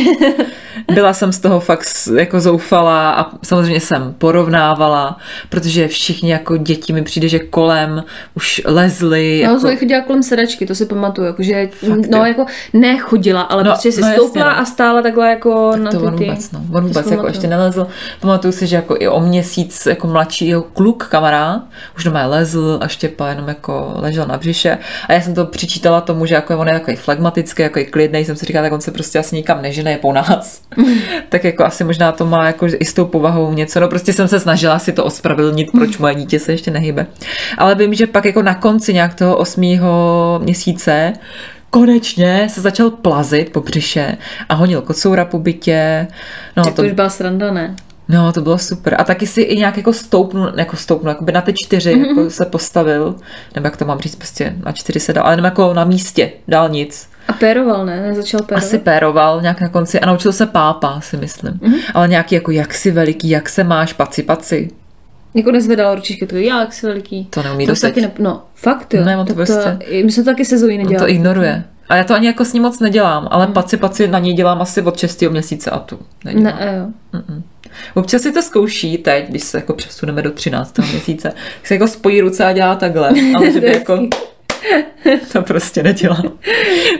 Byla 0.95 1.13
jsem 1.13 1.33
z 1.33 1.41
toho 1.41 1.61
fakt 1.61 1.89
jako 2.17 2.41
zoufalá 2.41 3.11
a 3.11 3.31
samozřejmě 3.43 3.81
jsem 3.81 4.15
porovnávala, 4.19 5.19
protože 5.49 5.89
všichni 5.89 6.31
jako 6.31 6.57
děti 6.57 6.93
mi 6.93 7.03
přijde, 7.03 7.29
že 7.29 7.39
kolem 7.39 8.05
už 8.35 8.63
lezli. 8.65 9.43
No, 9.47 9.53
jako... 9.53 9.77
Chodila 9.79 10.01
kolem 10.01 10.23
sedačky, 10.23 10.67
to 10.67 10.75
si 10.75 10.87
pamatuju, 10.87 11.27
jakože, 11.27 11.69
Fakt, 11.73 12.11
no 12.11 12.25
jako 12.25 12.47
nechodila, 12.73 13.43
ale 13.43 13.65
No, 13.65 13.71
prostě 13.71 13.93
si 13.93 14.01
no 14.01 14.07
no, 14.07 14.13
jasně, 14.13 14.25
stoupla 14.29 14.53
no. 14.53 14.59
a 14.59 14.65
stála 14.65 15.03
takhle 15.03 15.31
jako 15.31 15.73
Tak 15.73 15.81
na 15.81 15.91
to 15.91 15.99
ty, 15.99 16.07
on 16.07 16.17
vůbec, 16.17 16.53
no. 16.53 16.61
On 16.75 16.87
vůbec 16.87 17.11
jako 17.11 17.27
ještě 17.27 17.47
nelezl. 17.47 17.87
Pamatuju 18.21 18.53
si, 18.53 18.67
že 18.67 18.77
jako 18.77 18.97
i 18.99 19.09
o 19.09 19.21
měsíc 19.21 19.87
jako 19.87 20.07
mladšího 20.07 20.63
kluk, 20.63 21.07
kamarád, 21.07 21.63
už 21.97 22.05
doma 22.05 22.27
lezl 22.27 22.79
a 22.83 22.89
Štěpa 22.89 23.29
jenom 23.29 23.49
jako 23.49 23.93
ležel 23.97 24.27
na 24.27 24.39
břiše. 24.39 24.79
A 25.09 25.13
já 25.13 25.21
jsem 25.21 25.35
to 25.35 25.45
přičítala 25.45 26.01
tomu, 26.01 26.27
že 26.27 26.35
jako 26.35 26.59
on 26.59 26.69
je 26.69 26.75
takový 26.75 26.97
flegmatický, 26.97 27.63
jako 27.63 27.79
klidný, 27.87 28.25
jsem 28.25 28.37
si 28.37 28.47
říkala, 28.47 28.65
tak 28.65 28.73
on 28.73 28.81
se 28.81 28.91
prostě 28.91 29.19
asi 29.19 29.37
nikam 29.37 29.63
nežene 29.63 29.97
po 29.99 30.13
nás. 30.13 30.63
tak 31.29 31.45
jako 31.45 31.65
asi 31.65 31.85
možná 31.85 32.13
to 32.13 32.27
má 32.27 32.47
jako 32.47 32.67
i 32.67 32.85
s 32.85 32.95
tou 32.95 33.05
povahou 33.05 33.53
něco. 33.53 33.81
No 33.81 33.89
prostě 33.89 34.13
jsem 34.13 34.29
se 34.29 34.41
snažila 34.41 34.79
si 34.79 34.93
to 34.93 35.05
ospravedlnit, 35.05 35.73
proč 35.73 35.99
moje 35.99 36.15
dítě 36.15 36.39
se 36.39 36.53
ještě 36.53 36.71
nehybe. 36.71 37.07
Ale 37.59 37.75
vím, 37.75 37.95
že 37.95 38.07
pak 38.07 38.25
jako 38.25 38.43
na 38.43 38.55
konci 38.55 38.95
nějak 38.95 39.15
toho 39.15 39.37
osmého 39.37 40.41
měsíce 40.43 41.13
konečně 41.71 42.49
se 42.51 42.61
začal 42.61 42.91
plazit 42.91 43.53
po 43.53 43.61
břiše 43.61 44.17
a 44.49 44.55
honil 44.55 44.83
kocoura 44.83 45.25
po 45.25 45.39
bytě. 45.39 46.07
No, 46.57 46.65
Tak 46.65 46.75
to 46.75 46.83
už 46.83 46.93
byla 46.93 47.09
sranda, 47.09 47.53
ne? 47.53 47.77
No, 48.09 48.33
to 48.33 48.41
bylo 48.41 48.59
super. 48.59 48.97
A 48.99 49.05
taky 49.05 49.27
si 49.27 49.41
i 49.43 49.57
nějak 49.57 49.77
jako 49.77 49.93
stoupnu, 49.93 50.47
jako 50.57 50.77
stoupnu, 50.77 51.09
jako 51.09 51.25
by 51.25 51.33
na 51.33 51.41
ty 51.41 51.53
čtyři 51.57 51.95
Mhm. 51.95 52.05
mm-hmm. 52.05 52.09
jako 52.19 52.31
se 52.31 52.45
postavil, 52.47 53.15
nebo 53.55 53.67
jak 53.67 53.77
to 53.77 53.85
mám 53.85 53.99
říct, 53.99 54.17
prostě 54.17 54.55
na 54.65 54.73
čtyři 54.73 55.01
se 55.01 55.13
dal, 55.13 55.25
ale 55.25 55.33
jenom 55.33 55.45
jako 55.45 55.75
na 55.75 55.85
místě, 55.85 56.33
dál 56.49 56.69
nic. 56.69 57.09
A 57.29 57.33
péroval, 57.33 57.87
ne? 57.87 58.15
Začal 58.15 58.41
pérovat? 58.43 58.65
Asi 58.65 58.79
péroval 58.79 59.43
nějak 59.43 59.61
na 59.61 59.69
konci 59.69 60.01
a 60.01 60.07
naučil 60.07 60.33
se 60.33 60.47
pápa, 60.47 61.01
si 61.01 61.17
myslím. 61.17 61.59
Mhm. 61.63 61.73
Mm-hmm. 61.75 61.81
Ale 61.95 62.09
nějaký 62.09 62.35
jako, 62.35 62.51
jak 62.51 62.75
jsi 62.75 62.91
veliký, 62.91 63.29
jak 63.31 63.49
se 63.49 63.65
máš, 63.65 63.93
paci, 63.93 64.23
paci. 64.23 64.71
Jako 65.35 65.53
nezvedal 65.53 65.95
ručičky, 65.95 66.27
to 66.27 66.37
já, 66.37 66.61
jak 66.61 66.73
jsi 66.73 66.87
veliký. 66.87 67.25
To 67.31 67.43
neumí 67.43 67.67
to 67.67 67.75
taky 67.81 68.01
ne, 68.01 68.11
No, 68.19 68.43
fakt 68.55 68.95
jo. 68.95 69.05
Ne, 69.05 69.17
on 69.17 69.27
to 69.27 69.35
Tak 69.35 69.37
prostě- 69.37 69.77
i 69.85 70.05
My 70.05 70.13
jsme 70.13 70.25
to 70.25 70.31
taky 70.31 70.45
se 70.45 70.59
Zoe 70.59 70.73
On 70.73 70.79
nedělali. 70.79 70.99
to 70.99 71.09
ignoruje. 71.09 71.65
A 71.89 71.97
já 71.97 72.05
to 72.05 72.15
ani 72.15 72.27
jako 72.27 72.45
s 72.45 72.53
ním 72.53 72.63
moc 72.63 72.81
nedělám, 72.81 73.29
ale 73.31 73.47
paci, 73.47 73.77
paci 73.77 74.09
na 74.09 74.19
něj 74.19 74.35
dělám 74.35 74.63
asi 74.63 74.83
od 74.83 74.99
6. 74.99 75.29
měsíce 75.31 75.71
a 75.71 75.79
tu 75.79 75.99
nedělám. 76.25 76.45
Ne, 76.61 76.77
jo. 77.13 77.21
Občas 77.95 78.23
si 78.23 78.33
to 78.33 78.43
zkouší 78.43 78.99
teď, 78.99 79.29
když 79.29 79.43
se 79.43 79.59
jako 79.59 79.75
přesuneme 79.75 80.23
do 80.23 80.31
13. 80.31 80.79
měsíce, 80.79 81.33
se 81.65 81.75
jako 81.75 81.89
spojí 81.89 82.21
ruce 82.21 82.45
a 82.45 82.53
dělá 82.53 82.75
takhle, 82.77 83.09
ale 83.37 83.53
že 83.53 83.61
by 83.61 83.67
To 83.67 83.73
jako 83.73 84.09
to 85.33 85.43
prostě 85.43 85.83
nedělá 85.83 86.23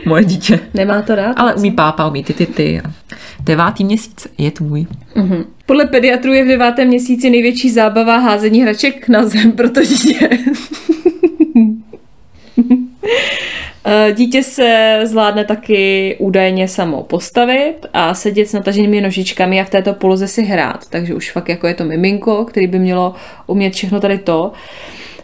moje 0.05 0.25
dítě. 0.25 0.61
Nemá 0.75 1.03
to 1.03 1.15
rád? 1.15 1.33
Ale 1.37 1.55
umí 1.55 1.71
pápa, 1.71 2.07
umí 2.07 2.25
ty 2.25 2.33
ty 2.33 2.47
ty. 2.47 2.83
Devátý 3.41 3.85
měsíc 3.85 4.27
je 4.39 4.51
tvůj. 4.51 4.87
Mhm. 5.15 5.45
Podle 5.67 5.87
pediatrů 5.87 6.33
je 6.33 6.45
v 6.45 6.49
devátém 6.49 6.89
měsíci 6.89 7.31
největší 7.31 7.71
zábava 7.71 8.19
házení 8.19 8.63
hraček 8.63 9.09
na 9.09 9.27
zem, 9.27 9.53
protože 9.53 10.15
Dítě 14.13 14.43
se 14.43 15.01
zvládne 15.05 15.45
taky 15.45 16.17
údajně 16.19 16.69
samo 16.69 17.03
postavit 17.03 17.87
a 17.93 18.15
sedět 18.15 18.49
s 18.49 18.53
nataženými 18.53 19.01
nožičkami 19.01 19.61
a 19.61 19.65
v 19.65 19.71
této 19.71 19.95
poloze 19.95 20.29
si 20.29 20.43
hrát. 20.43 20.89
Takže 20.91 21.15
už 21.15 21.33
fakt 21.33 21.49
jako 21.49 21.67
je 21.67 21.75
to 21.75 21.85
miminko, 21.85 22.45
který 22.45 22.67
by 22.67 22.79
mělo 22.79 23.15
umět 23.47 23.73
všechno 23.73 24.01
tady 24.01 24.19
to. 24.19 24.53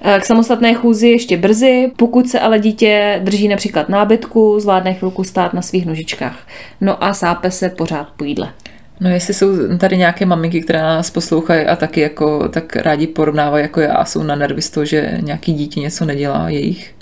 Eh, 0.01 0.21
K 0.21 0.25
samostatné 0.25 0.75
chůzi 0.75 1.09
ještě 1.09 1.37
brzy, 1.37 1.91
pokud 1.97 2.29
se 2.29 2.41
ale 2.41 2.59
dítě 2.59 3.21
drží 3.25 3.49
například 3.49 3.89
nábytku, 3.89 4.61
zvládne 4.61 4.95
chvilku 4.95 5.25
stát 5.25 5.55
na 5.55 5.63
svých 5.63 5.87
nožičkách. 5.87 6.39
No 6.81 7.05
a 7.05 7.15
sápe 7.15 7.51
se 7.51 7.69
pořád 7.69 8.09
po 8.17 8.25
jídle. 8.25 8.53
No 9.01 9.11
jestli 9.11 9.35
jsou 9.35 9.77
tady 9.79 9.97
nějaké 9.97 10.27
maminky, 10.27 10.61
které 10.61 10.83
nás 10.83 11.11
poslouchají 11.11 11.67
a 11.67 11.77
taky 11.77 12.01
jako 12.01 12.49
tak 12.49 12.77
rádi 12.77 13.07
porovnávají 13.07 13.63
jako 13.63 13.81
já 13.81 13.95
a 13.95 14.05
jsou 14.05 14.23
na 14.23 14.35
nervy 14.35 14.63
z 14.63 14.71
toho, 14.71 14.85
že 14.85 15.19
nějaký 15.23 15.53
dítě 15.53 15.81
něco 15.81 16.05
nedělá 16.05 16.49
jejich, 16.49 16.95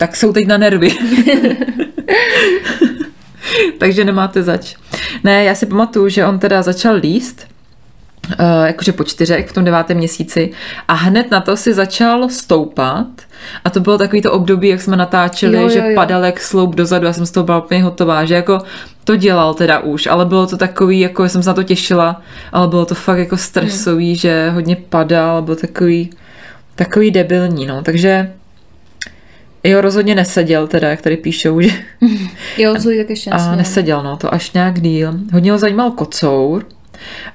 tak 0.00 0.16
jsou 0.16 0.32
teď 0.32 0.46
na 0.46 0.56
nervy. 0.56 0.90
Takže 3.78 4.04
nemáte 4.04 4.42
zač. 4.42 4.74
Ne, 5.24 5.44
já 5.44 5.54
si 5.54 5.66
pamatuju, 5.66 6.08
že 6.08 6.26
on 6.26 6.38
teda 6.38 6.62
začal 6.62 6.94
líst, 6.96 7.46
uh, 8.30 8.66
jakože 8.66 8.92
po 8.92 9.04
čtyřech 9.04 9.48
v 9.48 9.52
tom 9.52 9.64
devátém 9.64 9.96
měsíci 9.96 10.50
a 10.88 10.92
hned 10.94 11.30
na 11.30 11.40
to 11.40 11.56
si 11.56 11.74
začal 11.74 12.28
stoupat 12.28 13.06
a 13.64 13.70
to 13.70 13.80
bylo 13.80 13.98
takový 13.98 14.22
to 14.22 14.32
období, 14.32 14.68
jak 14.68 14.80
jsme 14.80 14.96
natáčeli, 14.96 15.56
Jo, 15.56 15.62
jo, 15.62 15.68
že 15.68 15.78
jo. 15.78 15.84
padal 15.94 16.24
jak 16.24 16.40
sloup 16.40 16.74
dozadu, 16.74 17.06
já 17.06 17.12
jsem 17.12 17.26
z 17.26 17.30
toho 17.30 17.44
byla 17.44 17.64
úplně 17.64 17.82
hotová, 17.82 18.24
že 18.24 18.34
jako 18.34 18.58
to 19.04 19.16
dělal 19.16 19.54
teda 19.54 19.78
už, 19.78 20.06
ale 20.06 20.24
bylo 20.24 20.46
to 20.46 20.56
takový, 20.56 21.00
jako 21.00 21.28
jsem 21.28 21.42
se 21.42 21.50
na 21.50 21.54
to 21.54 21.62
těšila, 21.62 22.22
ale 22.52 22.68
bylo 22.68 22.84
to 22.86 22.94
fakt 22.94 23.18
jako 23.18 23.36
stresový, 23.36 24.06
Hmm. 24.06 24.16
že 24.16 24.50
hodně 24.50 24.76
padal, 24.76 25.42
byl 25.42 25.56
takový, 25.56 26.10
takový 26.74 27.10
debilní, 27.10 27.66
no, 27.66 27.82
takže 27.82 28.32
Jo, 29.64 29.80
rozhodně 29.80 30.14
neseděl 30.14 30.66
teda, 30.66 30.88
jak 30.90 31.02
tady 31.02 31.16
píšou, 31.16 31.60
že 31.60 31.70
Jo, 32.58 32.74
co 32.82 32.88
tak 32.98 33.10
ještě 33.10 33.30
a 33.30 33.36
nesměl. 33.36 33.56
neseděl, 33.56 34.02
no, 34.02 34.16
to 34.16 34.34
až 34.34 34.52
nějak 34.52 34.80
díl. 34.80 35.14
Hodně 35.32 35.52
ho 35.52 35.58
zajímal 35.58 35.90
kocour, 35.90 36.66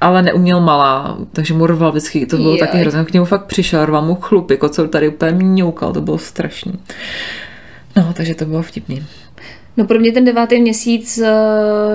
ale 0.02 0.22
neuměl 0.22 0.62
malá, 0.62 1.18
takže 1.34 1.54
mu 1.54 1.66
rval 1.68 1.92
vždycky, 1.92 2.26
to 2.26 2.38
bylo 2.38 2.50
Jaj. 2.50 2.60
taky 2.60 2.78
hrozné. 2.78 3.06
K 3.06 3.14
němu 3.14 3.26
fakt 3.26 3.46
přišel, 3.46 3.86
rval 3.86 4.02
mu 4.02 4.16
chlupy, 4.16 4.58
kocour 4.58 4.88
tady 4.88 5.08
úplně 5.08 5.32
mňoukal, 5.32 5.94
to 5.94 6.02
bylo 6.02 6.18
strašný. 6.18 6.74
No, 7.96 8.14
takže 8.14 8.36
to 8.36 8.46
bylo 8.46 8.62
vtipný. 8.62 9.06
No 9.78 9.86
pro 9.86 10.00
mě 10.00 10.12
ten 10.12 10.26
devátý 10.26 10.62
měsíc 10.62 11.18
eh, 11.18 11.32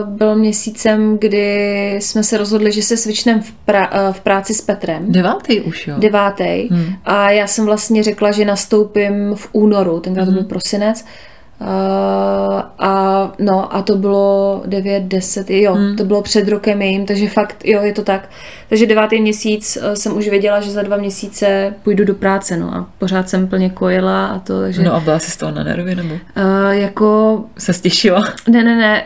byl 0.05 0.37
měsícem, 0.37 1.19
kdy 1.19 1.97
jsme 2.01 2.23
se 2.23 2.39
rozhodli, 2.39 2.73
že 2.73 2.83
se 2.83 2.97
svičneme 2.97 3.41
v, 3.41 3.53
pra, 3.53 3.91
eh, 3.93 4.13
v 4.13 4.21
práci 4.21 4.55
s 4.55 4.61
Petrem. 4.61 5.13
Devátý 5.13 5.61
už, 5.61 5.87
jo. 5.87 5.95
Devátý. 5.99 6.69
Hmm. 6.71 6.95
A 7.05 7.31
já 7.31 7.47
jsem 7.47 7.65
vlastně 7.65 8.03
řekla, 8.03 8.31
že 8.31 8.45
nastoupím 8.45 9.35
v 9.35 9.49
únoru, 9.53 10.01
tenkrát 10.01 10.25
to 10.25 10.31
byl 10.31 10.45
prosinec. 10.45 11.05
Uh, 11.61 11.67
a 12.79 13.33
no 13.39 13.77
a 13.77 13.83
to 13.83 13.97
bylo 13.97 14.63
9, 14.67 15.03
10, 15.03 15.51
jo, 15.51 15.75
Hmm. 15.75 15.97
to 15.97 16.05
bylo 16.05 16.23
před 16.23 16.49
rokem 16.49 16.83
jim, 16.83 17.07
takže 17.07 17.29
fakt, 17.29 17.57
jo, 17.65 17.83
je 17.83 17.93
to 17.93 18.03
tak. 18.03 18.29
Takže 18.69 18.87
devátý 18.87 19.21
měsíc 19.21 19.79
eh, 19.83 19.97
jsem 19.97 20.17
už 20.17 20.29
věděla, 20.29 20.61
že 20.61 20.71
za 20.71 20.83
dva 20.83 20.97
měsíce 20.97 21.75
půjdu 21.83 22.05
do 22.05 22.15
práce, 22.15 22.57
no 22.57 22.75
a 22.75 22.89
pořád 22.99 23.29
jsem 23.29 23.49
plně 23.49 23.71
kojila 23.71 24.27
a 24.27 24.39
to, 24.39 24.61
takže 24.61 24.83
No 24.83 24.95
a 24.95 25.01
byla 25.01 25.19
jsi 25.19 25.31
z 25.31 25.37
toho 25.37 25.53
na 25.53 25.63
nervy, 25.63 25.95
nebo 25.95 26.15
uh, 26.15 26.21
jako 26.71 27.41
se 27.59 27.73
stěšila? 27.73 28.25
ne, 28.49 28.65
ne, 28.65 28.77
ne, 28.77 29.05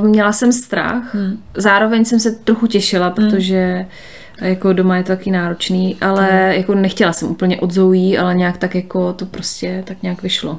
uh, 0.00 0.06
měla 0.06 0.32
jsem 0.32 0.52
strach, 0.52 1.14
Hmm. 1.14 1.38
zároveň 1.56 2.04
jsem 2.04 2.20
se 2.20 2.30
trochu 2.32 2.66
těšila, 2.66 3.10
protože 3.10 3.86
jako 4.40 4.72
doma 4.72 4.96
je 4.96 5.02
to 5.02 5.06
taky 5.08 5.30
náročný, 5.30 5.96
ale 6.00 6.26
Hmm. 6.30 6.50
jako 6.52 6.74
nechtěla 6.74 7.12
jsem 7.12 7.28
úplně 7.30 7.60
odzoují, 7.60 8.18
ale 8.18 8.34
nějak 8.34 8.58
tak 8.58 8.74
jako 8.74 9.12
to 9.12 9.26
prostě 9.26 9.82
tak 9.86 10.02
nějak 10.02 10.22
vyšlo. 10.22 10.58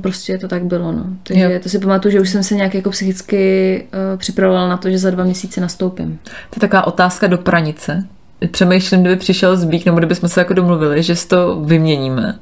Prostě 0.00 0.38
to 0.38 0.48
tak 0.48 0.64
bylo, 0.64 0.92
no. 0.92 1.04
Takže 1.22 1.42
Jo. 1.44 1.60
to 1.62 1.68
si 1.68 1.78
pamatuju, 1.78 2.12
že 2.12 2.20
už 2.20 2.30
jsem 2.30 2.42
se 2.42 2.54
nějak 2.54 2.74
jako 2.74 2.90
psychicky 2.90 3.84
uh, 4.12 4.18
připravovala 4.18 4.68
na 4.68 4.76
to, 4.76 4.90
že 4.90 4.98
za 4.98 5.10
dva 5.10 5.24
měsíce 5.24 5.60
nastoupím. 5.60 6.18
To 6.24 6.56
je 6.56 6.60
taková 6.60 6.86
otázka 6.86 7.26
do 7.26 7.38
pranice. 7.38 8.04
Přemýšlím, 8.50 9.00
kdyby 9.00 9.16
přišel 9.16 9.56
zbík, 9.56 9.86
nebo 9.86 9.98
kdybychom 9.98 10.28
se 10.28 10.40
jako 10.40 10.54
domluvili, 10.54 11.02
že 11.02 11.16
si 11.16 11.28
to 11.28 11.60
vyměníme. 11.60 12.38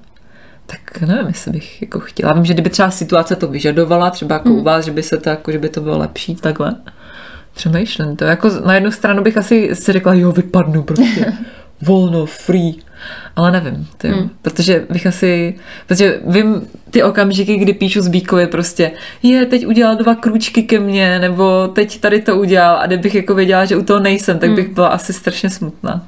Tak 0.67 1.01
nevím, 1.01 1.27
jestli 1.27 1.53
bych 1.53 1.83
jako 1.83 2.01
chtěla. 2.01 2.33
Vím, 2.33 2.45
že 2.45 2.53
kdyby 2.55 2.71
třeba 2.71 2.91
situace 2.91 3.37
to 3.37 3.49
vyžadovala, 3.49 4.11
třeba 4.11 4.35
jako 4.35 4.51
u 4.51 4.63
vás, 4.63 4.85
že 4.85 4.91
by 4.91 5.03
se 5.03 5.17
to 5.17 5.29
jako, 5.29 5.53
že 5.53 5.59
by 5.59 5.69
to 5.69 5.81
bylo 5.81 5.99
lepší 5.99 6.35
takhle. 6.35 6.75
Přemýšlím 7.55 8.17
to. 8.17 8.25
Jako 8.25 8.51
na 8.67 8.75
jednu 8.75 8.91
stranu 8.91 9.23
bych 9.23 9.37
asi 9.37 9.71
si 9.75 9.93
řekla, 9.93 10.15
jo, 10.15 10.33
vypadnu 10.33 10.83
prostě. 10.83 11.33
Volno, 11.83 12.27
free. 12.27 12.75
Ale 13.37 13.53
nevím, 13.53 13.87
ty, 13.99 14.09
hmm. 14.09 14.31
protože 14.43 14.87
bych 14.91 15.07
asi, 15.07 15.55
protože 15.87 16.21
vím 16.27 16.69
ty 16.91 17.03
okamžiky, 17.03 17.57
kdy 17.57 17.73
píšu 17.73 18.01
Zbíkovi 18.01 18.47
prostě, 18.47 18.93
je, 19.23 19.47
teď 19.47 19.67
udělal 19.67 19.97
dva 19.97 20.15
krůčky 20.15 20.63
ke 20.63 20.81
mně, 20.81 21.19
nebo 21.19 21.69
teď 21.69 22.01
tady 22.01 22.23
to 22.23 22.37
udělal 22.37 22.77
a 22.77 22.87
kdybych 22.87 23.15
jako 23.15 23.35
věděla, 23.35 23.65
že 23.65 23.77
u 23.77 23.83
toho 23.83 24.01
nejsem, 24.01 24.39
tak 24.39 24.51
bych 24.51 24.69
byla 24.69 24.89
asi 24.89 25.13
strašně 25.13 25.51
smutná. 25.51 26.07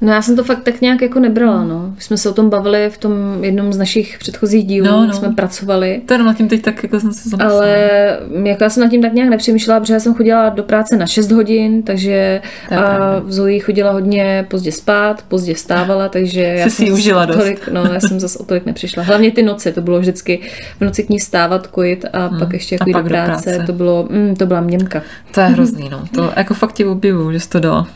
No 0.00 0.12
já 0.12 0.22
jsem 0.22 0.36
to 0.36 0.44
fakt 0.44 0.62
tak 0.62 0.80
nějak 0.80 1.02
jako 1.02 1.20
nebrala, 1.20 1.64
no. 1.64 1.92
My 1.96 2.00
jsme 2.02 2.16
se 2.16 2.28
o 2.30 2.32
tom 2.32 2.50
bavili 2.50 2.90
v 2.90 2.98
tom 2.98 3.12
jednom 3.44 3.72
z 3.72 3.78
našich 3.78 4.18
předchozích 4.18 4.66
dílů, 4.66 4.86
No, 4.86 5.06
no, 5.06 5.12
jsme 5.12 5.28
pracovali. 5.28 6.00
To 6.06 6.14
jenom 6.14 6.26
nad 6.26 6.36
tím 6.36 6.48
teď 6.48 6.62
tak 6.62 6.82
jako 6.82 7.00
jsem 7.00 7.12
se 7.12 7.28
zamyslela. 7.28 7.60
Ale 7.60 8.18
jako 8.44 8.64
já 8.64 8.70
jsem 8.70 8.82
nad 8.82 8.88
tím 8.90 9.02
tak 9.02 9.12
nějak 9.12 9.30
nepřemýšlela, 9.30 9.80
protože 9.80 9.94
já 9.94 10.00
jsem 10.00 10.14
chodila 10.14 10.48
do 10.48 10.62
práce 10.62 10.96
na 10.96 11.06
6 11.06 11.30
hodin, 11.30 11.82
takže 11.82 12.40
a 12.80 12.98
Zoe 13.28 13.60
chodila 13.60 13.90
hodně 13.90 14.46
pozdě 14.50 14.72
spát, 14.72 15.24
pozdě 15.28 15.54
vstávala, 15.54 16.08
takže 16.08 16.42
já 16.42 16.64
Jsi 16.64 16.70
si 16.70 16.92
užila 16.92 17.24
dost. 17.24 17.36
tolik, 17.36 17.68
no, 17.68 17.84
já 17.84 18.00
jsem 18.00 18.20
zase 18.20 18.38
o 18.38 18.44
tolik 18.44 18.66
nepřišla. 18.66 19.02
Hlavně 19.02 19.30
ty 19.30 19.42
noci, 19.42 19.72
to 19.72 19.80
bylo 19.80 20.00
vždycky 20.00 20.40
v 20.78 20.84
noci 20.84 21.02
k 21.02 21.08
ní 21.08 21.20
stávat, 21.20 21.66
kojit 21.66 22.04
a 22.12 22.26
hmm. 22.26 22.38
pak 22.38 22.52
ještě 22.52 22.74
jako 22.74 22.92
do 22.92 23.02
do 23.02 23.08
práce. 23.08 23.50
práce. 23.50 23.66
To 23.66 23.72
bylo, 23.72 24.06
mm, 24.10 24.36
to 24.36 24.46
byla 24.46 24.60
měmka. 24.60 25.02
To 25.34 25.40
je 25.40 25.46
hrozný, 25.46 25.88
no. 25.88 26.04
To 26.14 26.32
jako 26.36 26.54
fakt 26.54 26.72
ti 26.72 26.84
objevuju, 26.84 27.32
že 27.32 27.40
jsi 27.40 27.48
to 27.48 27.60
dala. 27.60 27.88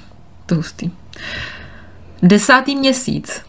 To 0.46 0.54
hustý. 0.54 0.90
Desátý 2.22 2.76
měsíc. 2.76 3.42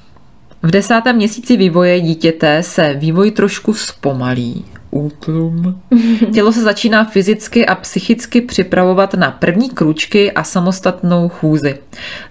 V 0.63 0.71
desátém 0.71 1.15
měsíci 1.15 1.57
vývoje 1.57 2.01
dítěte 2.01 2.63
se 2.63 2.93
vývoj 2.93 3.31
trošku 3.31 3.73
zpomalí. 3.73 4.65
útlum. 4.91 5.81
Tělo 6.33 6.51
se 6.53 6.61
začíná 6.61 7.03
fyzicky 7.03 7.65
a 7.65 7.75
psychicky 7.75 8.41
připravovat 8.41 9.13
na 9.13 9.31
první 9.31 9.69
kručky 9.69 10.31
a 10.31 10.43
samostatnou 10.43 11.29
chůzi. 11.29 11.77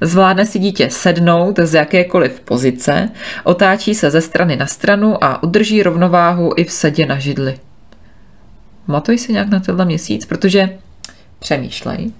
Zvládne 0.01 0.47
si 0.47 0.59
dítě 0.59 0.91
sednout 0.91 1.59
z 1.59 1.75
jakékoliv 1.75 2.41
pozice, 2.41 3.09
otáčí 3.45 3.95
se 3.95 4.11
ze 4.11 4.21
strany 4.21 4.57
na 4.57 4.67
stranu 4.67 5.25
a 5.25 5.43
udrží 5.43 5.83
rovnováhu 5.83 6.53
i 6.57 6.65
v 6.65 6.73
sedě 6.73 7.07
na 7.07 7.19
židli. 7.19 7.59
Matuj 8.87 9.19
si 9.19 9.33
nějak 9.33 9.49
na 9.49 9.61
tenhle 9.61 9.85
měsíc, 9.85 10.27
protože 10.27 10.79
přemýšlej. 11.39 12.11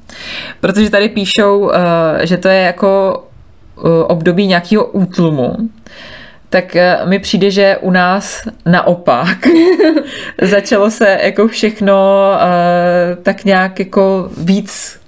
Protože 0.61 0.91
tady 0.91 1.09
píšou, 1.09 1.71
eh, 1.73 2.27
že 2.27 2.37
to 2.37 2.49
je 2.49 2.61
jako 2.61 3.23
období 4.07 4.47
nějakého 4.47 4.85
útlumu 4.85 5.57
tak 6.51 6.77
eh, 6.77 6.99
mi 7.05 7.19
přijde, 7.19 7.51
že 7.51 7.77
u 7.81 7.91
nás 7.91 8.49
naopak 8.67 9.39
začalo 10.43 10.91
se 10.91 11.19
jako 11.23 11.49
všechno 11.49 11.95
uh, 12.35 13.23
tak 13.23 13.45
nějak 13.45 13.79
jako 13.79 14.31
víc 14.37 14.99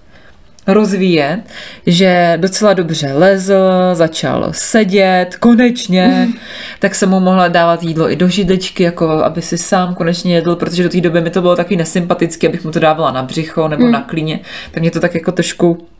rozvíjet, 0.67 1.41
že 1.87 2.33
docela 2.37 2.73
dobře 2.73 3.13
lezl, 3.13 3.71
začal 3.93 4.49
sedět, 4.53 5.37
konečně, 5.41 6.29
tak 6.79 6.95
jsem 6.95 7.11
mu 7.11 7.21
mohla 7.21 7.49
dávat 7.49 7.83
jídlo 7.83 8.11
i 8.11 8.17
do 8.17 8.29
židličky, 8.29 8.83
jako 8.83 9.09
aby 9.11 9.43
si 9.43 9.59
sám 9.59 9.95
konečně 9.95 10.35
jedl, 10.35 10.57
protože 10.57 10.83
do 10.83 10.89
té 10.89 11.01
doby 11.01 11.21
mi 11.21 11.31
to 11.31 11.41
bylo 11.41 11.57
takový 11.57 11.77
nesympatický, 11.77 12.47
abych 12.47 12.65
mu 12.65 12.71
to 12.71 12.79
dávala 12.79 13.11
na 13.11 13.23
břicho 13.23 13.69
nebo 13.69 13.85
mm. 13.85 13.93
na 13.93 14.03
klíně, 14.03 14.41
tak 14.71 14.81
mě 14.81 14.91
to 14.91 15.01
tak 15.01 15.15
jako 15.15 15.33
trošku 15.33 15.87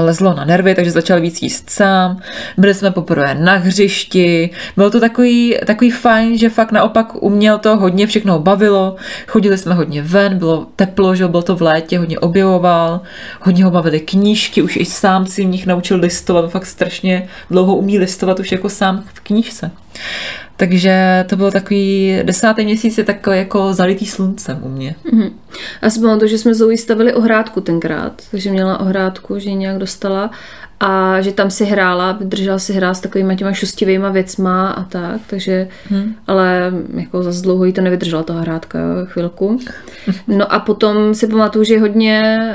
lezlo 0.00 0.34
na 0.34 0.44
nervy, 0.44 0.74
takže 0.74 0.90
začal 0.90 1.20
víc 1.20 1.42
jíst 1.42 1.70
sám. 1.70 2.20
Byli 2.58 2.74
jsme 2.74 2.90
poprvé 2.90 3.34
na 3.34 3.56
hřišti. 3.56 4.50
Bylo 4.76 4.90
to 4.90 5.00
takový, 5.00 5.56
takový 5.66 5.90
fajn, 5.90 6.38
že 6.38 6.48
fakt 6.48 6.72
naopak 6.72 7.22
uměl 7.22 7.58
to, 7.58 7.76
hodně 7.76 8.06
všechno 8.06 8.38
bavilo. 8.38 8.96
Chodili 9.26 9.58
jsme 9.58 9.74
hodně 9.74 10.02
ven, 10.02 10.38
bylo 10.38 10.66
teplo, 10.76 11.14
že 11.14 11.28
bylo 11.28 11.42
to 11.42 11.56
v 11.56 11.62
létě, 11.62 11.98
hodně 11.98 12.18
objevoval. 12.18 13.00
Hodně 13.40 13.64
ho 13.64 13.70
bavily 13.70 14.00
knížky, 14.00 14.62
už 14.62 14.76
i 14.76 14.84
sám 14.84 15.26
si 15.26 15.44
v 15.44 15.48
nich 15.48 15.66
naučil 15.66 15.96
listovat, 15.96 16.50
fakt 16.50 16.66
strašně 16.66 17.28
dlouho 17.50 17.76
umí 17.76 17.98
listovat 17.98 18.40
už 18.40 18.52
jako 18.52 18.68
sám 18.68 19.04
v 19.14 19.20
knížce. 19.20 19.70
Takže 20.62 21.24
to 21.28 21.36
bylo 21.36 21.50
takový, 21.50 22.18
desátý 22.22 22.64
měsíc 22.64 22.98
je 22.98 23.04
takový 23.04 23.36
jako 23.36 23.74
zalitý 23.74 24.06
sluncem 24.06 24.58
u 24.62 24.68
mě. 24.68 24.94
Mm-hmm. 25.04 25.30
Já 25.82 25.90
si 25.90 26.00
pamatuju, 26.00 26.28
že 26.30 26.38
jsme 26.38 26.54
Zoe 26.54 26.76
stavili 26.76 27.14
ohrádku 27.14 27.60
tenkrát, 27.60 28.22
takže 28.30 28.50
měla 28.50 28.80
ohrádku, 28.80 29.38
že 29.38 29.50
ji 29.50 29.56
nějak 29.56 29.78
dostala 29.78 30.30
a 30.84 31.20
že 31.20 31.32
tam 31.32 31.50
si 31.50 31.64
hrála, 31.64 32.12
vydržela 32.12 32.58
si 32.58 32.72
hrát 32.72 32.94
s 32.94 33.00
takovými 33.00 33.36
těma 33.36 33.52
šustivýma 33.52 34.08
věcma 34.10 34.70
a 34.70 34.84
tak, 34.84 35.20
takže, 35.26 35.68
hmm. 35.88 36.14
ale 36.26 36.72
jako 36.94 37.22
za 37.22 37.42
dlouho 37.42 37.64
jí 37.64 37.72
to 37.72 37.80
nevydržela 37.80 38.22
ta 38.22 38.34
hrádka 38.34 38.78
chvilku. 39.04 39.58
No 40.26 40.52
a 40.52 40.58
potom 40.58 41.14
si 41.14 41.26
pamatuju, 41.26 41.64
že 41.64 41.80
hodně, 41.80 42.50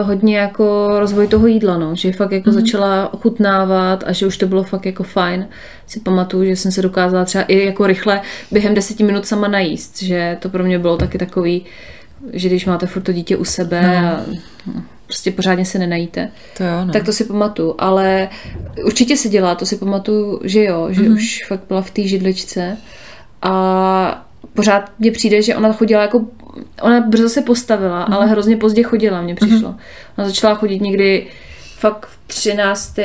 uh, 0.00 0.06
hodně 0.06 0.38
jako 0.38 0.88
rozvoj 0.98 1.28
toho 1.28 1.46
jídla, 1.46 1.78
no, 1.78 1.94
že 1.94 2.12
fakt 2.12 2.32
jako 2.32 2.50
hmm. 2.50 2.60
začala 2.60 3.14
ochutnávat 3.14 4.04
a 4.06 4.12
že 4.12 4.26
už 4.26 4.36
to 4.36 4.46
bylo 4.46 4.62
fakt 4.62 4.86
jako 4.86 5.02
fajn. 5.02 5.46
Si 5.86 6.00
pamatuju, 6.00 6.44
že 6.44 6.56
jsem 6.56 6.72
se 6.72 6.82
dokázala 6.82 7.24
třeba 7.24 7.44
i 7.44 7.66
jako 7.66 7.86
rychle 7.86 8.20
během 8.50 8.74
deseti 8.74 9.04
minut 9.04 9.26
sama 9.26 9.48
najíst, 9.48 10.02
že 10.02 10.36
to 10.40 10.48
pro 10.48 10.64
mě 10.64 10.78
bylo 10.78 10.96
taky 10.96 11.18
takový, 11.18 11.64
že 12.32 12.48
když 12.48 12.66
máte 12.66 12.86
furt 12.86 13.02
to 13.02 13.12
dítě 13.12 13.36
u 13.36 13.44
sebe 13.44 13.82
no. 13.82 14.08
a 14.08 14.20
no, 14.66 14.82
prostě 15.06 15.30
pořádně 15.30 15.64
se 15.64 15.78
nenajíte. 15.78 16.30
To 16.56 16.64
jo, 16.64 16.84
no. 16.84 16.92
Tak 16.92 17.04
to 17.04 17.12
si 17.12 17.24
pamatuju, 17.24 17.74
ale 17.78 18.28
určitě 18.84 19.16
se 19.16 19.28
dělá, 19.28 19.54
to 19.54 19.66
si 19.66 19.76
pamatuju, 19.76 20.40
že 20.44 20.64
jo, 20.64 20.88
že 20.90 21.02
mm-hmm. 21.02 21.14
už 21.14 21.44
fakt 21.48 21.62
byla 21.68 21.82
v 21.82 21.90
té 21.90 22.02
židličce 22.02 22.76
a 23.42 24.26
pořád 24.54 24.92
mně 24.98 25.10
přijde, 25.12 25.42
že 25.42 25.56
ona 25.56 25.72
chodila 25.72 26.02
jako, 26.02 26.24
ona 26.82 27.00
brzo 27.00 27.28
se 27.28 27.42
postavila, 27.42 28.08
mm-hmm. 28.08 28.14
ale 28.14 28.26
hrozně 28.26 28.56
pozdě 28.56 28.82
chodila, 28.82 29.22
mně 29.22 29.34
přišlo. 29.34 29.70
Mm-hmm. 29.72 29.78
Ona 30.18 30.28
začala 30.28 30.54
chodit 30.54 30.82
někdy 30.82 31.26
fakt 31.78 32.06
v 32.06 32.18
13. 32.26 32.96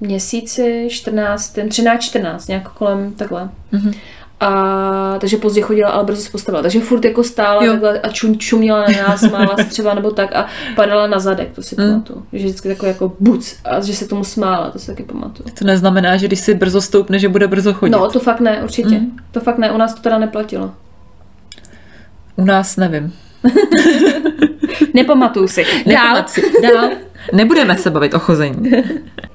měsíci, 0.00 0.86
14. 0.90 1.58
13, 1.68 2.02
14, 2.02 2.48
nějak 2.48 2.68
kolem 2.68 3.12
takhle. 3.12 3.50
Mm-hmm. 3.72 3.94
A 4.40 5.16
takže 5.20 5.36
pozdě 5.36 5.60
chodila, 5.60 5.90
ale 5.90 6.04
brzo 6.04 6.22
se 6.22 6.30
postavila. 6.30 6.62
Takže 6.62 6.80
furt 6.80 7.04
jako 7.04 7.24
stála 7.24 7.66
takhle 7.66 8.00
a 8.00 8.08
čum, 8.08 8.38
čuměla 8.38 8.80
na 8.80 9.08
nás, 9.08 9.20
smála 9.20 9.56
se 9.56 9.64
třeba 9.64 9.94
nebo 9.94 10.10
tak 10.10 10.36
a 10.36 10.46
padala 10.76 11.06
na 11.06 11.18
zadek, 11.18 11.52
to 11.52 11.62
si 11.62 11.76
mm. 11.78 11.86
pamatuju. 11.90 12.26
Že 12.32 12.44
vždycky 12.44 12.68
takové 12.68 12.88
jako 12.88 13.12
buc 13.20 13.56
a 13.64 13.80
že 13.80 13.94
se 13.94 14.08
tomu 14.08 14.24
smála, 14.24 14.70
to 14.70 14.78
si 14.78 14.86
taky 14.86 15.02
pamatuju. 15.02 15.48
To 15.58 15.64
neznamená, 15.64 16.16
že 16.16 16.26
když 16.26 16.40
si 16.40 16.54
brzo 16.54 16.80
stoupne, 16.80 17.18
že 17.18 17.28
bude 17.28 17.48
brzo 17.48 17.74
chodit. 17.74 17.90
No, 17.90 18.10
to 18.10 18.20
fakt 18.20 18.40
ne, 18.40 18.62
určitě. 18.62 18.98
Mm. 18.98 19.16
To 19.30 19.40
fakt 19.40 19.58
ne, 19.58 19.72
u 19.72 19.76
nás 19.76 19.94
to 19.94 20.00
teda 20.00 20.18
neplatilo. 20.18 20.72
U 22.36 22.44
nás 22.44 22.76
nevím. 22.76 23.12
Nepamatuju 24.94 25.48
si. 25.48 25.64
Dál. 25.86 26.24
si. 26.26 26.42
Dál. 26.62 26.90
Nebudeme 27.32 27.76
se 27.76 27.90
bavit 27.90 28.14
o 28.14 28.18
chození. 28.18 28.70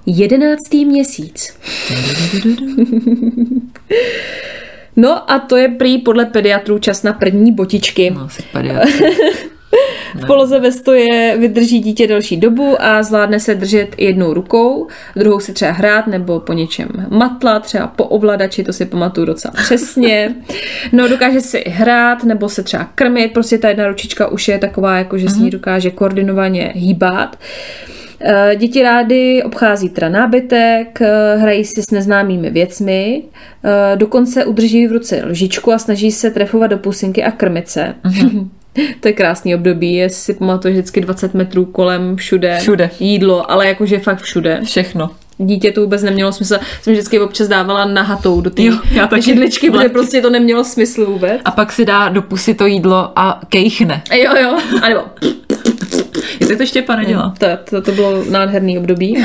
Jedenáctý 0.05 0.85
měsíc. 0.85 1.57
No 4.95 5.31
a 5.31 5.39
to 5.39 5.57
je 5.57 5.67
prý 5.67 5.97
podle 5.97 6.25
pediatrů 6.25 6.79
čas 6.79 7.03
na 7.03 7.13
první 7.13 7.51
botičky. 7.51 8.11
No, 8.11 8.21
asi. 8.21 8.43
V 10.15 10.25
poloze 10.25 10.59
ve 10.59 10.71
stoje 10.71 11.37
vydrží 11.37 11.79
dítě 11.79 12.07
delší 12.07 12.37
dobu 12.37 12.75
a 12.79 13.03
zvládne 13.03 13.39
se 13.39 13.55
držet 13.55 13.95
jednou 13.97 14.33
rukou, 14.33 14.87
druhou 15.15 15.39
si 15.39 15.53
třeba 15.53 15.71
hrát 15.71 16.07
nebo 16.07 16.39
po 16.39 16.53
něčem 16.53 16.89
matla, 17.09 17.59
třeba 17.59 17.87
po 17.87 18.03
ovladači, 18.03 18.63
to 18.63 18.73
si 18.73 18.85
pamatuju 18.85 19.27
docela 19.27 19.53
přesně. 19.63 20.35
No 20.91 21.07
dokáže 21.07 21.41
si 21.41 21.63
hrát 21.67 22.23
nebo 22.23 22.49
se 22.49 22.63
třeba 22.63 22.89
krmit, 22.95 23.33
prostě 23.33 23.57
ta 23.57 23.69
jedna 23.69 23.87
ručička 23.87 24.27
už 24.27 24.47
je 24.47 24.57
taková, 24.57 24.97
jako 24.97 25.17
že 25.17 25.29
s 25.29 25.35
ní 25.35 25.41
mhm. 25.41 25.51
dokáže 25.51 25.91
koordinovaně 25.91 26.71
hýbat. 26.75 27.35
Eh, 27.35 27.94
děti 28.55 28.83
rády 28.83 29.43
obchází 29.43 29.89
teda 29.89 30.09
nábytek, 30.09 31.01
eh, 31.01 31.35
hrají 31.37 31.65
si 31.65 31.83
s 31.83 31.91
neznámými 31.91 32.49
věcmi, 32.49 33.23
eh, 33.63 33.95
dokonce 33.95 34.45
udrží 34.45 34.87
v 34.87 34.91
ruce 34.91 35.21
lžičku 35.25 35.71
a 35.71 35.77
snaží 35.77 36.11
se 36.11 36.31
trefovat 36.31 36.71
do 36.71 36.77
pusinky 36.77 37.23
a 37.23 37.31
krmice. 37.31 37.95
Uh-huh. 38.05 38.49
to 38.99 39.07
je 39.07 39.13
krásný 39.13 39.55
období, 39.55 39.93
jestli 39.93 40.21
si 40.21 40.39
pamatuju 40.39 40.73
vždycky 40.73 41.01
20 41.01 41.33
metrů 41.33 41.65
kolem 41.65 42.15
všude. 42.15 42.57
Všude. 42.59 42.89
Jídlo, 42.99 43.51
ale 43.51 43.67
jakože 43.67 43.99
fakt 43.99 44.21
všude. 44.21 44.61
Všechno 44.63 45.09
dítě 45.37 45.71
to 45.71 45.81
vůbec 45.81 46.03
nemělo 46.03 46.31
smysl. 46.31 46.57
Jsem 46.81 46.93
vždycky 46.93 47.19
občas 47.19 47.47
dávala 47.47 47.85
nahatou 47.85 48.41
do 48.41 48.49
té 48.49 48.63
židličky, 49.19 49.71
protože 49.71 49.89
prostě 49.89 50.21
to 50.21 50.29
nemělo 50.29 50.63
smysl 50.63 51.05
vůbec. 51.05 51.41
A 51.45 51.51
pak 51.51 51.71
si 51.71 51.85
dá 51.85 52.09
do 52.09 52.21
pusy 52.21 52.53
to 52.53 52.65
jídlo 52.65 53.11
a 53.15 53.41
kejchne. 53.49 54.01
Jo, 54.13 54.35
jo. 54.41 54.57
A 54.81 54.89
nebo... 54.89 55.01
Jestli 56.39 56.57
to 56.57 56.65
Štěpa 56.65 56.95
nedělá. 56.95 57.33
To, 57.37 57.47
to, 57.69 57.81
to 57.81 57.91
bylo 57.91 58.23
nádherný 58.29 58.77
období. 58.77 59.23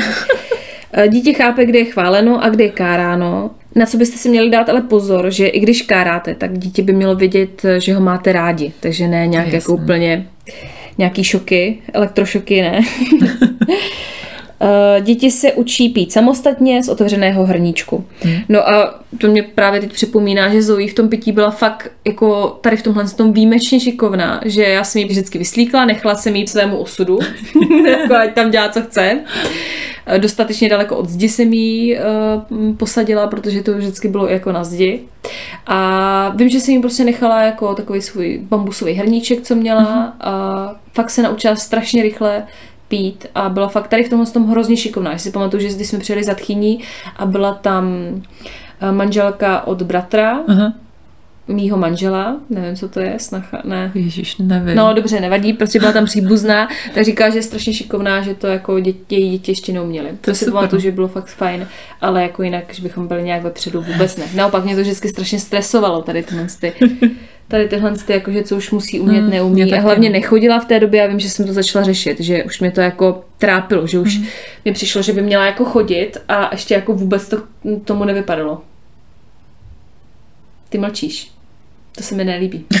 Dítě 1.07 1.33
chápe, 1.33 1.65
kde 1.65 1.79
je 1.79 1.85
chváleno 1.85 2.43
a 2.43 2.49
kde 2.49 2.63
je 2.63 2.69
káráno. 2.69 3.51
Na 3.75 3.85
co 3.85 3.97
byste 3.97 4.17
si 4.17 4.29
měli 4.29 4.49
dát 4.49 4.69
ale 4.69 4.81
pozor, 4.81 5.31
že 5.31 5.47
i 5.47 5.59
když 5.59 5.81
káráte, 5.81 6.35
tak 6.35 6.57
dítě 6.57 6.83
by 6.83 6.93
mělo 6.93 7.15
vědět, 7.15 7.61
že 7.77 7.93
ho 7.93 8.01
máte 8.01 8.31
rádi. 8.31 8.73
Takže 8.79 9.07
ne 9.07 9.27
nějak 9.27 9.53
jako 9.53 9.73
úplně 9.73 10.27
nějaký 10.97 11.23
šoky, 11.23 11.77
elektrošoky, 11.93 12.61
ne. 12.61 12.81
Eh, 14.63 15.01
děti 15.01 15.31
se 15.31 15.53
učí 15.53 15.89
pít 15.89 16.11
samostatně 16.11 16.83
z 16.83 16.89
otevřeného 16.89 17.45
hrníčku. 17.45 18.05
Hmm. 18.21 18.35
No 18.49 18.69
a 18.69 18.99
to 19.17 19.27
mě 19.27 19.43
právě 19.43 19.79
teď 19.79 19.93
připomíná, 19.93 20.49
že 20.49 20.61
Zoe 20.61 20.87
v 20.87 20.93
tom 20.93 21.09
pití 21.09 21.31
byla 21.31 21.51
fakt 21.51 21.91
jako 22.05 22.57
tady 22.61 22.77
v 22.77 22.83
tomhle 22.83 23.05
tom 23.09 23.33
výjimečně 23.33 23.79
šikovná, 23.79 24.41
že 24.45 24.63
já 24.63 24.83
jsem 24.83 25.01
ji 25.01 25.07
vždycky 25.07 25.37
vyslíkla, 25.37 25.85
nechala 25.85 26.15
jsem 26.15 26.35
jí 26.35 26.47
svému 26.47 26.77
osudu, 26.77 27.19
jako 27.87 28.15
ať 28.15 28.33
tam 28.33 28.51
dělá, 28.51 28.69
co 28.69 28.81
chce. 28.81 29.19
Eh, 30.05 30.19
dostatečně 30.19 30.69
daleko 30.69 30.97
od 30.97 31.09
zdi 31.09 31.29
jsem 31.29 31.53
jí 31.53 31.97
uh, 31.97 32.75
posadila, 32.75 33.27
protože 33.27 33.63
to 33.63 33.73
vždycky 33.73 34.07
bylo 34.07 34.27
jako 34.27 34.51
na 34.51 34.63
zdi. 34.63 34.99
A 35.67 36.33
vím, 36.35 36.49
že 36.49 36.59
jsem 36.59 36.73
jí 36.73 36.81
prostě 36.81 37.03
nechala 37.03 37.43
jako 37.43 37.75
takový 37.75 38.01
svůj 38.01 38.39
bambusový 38.43 38.93
hrníček, 38.93 39.41
co 39.41 39.55
měla 39.55 39.83
mm-hmm. 39.83 40.11
a 40.19 40.75
fakt 40.93 41.09
se 41.09 41.21
naučila 41.21 41.55
strašně 41.55 42.03
rychle 42.03 42.43
pít 42.91 43.25
a 43.35 43.49
byla 43.49 43.67
fakt 43.67 43.87
tady 43.87 44.03
v 44.03 44.09
tomhle 44.09 44.31
tom 44.31 44.49
hrozně 44.49 44.77
šikovná. 44.77 45.11
Já 45.11 45.17
si 45.17 45.31
pamatuju, 45.31 45.63
že 45.63 45.75
když 45.75 45.87
jsme 45.87 45.99
přijeli 45.99 46.23
za 46.23 46.33
tchyní 46.33 46.79
a 47.17 47.25
byla 47.25 47.53
tam 47.53 47.85
eh, 48.81 48.91
manželka 48.91 49.67
od 49.67 49.81
bratra, 49.81 50.43
uh-huh. 50.43 50.73
mýho 51.47 51.77
manžela, 51.77 52.37
nevím, 52.49 52.75
co 52.75 52.89
to 52.89 52.99
je, 52.99 53.15
snacha, 53.17 53.61
ne. 53.63 53.91
Ježíš, 53.95 54.37
nevím. 54.37 54.75
No 54.75 54.93
dobře, 54.93 55.21
nevadí, 55.21 55.53
prostě 55.53 55.79
byla 55.79 55.91
tam 55.91 56.05
příbuzná, 56.05 56.67
tak 56.93 57.03
říká, 57.03 57.29
že 57.29 57.37
je 57.37 57.43
strašně 57.43 57.73
šikovná, 57.73 58.21
že 58.21 58.35
to 58.35 58.47
jako 58.47 58.79
děti, 58.79 59.15
její 59.15 59.31
děti 59.31 59.51
ještě 59.51 59.73
neuměli. 59.73 60.09
To, 60.09 60.31
to 60.31 60.35
si 60.35 60.51
pamatuju, 60.51 60.81
že 60.81 60.91
bylo 60.91 61.07
fakt 61.07 61.27
fajn, 61.27 61.67
ale 62.01 62.23
jako 62.23 62.43
jinak, 62.43 62.73
že 62.73 62.83
bychom 62.83 63.07
byli 63.07 63.23
nějak 63.23 63.43
vepředu, 63.43 63.81
vůbec 63.81 64.17
ne. 64.17 64.25
Naopak 64.35 64.63
mě 64.63 64.75
to 64.75 64.81
vždycky 64.81 65.09
strašně 65.09 65.39
stresovalo, 65.39 66.01
tady 66.01 66.23
tyhle 66.23 66.47
ty 66.59 66.73
tady 67.51 67.67
tyhle 67.67 67.93
ty, 68.05 68.13
jakože 68.13 68.43
co 68.43 68.57
už 68.57 68.71
musí 68.71 68.99
umět, 68.99 69.21
mm, 69.21 69.29
neumí. 69.29 69.73
A 69.73 69.79
hlavně 69.79 70.09
nechodila 70.09 70.59
v 70.59 70.65
té 70.65 70.79
době, 70.79 71.01
já 71.01 71.07
vím, 71.07 71.19
že 71.19 71.29
jsem 71.29 71.47
to 71.47 71.53
začala 71.53 71.85
řešit, 71.85 72.19
že 72.19 72.43
už 72.43 72.59
mě 72.59 72.71
to 72.71 72.81
jako 72.81 73.23
trápilo, 73.37 73.87
že 73.87 73.99
už 73.99 74.17
mm. 74.17 74.25
mi 74.65 74.71
přišlo, 74.71 75.01
že 75.01 75.13
by 75.13 75.21
měla 75.21 75.45
jako 75.45 75.65
chodit 75.65 76.17
a 76.27 76.49
ještě 76.51 76.73
jako 76.73 76.93
vůbec 76.93 77.29
to 77.29 77.37
tomu 77.85 78.05
nevypadalo. 78.05 78.61
Ty 80.69 80.77
mlčíš. 80.77 81.31
To 81.95 82.03
se 82.03 82.15
mi 82.15 82.23
nelíbí. 82.23 82.65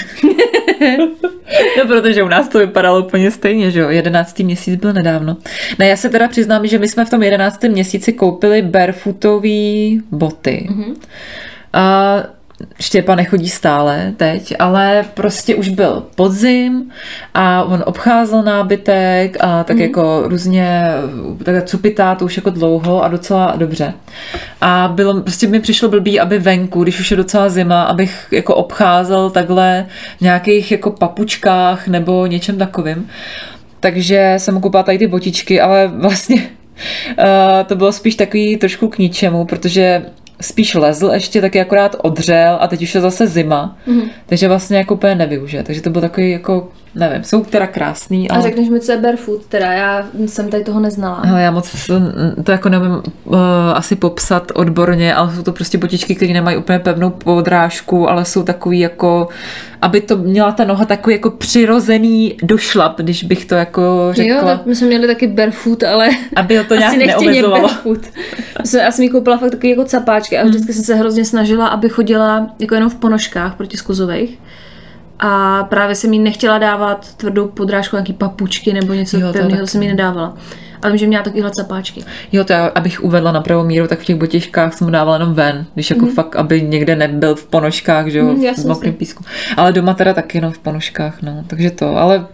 No, 1.77 1.87
protože 1.87 2.23
u 2.23 2.27
nás 2.27 2.49
to 2.49 2.59
vypadalo 2.59 3.05
úplně 3.05 3.31
stejně, 3.31 3.71
že 3.71 3.79
jo? 3.79 3.89
Jedenáctý 3.89 4.43
měsíc 4.43 4.75
byl 4.75 4.93
nedávno. 4.93 5.37
Ne, 5.79 5.87
já 5.87 5.95
se 5.95 6.09
teda 6.09 6.27
přiznám, 6.27 6.67
že 6.67 6.79
my 6.79 6.87
jsme 6.87 7.05
v 7.05 7.09
tom 7.09 7.23
jedenáctém 7.23 7.71
měsíci 7.71 8.13
koupili 8.13 8.61
barefootový 8.61 10.01
boty. 10.11 10.67
Mm-hmm. 10.69 10.95
A 11.73 12.15
Štěpa 12.79 13.15
nechodí 13.15 13.49
stále 13.49 14.13
teď, 14.17 14.53
ale 14.59 15.05
prostě 15.13 15.55
už 15.55 15.69
byl 15.69 16.03
podzim 16.15 16.91
a 17.33 17.63
on 17.63 17.83
obcházel 17.85 18.43
nábytek 18.43 19.37
a 19.39 19.63
tak 19.63 19.75
mm. 19.75 19.81
jako 19.81 20.23
různě 20.25 20.83
tak 21.43 21.63
cupitá 21.65 22.15
to 22.15 22.25
už 22.25 22.37
jako 22.37 22.49
dlouho 22.49 23.03
a 23.03 23.07
docela 23.07 23.53
dobře. 23.57 23.93
A 24.61 24.91
bylo, 24.95 25.21
prostě 25.21 25.47
mi 25.47 25.59
přišlo 25.59 25.89
blbý, 25.89 26.19
aby 26.19 26.39
venku, 26.39 26.83
když 26.83 26.99
už 26.99 27.11
je 27.11 27.17
docela 27.17 27.49
zima, 27.49 27.83
abych 27.83 28.27
jako 28.31 28.55
obcházel 28.55 29.29
takhle 29.29 29.85
v 30.17 30.21
nějakých 30.21 30.71
jako 30.71 30.91
papučkách 30.91 31.87
nebo 31.87 32.25
něčem 32.25 32.57
takovým. 32.57 33.07
Takže 33.79 34.33
jsem 34.37 34.53
mu 34.53 34.59
koupila 34.59 34.83
tady 34.83 34.97
ty 34.97 35.07
botičky, 35.07 35.61
ale 35.61 35.87
vlastně 35.87 36.35
uh, 37.19 37.25
to 37.67 37.75
bylo 37.75 37.91
spíš 37.91 38.15
takový 38.15 38.57
trošku 38.57 38.87
k 38.87 38.97
ničemu, 38.97 39.45
protože 39.45 40.05
spíš 40.41 40.75
lezl 40.75 41.09
ještě, 41.13 41.41
taky 41.41 41.61
akorát 41.61 41.95
odřel 42.01 42.57
a 42.61 42.67
teď 42.67 42.81
už 42.81 42.95
je 42.95 43.01
zase 43.01 43.27
zima, 43.27 43.77
mm-hmm. 43.87 44.09
takže 44.25 44.47
vlastně 44.47 44.77
jako 44.77 44.93
úplně 44.93 45.15
nevyužije. 45.15 45.63
Takže 45.63 45.81
to 45.81 45.89
byl 45.89 46.01
takový 46.01 46.31
jako, 46.31 46.69
nevím, 46.95 47.23
jsou 47.23 47.43
teda 47.43 47.67
krásný. 47.67 48.29
Ale... 48.29 48.39
A 48.39 48.43
řekneš 48.43 48.69
mi, 48.69 48.79
co 48.79 48.91
je 48.91 48.97
barefoot, 48.97 49.45
teda 49.45 49.71
já 49.71 50.07
jsem 50.25 50.49
tady 50.49 50.63
toho 50.63 50.79
neznala. 50.79 51.21
No, 51.27 51.37
já 51.37 51.51
moc 51.51 51.91
to 52.43 52.51
jako 52.51 52.69
nevím 52.69 52.91
uh, 52.91 53.37
asi 53.73 53.95
popsat 53.95 54.51
odborně, 54.55 55.15
ale 55.15 55.35
jsou 55.35 55.43
to 55.43 55.51
prostě 55.51 55.77
botičky, 55.77 56.15
které 56.15 56.33
nemají 56.33 56.57
úplně 56.57 56.79
pevnou 56.79 57.09
podrážku, 57.09 58.09
ale 58.09 58.25
jsou 58.25 58.43
takový 58.43 58.79
jako 58.79 59.27
aby 59.81 60.01
to 60.01 60.17
měla 60.17 60.51
ta 60.51 60.63
noha 60.63 60.85
takový 60.85 61.15
jako 61.15 61.29
přirozený 61.29 62.37
došlap, 62.43 62.97
když 62.97 63.23
bych 63.23 63.45
to 63.45 63.55
jako 63.55 64.09
řekla. 64.11 64.35
Jo, 64.35 64.45
tak 64.45 64.65
my 64.65 64.75
jsme 64.75 64.87
měli 64.87 65.07
taky 65.07 65.27
barefoot, 65.27 65.83
ale 65.83 66.09
aby 66.35 66.63
to 66.67 66.75
nějak 66.79 66.97
neomezovalo. 66.97 67.61
barefoot. 67.61 67.99
Já 68.79 68.91
jsem 68.91 69.03
jí 69.03 69.09
koupila 69.09 69.37
fakt 69.37 69.51
takový 69.51 69.69
jako 69.69 69.85
capáčky 69.85 70.37
a 70.37 70.45
vždycky 70.45 70.73
jsem 70.73 70.83
se 70.83 70.95
hrozně 70.95 71.25
snažila, 71.25 71.67
aby 71.67 71.89
chodila 71.89 72.47
jako 72.59 72.75
jenom 72.75 72.89
v 72.89 72.95
ponožkách 72.95 73.55
proti 73.55 73.77
skuzových. 73.77 74.39
A 75.21 75.63
právě 75.63 75.95
jsem 75.95 76.13
jí 76.13 76.19
nechtěla 76.19 76.57
dávat 76.57 77.13
tvrdou 77.15 77.47
podrážku, 77.47 77.95
nějaký 77.95 78.13
papučky 78.13 78.73
nebo 78.73 78.93
něco 78.93 79.17
pevného, 79.33 79.67
jsem 79.67 79.81
jí 79.81 79.87
nedávala. 79.87 80.37
A 80.81 80.89
vím, 80.89 80.97
že 80.97 81.07
měla 81.07 81.23
takovýhle 81.23 81.51
capáčky. 81.51 82.03
Jo, 82.31 82.43
to 82.43 82.53
já, 82.53 82.65
abych 82.65 83.03
uvedla 83.03 83.31
na 83.31 83.41
pravou 83.41 83.63
míru, 83.63 83.87
tak 83.87 83.99
v 83.99 84.05
těch 84.05 84.15
botěžkách 84.15 84.73
jsem 84.73 84.87
mu 84.87 84.91
dávala 84.91 85.15
jenom 85.15 85.33
ven, 85.33 85.65
když 85.73 85.89
jako 85.89 86.05
mm. 86.05 86.11
fakt, 86.11 86.35
aby 86.35 86.61
někde 86.61 86.95
nebyl 86.95 87.35
v 87.35 87.45
ponožkách, 87.47 88.07
že 88.07 88.19
jo, 88.19 88.25
mm, 88.25 88.53
v 88.53 88.65
mokrém 88.65 88.93
písku. 88.93 89.23
Ale 89.57 89.71
doma 89.71 89.93
teda 89.93 90.13
taky 90.13 90.37
jenom 90.37 90.51
v 90.51 90.59
ponožkách, 90.59 91.21
no, 91.21 91.43
takže 91.47 91.71
to, 91.71 91.97
ale 91.97 92.25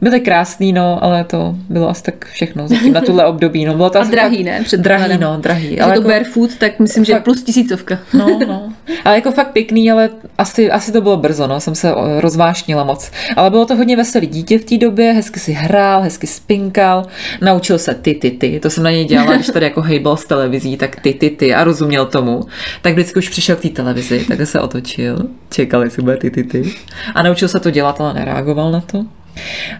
byly 0.00 0.20
krásný, 0.20 0.72
no, 0.72 1.04
ale 1.04 1.24
to 1.24 1.54
bylo 1.68 1.88
asi 1.88 2.02
tak 2.02 2.26
všechno 2.26 2.68
zatím 2.68 2.92
na 2.92 3.00
tuhle 3.00 3.26
období. 3.26 3.64
No, 3.64 3.74
bylo 3.74 3.90
to 3.90 4.00
a 4.00 4.04
drahý, 4.04 4.44
ne? 4.44 4.62
Před 4.64 4.80
drahý, 4.80 5.18
no, 5.18 5.36
drahý. 5.40 5.80
Ale 5.80 5.92
to 5.92 5.98
jako, 5.98 6.08
barefoot, 6.08 6.56
tak 6.56 6.78
myslím, 6.78 7.04
že 7.04 7.12
fakt, 7.12 7.24
plus 7.24 7.42
tisícovka. 7.42 7.98
No, 8.14 8.38
no. 8.48 8.72
Ale 9.04 9.14
jako 9.14 9.32
fakt 9.32 9.52
pěkný, 9.52 9.90
ale 9.90 10.10
asi, 10.38 10.70
asi 10.70 10.92
to 10.92 11.00
bylo 11.00 11.16
brzo, 11.16 11.46
no, 11.46 11.60
jsem 11.60 11.74
se 11.74 11.94
rozvášnila 12.18 12.84
moc. 12.84 13.10
Ale 13.36 13.50
bylo 13.50 13.66
to 13.66 13.76
hodně 13.76 13.96
veselý 13.96 14.26
dítě 14.26 14.58
v 14.58 14.64
té 14.64 14.78
době, 14.78 15.12
hezky 15.12 15.40
si 15.40 15.52
hrál, 15.52 16.02
hezky 16.02 16.26
spinkal, 16.26 17.06
naučil 17.40 17.78
se 17.78 17.94
ty, 17.94 18.14
ty, 18.14 18.30
ty. 18.30 18.60
To 18.60 18.70
jsem 18.70 18.84
na 18.84 18.90
něj 18.90 19.04
dělala, 19.04 19.34
když 19.34 19.46
tady 19.46 19.64
jako 19.66 19.80
hejbal 19.80 20.16
z 20.16 20.26
televizí, 20.26 20.76
tak 20.76 21.00
ty, 21.00 21.12
ty, 21.14 21.30
ty 21.30 21.54
a 21.54 21.64
rozuměl 21.64 22.06
tomu. 22.06 22.42
Tak 22.82 22.92
vždycky 22.92 23.18
už 23.18 23.28
přišel 23.28 23.56
k 23.56 23.60
té 23.60 23.68
televizi, 23.68 24.24
tak 24.28 24.46
se 24.46 24.60
otočil, 24.60 25.18
čekal, 25.50 25.82
jestli 25.82 26.02
bude 26.02 26.16
ty, 26.16 26.30
ty, 26.30 26.44
ty. 26.44 26.74
A 27.14 27.22
naučil 27.22 27.48
se 27.48 27.60
to 27.60 27.70
dělat, 27.70 28.00
ale 28.00 28.14
nereagoval 28.14 28.72
na 28.72 28.80
to. 28.80 29.04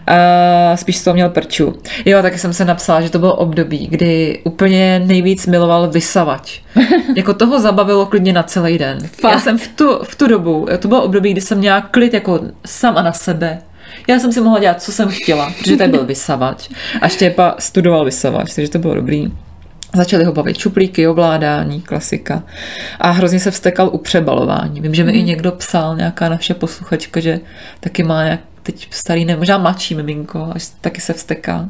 Uh, 0.09 0.75
spíš 0.75 0.97
z 0.97 1.03
toho 1.03 1.13
měl 1.13 1.29
prču. 1.29 1.73
Jo, 2.05 2.21
taky 2.21 2.37
jsem 2.37 2.53
se 2.53 2.65
napsala, 2.65 3.01
že 3.01 3.09
to 3.09 3.19
bylo 3.19 3.35
období, 3.35 3.87
kdy 3.87 4.39
úplně 4.43 5.01
nejvíc 5.05 5.47
miloval 5.47 5.89
vysavač. 5.89 6.59
jako 7.15 7.33
toho 7.33 7.59
zabavilo 7.59 8.05
klidně 8.05 8.33
na 8.33 8.43
celý 8.43 8.77
den. 8.77 8.99
Fakt? 9.21 9.31
Já 9.31 9.39
jsem 9.39 9.57
v 9.57 9.67
tu, 9.67 9.99
v 10.03 10.15
tu 10.15 10.27
dobu, 10.27 10.67
to 10.79 10.87
bylo 10.87 11.03
období, 11.03 11.31
kdy 11.31 11.41
jsem 11.41 11.57
měla 11.57 11.81
klid 11.81 12.13
jako 12.13 12.39
sama 12.65 13.01
na 13.01 13.11
sebe. 13.11 13.61
Já 14.07 14.19
jsem 14.19 14.31
si 14.31 14.41
mohla 14.41 14.59
dělat, 14.59 14.81
co 14.81 14.91
jsem 14.91 15.09
chtěla, 15.09 15.53
protože 15.59 15.77
tady 15.77 15.91
byl 15.91 16.05
vysavač. 16.05 16.69
A 17.01 17.07
Štěpa 17.07 17.55
studoval 17.59 18.05
vysavač, 18.05 18.53
takže 18.53 18.71
to 18.71 18.79
bylo 18.79 18.95
dobrý. 18.95 19.31
Začali 19.95 20.23
ho 20.23 20.31
bavit 20.31 20.57
čuplíky, 20.57 21.07
ovládání, 21.07 21.81
klasika. 21.81 22.43
A 22.99 23.11
hrozně 23.11 23.39
se 23.39 23.51
vstekal 23.51 23.89
u 23.93 23.97
přebalování. 23.97 24.81
Vím, 24.81 24.95
že 24.95 25.03
mi 25.03 25.11
mm. 25.11 25.17
i 25.17 25.23
někdo 25.23 25.51
psal, 25.51 25.95
nějaká 25.95 26.29
naše 26.29 26.53
posluchačka, 26.53 27.19
že 27.19 27.39
taky 27.79 28.03
má 28.03 28.23
nějak 28.23 28.39
teď 28.71 28.87
starý, 28.91 29.25
ne, 29.25 29.35
možná 29.35 29.57
mladší 29.57 29.95
miminko, 29.95 30.47
až 30.55 30.67
taky 30.81 31.01
se 31.01 31.13
vsteká. 31.13 31.69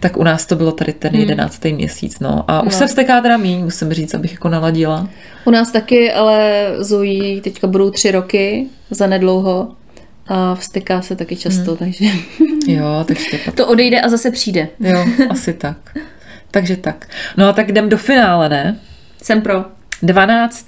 Tak 0.00 0.16
u 0.16 0.22
nás 0.22 0.46
to 0.46 0.56
bylo 0.56 0.72
tady 0.72 0.92
ten 0.92 1.12
hmm. 1.12 1.20
jedenáctý 1.20 1.72
měsíc, 1.72 2.20
no. 2.20 2.44
A 2.50 2.60
už 2.60 2.72
no. 2.72 2.78
se 2.78 2.86
vsteká 2.86 3.20
teda 3.20 3.36
míň, 3.36 3.64
musím 3.64 3.92
říct, 3.92 4.14
abych 4.14 4.32
jako 4.32 4.48
naladila. 4.48 5.08
U 5.44 5.50
nás 5.50 5.72
taky, 5.72 6.12
ale 6.12 6.66
Zoe 6.78 7.40
teďka 7.40 7.66
budou 7.66 7.90
tři 7.90 8.10
roky 8.10 8.66
za 8.90 9.06
nedlouho 9.06 9.68
a 10.26 10.54
vsteká 10.54 11.02
se 11.02 11.16
taky 11.16 11.36
často, 11.36 11.70
hmm. 11.70 11.76
takže... 11.76 12.04
jo, 12.66 13.04
takže... 13.08 13.38
To 13.54 13.66
odejde 13.66 14.00
a 14.00 14.08
zase 14.08 14.30
přijde. 14.30 14.68
jo, 14.80 15.04
asi 15.30 15.52
tak. 15.52 15.98
Takže 16.50 16.76
tak. 16.76 17.08
No 17.36 17.48
a 17.48 17.52
tak 17.52 17.68
jdem 17.68 17.88
do 17.88 17.96
finále, 17.96 18.48
ne? 18.48 18.80
Jsem 19.22 19.42
pro. 19.42 19.64
12. 20.02 20.66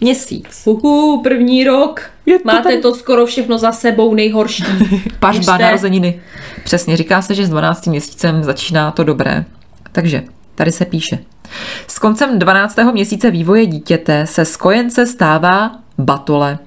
měsíc. 0.00 0.62
Uhu, 0.64 1.22
první 1.22 1.64
rok. 1.64 2.00
Je 2.26 2.38
to 2.38 2.44
Máte 2.44 2.72
tam... 2.72 2.80
to 2.80 2.94
skoro 2.94 3.26
všechno 3.26 3.58
za 3.58 3.72
sebou 3.72 4.14
nejhorší. 4.14 4.64
Pařba, 5.20 5.58
narozeniny. 5.58 6.20
Přesně, 6.64 6.96
říká 6.96 7.22
se, 7.22 7.34
že 7.34 7.46
s 7.46 7.50
12. 7.50 7.86
měsícem 7.86 8.44
začíná 8.44 8.90
to 8.90 9.04
dobré. 9.04 9.44
Takže, 9.92 10.24
tady 10.54 10.72
se 10.72 10.84
píše. 10.84 11.18
S 11.86 11.98
koncem 11.98 12.38
12. 12.38 12.78
měsíce 12.92 13.30
vývoje 13.30 13.66
dítěte 13.66 14.26
se 14.26 14.44
z 14.44 14.56
kojence 14.56 15.06
stává 15.06 15.72
batole. 15.98 16.58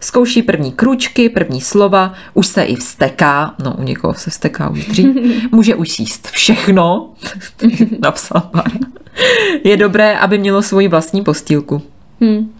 Zkouší 0.00 0.42
první 0.42 0.72
kručky, 0.72 1.28
první 1.28 1.60
slova, 1.60 2.12
už 2.34 2.46
se 2.46 2.62
i 2.62 2.76
vsteká, 2.76 3.54
no 3.64 3.74
u 3.78 3.82
někoho 3.82 4.14
se 4.14 4.30
vsteká 4.30 4.68
už 4.68 4.86
dřív, 4.86 5.16
může 5.52 5.74
už 5.74 5.98
jíst 5.98 6.28
všechno, 6.28 7.10
napsala 8.02 8.40
pár. 8.40 8.70
Je 9.64 9.76
dobré, 9.76 10.18
aby 10.18 10.38
mělo 10.38 10.62
svoji 10.62 10.88
vlastní 10.88 11.22
postýlku. 11.24 11.82
Hmm. 12.20 12.52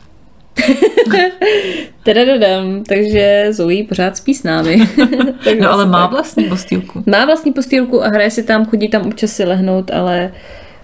Tadadadam, 2.03 2.85
takže 2.85 3.47
Zoe 3.51 3.85
pořád 3.85 4.17
spí 4.17 4.35
s 4.35 4.43
námi. 4.43 4.89
no 5.61 5.73
ale 5.73 5.87
má 5.87 6.07
vlastní 6.07 6.45
postýlku. 6.45 7.03
Má 7.07 7.25
vlastní 7.25 7.53
postýlku 7.53 8.05
a 8.05 8.09
hraje 8.09 8.31
si 8.31 8.43
tam, 8.43 8.67
chodí 8.67 8.89
tam 8.89 9.07
občas 9.07 9.31
si 9.33 9.45
lehnout, 9.45 9.91
ale 9.91 10.33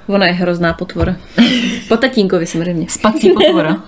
ona 0.07 0.27
je 0.27 0.33
hrozná 0.33 0.73
potvora. 0.73 1.17
Po 1.89 1.97
tatínkovi 1.97 2.47
samozřejmě. 2.47 2.87
Spací 2.89 3.31
potvora. 3.31 3.83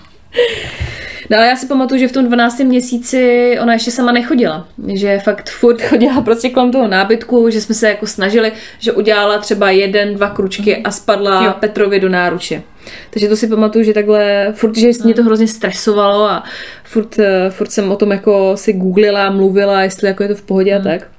No 1.31 1.37
ale 1.37 1.47
já 1.47 1.57
si 1.57 1.66
pamatuju, 1.66 2.01
že 2.01 2.09
v 2.09 2.12
tom 2.12 2.25
12. 2.25 2.59
měsíci 2.59 3.57
ona 3.62 3.72
ještě 3.72 3.91
sama 3.91 4.12
nechodila. 4.12 4.68
Že 4.95 5.18
fakt 5.18 5.51
furt 5.51 5.83
chodila 5.89 6.20
prostě 6.20 6.51
kolem 6.51 6.72
toho 6.72 6.89
nábytku, 6.89 7.51
že 7.51 7.61
jsme 7.61 7.75
se 7.75 7.89
jako 7.89 8.07
snažili, 8.07 8.53
že 8.79 8.93
udělala 8.93 9.39
třeba 9.39 9.70
jeden, 9.70 10.14
dva 10.14 10.31
kručky 10.31 10.77
a 10.77 10.91
spadla 10.91 11.45
jo. 11.45 11.55
Petrovi 11.61 12.01
do 12.01 12.09
náruče. 12.09 12.62
Takže 13.11 13.29
to 13.29 13.37
si 13.37 13.47
pamatuju, 13.47 13.85
že 13.85 13.93
takhle, 13.93 14.53
furt, 14.53 14.77
že 14.77 14.91
mě 15.05 15.14
to 15.14 15.22
hrozně 15.22 15.49
stresovalo 15.49 16.25
a 16.25 16.45
furt, 16.85 17.18
eh, 17.18 17.51
furt 17.51 17.70
jsem 17.70 17.93
o 17.93 17.97
tom 17.97 18.11
jako 18.11 18.57
si 18.57 18.72
googlila, 18.72 19.31
mluvila, 19.31 19.83
jestli 19.83 20.09
jako 20.09 20.22
je 20.22 20.29
to 20.29 20.35
v 20.35 20.43
pohodě 20.43 20.77
a 20.77 20.83
tak. 20.83 21.14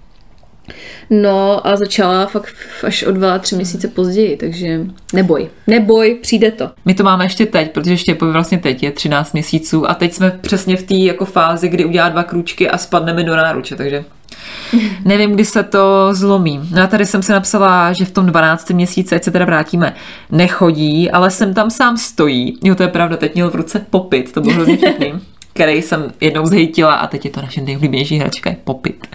No 1.09 1.67
a 1.67 1.75
začala 1.75 2.25
fakt 2.25 2.55
až 2.83 3.03
o 3.03 3.11
dva, 3.11 3.39
tři 3.39 3.55
měsíce 3.55 3.87
později, 3.87 4.37
takže 4.37 4.79
neboj, 5.13 5.49
neboj, 5.67 6.17
přijde 6.21 6.51
to. 6.51 6.69
My 6.85 6.93
to 6.93 7.03
máme 7.03 7.25
ještě 7.25 7.45
teď, 7.45 7.71
protože 7.71 7.97
Štěpovi 7.97 8.31
vlastně 8.31 8.57
teď 8.57 8.83
je 8.83 8.91
13 8.91 9.33
měsíců 9.33 9.89
a 9.89 9.93
teď 9.93 10.13
jsme 10.13 10.39
přesně 10.41 10.77
v 10.77 10.83
té 10.83 10.95
jako 10.95 11.25
fázi, 11.25 11.69
kdy 11.69 11.85
udělá 11.85 12.09
dva 12.09 12.23
kručky 12.23 12.69
a 12.69 12.77
spadneme 12.77 13.23
do 13.23 13.35
náruče, 13.35 13.75
takže 13.75 14.05
Nevím, 15.05 15.31
kdy 15.31 15.45
se 15.45 15.63
to 15.63 16.09
zlomí. 16.11 16.69
No 16.71 16.83
a 16.83 16.87
tady 16.87 17.05
jsem 17.05 17.23
si 17.23 17.31
napsala, 17.31 17.93
že 17.93 18.05
v 18.05 18.11
tom 18.11 18.25
12. 18.25 18.69
měsíci, 18.69 19.15
ať 19.15 19.23
se 19.23 19.31
teda 19.31 19.45
vrátíme, 19.45 19.95
nechodí, 20.31 21.11
ale 21.11 21.31
jsem 21.31 21.53
tam 21.53 21.69
sám 21.71 21.97
stojí. 21.97 22.57
Jo, 22.63 22.75
to 22.75 22.83
je 22.83 22.89
pravda, 22.89 23.17
teď 23.17 23.33
měl 23.33 23.49
v 23.49 23.55
ruce 23.55 23.85
popit, 23.89 24.31
to 24.31 24.41
bylo 24.41 24.53
hrozně 24.53 24.77
vtipný 24.77 25.13
který 25.55 25.81
jsem 25.81 26.13
jednou 26.21 26.45
zhejtila 26.45 26.95
a 26.95 27.07
teď 27.07 27.25
je 27.25 27.31
to 27.31 27.41
naše 27.41 27.61
nejoblíbenější 27.61 28.17
hračka, 28.17 28.49
je 28.49 28.57
popit. 28.63 29.07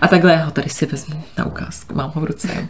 A 0.00 0.08
takhle 0.08 0.36
ho 0.36 0.50
tady 0.50 0.68
si 0.68 0.86
vezmu 0.86 1.22
na 1.38 1.46
ukázku, 1.46 1.94
mám 1.94 2.12
ho 2.14 2.20
v 2.20 2.24
ruce. 2.24 2.68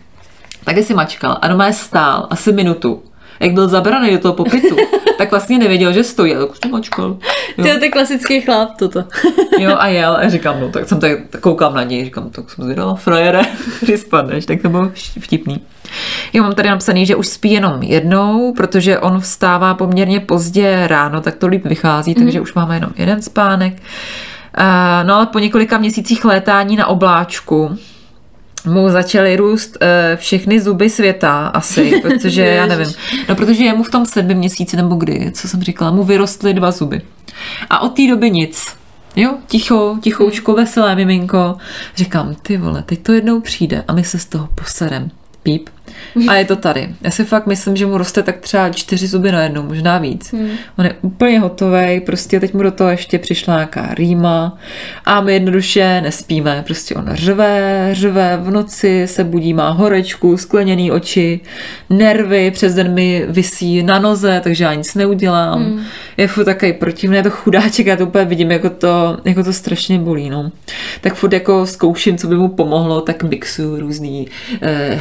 Takhle 0.64 0.84
si 0.84 0.94
mačkal 0.94 1.38
a 1.42 1.48
doma 1.48 1.66
je 1.66 1.72
stál 1.72 2.26
asi 2.30 2.52
minutu 2.52 3.02
jak 3.40 3.52
byl 3.52 3.68
zabraný 3.68 4.10
do 4.10 4.18
toho 4.18 4.34
popitu, 4.34 4.76
tak 5.18 5.30
vlastně 5.30 5.58
nevěděl, 5.58 5.92
že 5.92 6.04
stojí, 6.04 6.34
ale 6.34 6.46
už 6.46 6.58
to 6.58 6.68
mačkal. 6.68 7.16
To 7.56 7.66
je 7.66 7.88
klasický 7.88 8.40
chlap, 8.40 8.76
toto. 8.78 9.04
jo, 9.58 9.76
a 9.78 9.86
jel 9.86 10.16
a 10.16 10.28
říkám, 10.28 10.60
no, 10.60 10.68
tak 10.68 10.88
jsem 10.88 11.00
tady 11.00 11.18
koukám 11.40 11.74
na 11.74 11.82
něj, 11.82 12.04
říkám, 12.04 12.30
tak 12.30 12.50
jsem 12.50 12.64
zvědala, 12.64 12.94
frajere, 12.94 13.42
že 13.86 13.98
spadneš, 13.98 14.46
tak 14.46 14.62
to 14.62 14.68
bylo 14.68 14.90
vtipný. 15.20 15.60
Jo, 16.32 16.42
mám 16.42 16.54
tady 16.54 16.68
napsaný, 16.68 17.06
že 17.06 17.16
už 17.16 17.26
spí 17.26 17.52
jenom 17.52 17.82
jednou, 17.82 18.52
protože 18.56 18.98
on 18.98 19.20
vstává 19.20 19.74
poměrně 19.74 20.20
pozdě 20.20 20.86
ráno, 20.86 21.20
tak 21.20 21.36
to 21.36 21.46
líp 21.46 21.66
vychází, 21.66 22.14
mm. 22.18 22.24
takže 22.24 22.40
už 22.40 22.54
máme 22.54 22.76
jenom 22.76 22.90
jeden 22.96 23.22
spánek. 23.22 23.72
Uh, 24.58 25.06
no 25.06 25.14
ale 25.14 25.26
po 25.26 25.38
několika 25.38 25.78
měsících 25.78 26.24
létání 26.24 26.76
na 26.76 26.86
obláčku 26.86 27.78
mu 28.64 28.90
začaly 28.90 29.36
růst 29.36 29.76
uh, 29.82 29.86
všechny 30.16 30.60
zuby 30.60 30.90
světa 30.90 31.46
asi, 31.46 31.92
protože 32.02 32.42
já 32.42 32.66
nevím. 32.66 32.92
No 33.28 33.34
protože 33.34 33.64
je 33.64 33.74
mu 33.74 33.82
v 33.82 33.90
tom 33.90 34.06
sedmi 34.06 34.34
měsíci 34.34 34.76
nebo 34.76 34.94
kdy, 34.94 35.30
co 35.34 35.48
jsem 35.48 35.62
říkala, 35.62 35.90
mu 35.90 36.04
vyrostly 36.04 36.54
dva 36.54 36.70
zuby. 36.70 37.02
A 37.70 37.80
od 37.80 37.88
té 37.88 38.08
doby 38.08 38.30
nic. 38.30 38.80
Jo, 39.16 39.34
ticho, 39.48 39.98
tichoučko, 40.00 40.52
veselé 40.52 40.94
miminko. 40.94 41.56
Říkám, 41.96 42.34
ty 42.42 42.56
vole, 42.56 42.82
teď 42.82 43.02
to 43.02 43.12
jednou 43.12 43.40
přijde 43.40 43.84
a 43.88 43.92
my 43.92 44.04
se 44.04 44.18
z 44.18 44.26
toho 44.26 44.48
poserem. 44.54 45.10
Píp. 45.42 45.68
A 46.28 46.34
je 46.34 46.44
to 46.44 46.56
tady. 46.56 46.88
Já 47.02 47.10
si 47.10 47.24
fakt 47.24 47.46
myslím, 47.46 47.76
že 47.76 47.86
mu 47.86 47.98
roste 47.98 48.22
tak 48.22 48.36
třeba 48.38 48.68
čtyři 48.68 49.06
zuby 49.06 49.32
najednou, 49.32 49.62
možná 49.62 49.98
víc. 49.98 50.32
Hmm. 50.32 50.50
On 50.78 50.84
je 50.84 50.94
úplně 51.02 51.40
hotový, 51.40 52.00
prostě 52.00 52.40
teď 52.40 52.54
mu 52.54 52.62
do 52.62 52.70
toho 52.70 52.90
ještě 52.90 53.18
přišla 53.18 53.54
nějaká 53.54 53.94
rýma 53.94 54.58
a 55.04 55.20
my 55.20 55.32
jednoduše 55.32 56.00
nespíme. 56.00 56.62
Prostě 56.66 56.94
on 56.94 57.08
řve, 57.12 57.88
řve, 57.92 58.38
v 58.42 58.50
noci 58.50 59.02
se 59.06 59.24
budí, 59.24 59.54
má 59.54 59.70
horečku, 59.70 60.36
skleněný 60.36 60.92
oči, 60.92 61.40
nervy, 61.90 62.50
přes 62.50 62.74
den 62.74 62.94
mi 62.94 63.24
visí 63.28 63.82
na 63.82 63.98
noze, 63.98 64.40
takže 64.44 64.64
já 64.64 64.74
nic 64.74 64.94
neudělám. 64.94 65.64
Hmm. 65.64 65.84
Je 66.16 66.28
furt 66.28 66.44
takový 66.44 66.72
protivný, 66.72 67.16
je 67.16 67.22
to 67.22 67.30
chudáček, 67.30 67.86
já 67.86 67.96
to 67.96 68.06
úplně 68.06 68.24
vidím, 68.24 68.50
jako 68.50 68.70
to, 68.70 69.18
jako 69.24 69.44
to 69.44 69.52
strašně 69.52 69.98
bolí. 69.98 70.30
No. 70.30 70.52
Tak 71.00 71.14
furt 71.14 71.32
jako 71.32 71.66
zkouším, 71.66 72.18
co 72.18 72.28
by 72.28 72.34
mu 72.34 72.48
pomohlo, 72.48 73.00
tak 73.00 73.22
mixu 73.22 73.80
různý 73.80 74.28
eh, 74.62 74.94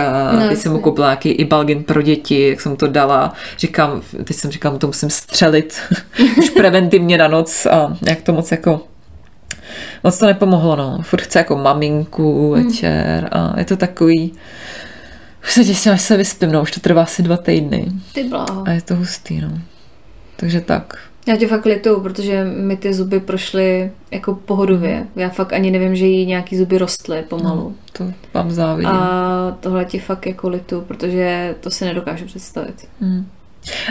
homeopatika, 0.00 0.32
no, 0.32 0.48
teď 0.48 0.58
jsem 0.58 0.72
mu 0.72 0.78
koupila 0.78 1.06
nějaký 1.06 1.30
i 1.30 1.44
balgin 1.44 1.84
pro 1.84 2.02
děti, 2.02 2.48
jak 2.48 2.60
jsem 2.60 2.76
to 2.76 2.86
dala. 2.86 3.32
Říkám, 3.58 4.02
teď 4.24 4.36
jsem 4.36 4.50
říkala, 4.50 4.78
to 4.78 4.86
musím 4.86 5.10
střelit 5.10 5.80
už 6.38 6.50
preventivně 6.50 7.18
na 7.18 7.28
noc 7.28 7.66
a 7.66 7.96
jak 8.08 8.22
to 8.22 8.32
moc 8.32 8.50
jako 8.50 8.80
moc 10.04 10.18
to 10.18 10.26
nepomohlo, 10.26 10.76
no. 10.76 10.98
Furt 11.02 11.22
chce 11.22 11.38
jako 11.38 11.56
maminku 11.56 12.54
hmm. 12.54 12.64
večer 12.64 13.28
a 13.32 13.54
je 13.58 13.64
to 13.64 13.76
takový 13.76 14.32
už 15.44 15.54
se 15.54 15.64
těším, 15.64 15.92
až 15.92 16.02
se 16.02 16.16
vyspím, 16.16 16.52
no, 16.52 16.62
už 16.62 16.70
to 16.70 16.80
trvá 16.80 17.02
asi 17.02 17.22
dva 17.22 17.36
týdny. 17.36 17.86
Ty 18.12 18.24
bláho. 18.24 18.64
A 18.66 18.70
je 18.70 18.82
to 18.82 18.96
hustý, 18.96 19.40
no. 19.40 19.58
Takže 20.36 20.60
tak. 20.60 20.98
Já 21.26 21.36
tě 21.36 21.48
fakt 21.48 21.64
lituju, 21.64 22.00
protože 22.00 22.44
mi 22.44 22.76
ty 22.76 22.94
zuby 22.94 23.20
prošly 23.20 23.90
jako 24.10 24.34
pohodově. 24.34 25.06
Já 25.16 25.28
fakt 25.28 25.52
ani 25.52 25.70
nevím, 25.70 25.96
že 25.96 26.06
jí 26.06 26.26
nějaký 26.26 26.56
zuby 26.56 26.78
rostly 26.78 27.22
pomalu. 27.22 27.74
No, 28.00 28.06
to 28.06 28.14
vám 28.34 28.50
závidím. 28.50 28.90
A 28.90 29.56
tohle 29.60 29.84
ti 29.84 29.98
fakt 29.98 30.26
jako 30.26 30.48
litu, 30.48 30.80
protože 30.80 31.54
to 31.60 31.70
si 31.70 31.84
nedokážu 31.84 32.24
představit. 32.24 32.88
Hmm. 33.00 33.26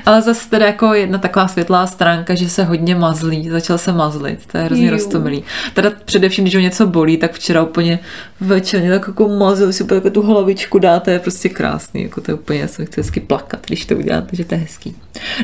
Ale 0.06 0.22
zase 0.22 0.50
teda 0.50 0.66
jako 0.66 0.94
jedna 0.94 1.18
taková 1.18 1.48
světlá 1.48 1.88
stránka, 1.88 2.36
že 2.36 2.50
se 2.50 2.64
hodně 2.64 2.96
mazlí, 2.96 3.50
začal 3.50 3.78
se 3.78 3.92
mazlit, 3.92 4.46
to 4.46 4.58
je 4.58 4.64
hrozně 4.64 4.92
roztomilý. 4.92 5.44
Teda 5.74 5.92
především, 6.06 6.44
když 6.44 6.56
ho 6.56 6.62
něco 6.62 6.88
bolí, 6.88 7.18
tak 7.18 7.34
včera 7.34 7.64
úplně 7.64 8.00
večer 8.40 8.82
mě 8.82 8.92
tak 8.92 9.08
jako 9.08 9.28
mazil, 9.28 9.74
si 9.74 9.84
úplně 9.84 9.96
jako 9.96 10.10
tu 10.10 10.22
hlavičku 10.22 10.80
dáte, 10.80 11.12
je 11.12 11.20
prostě 11.20 11.50
krásný, 11.50 12.04
jako 12.04 12.22
to 12.22 12.32
je 12.32 12.36
úplně, 12.36 12.60
já 12.60 12.68
se 12.68 12.86
chci 12.86 13.02
hezky 13.02 13.20
plakat, 13.20 13.66
když 13.68 13.86
to 13.86 13.96
uděláte, 13.96 14.36
že 14.36 14.46
to 14.46 14.56
je 14.56 14.62
hezký. 14.62 14.96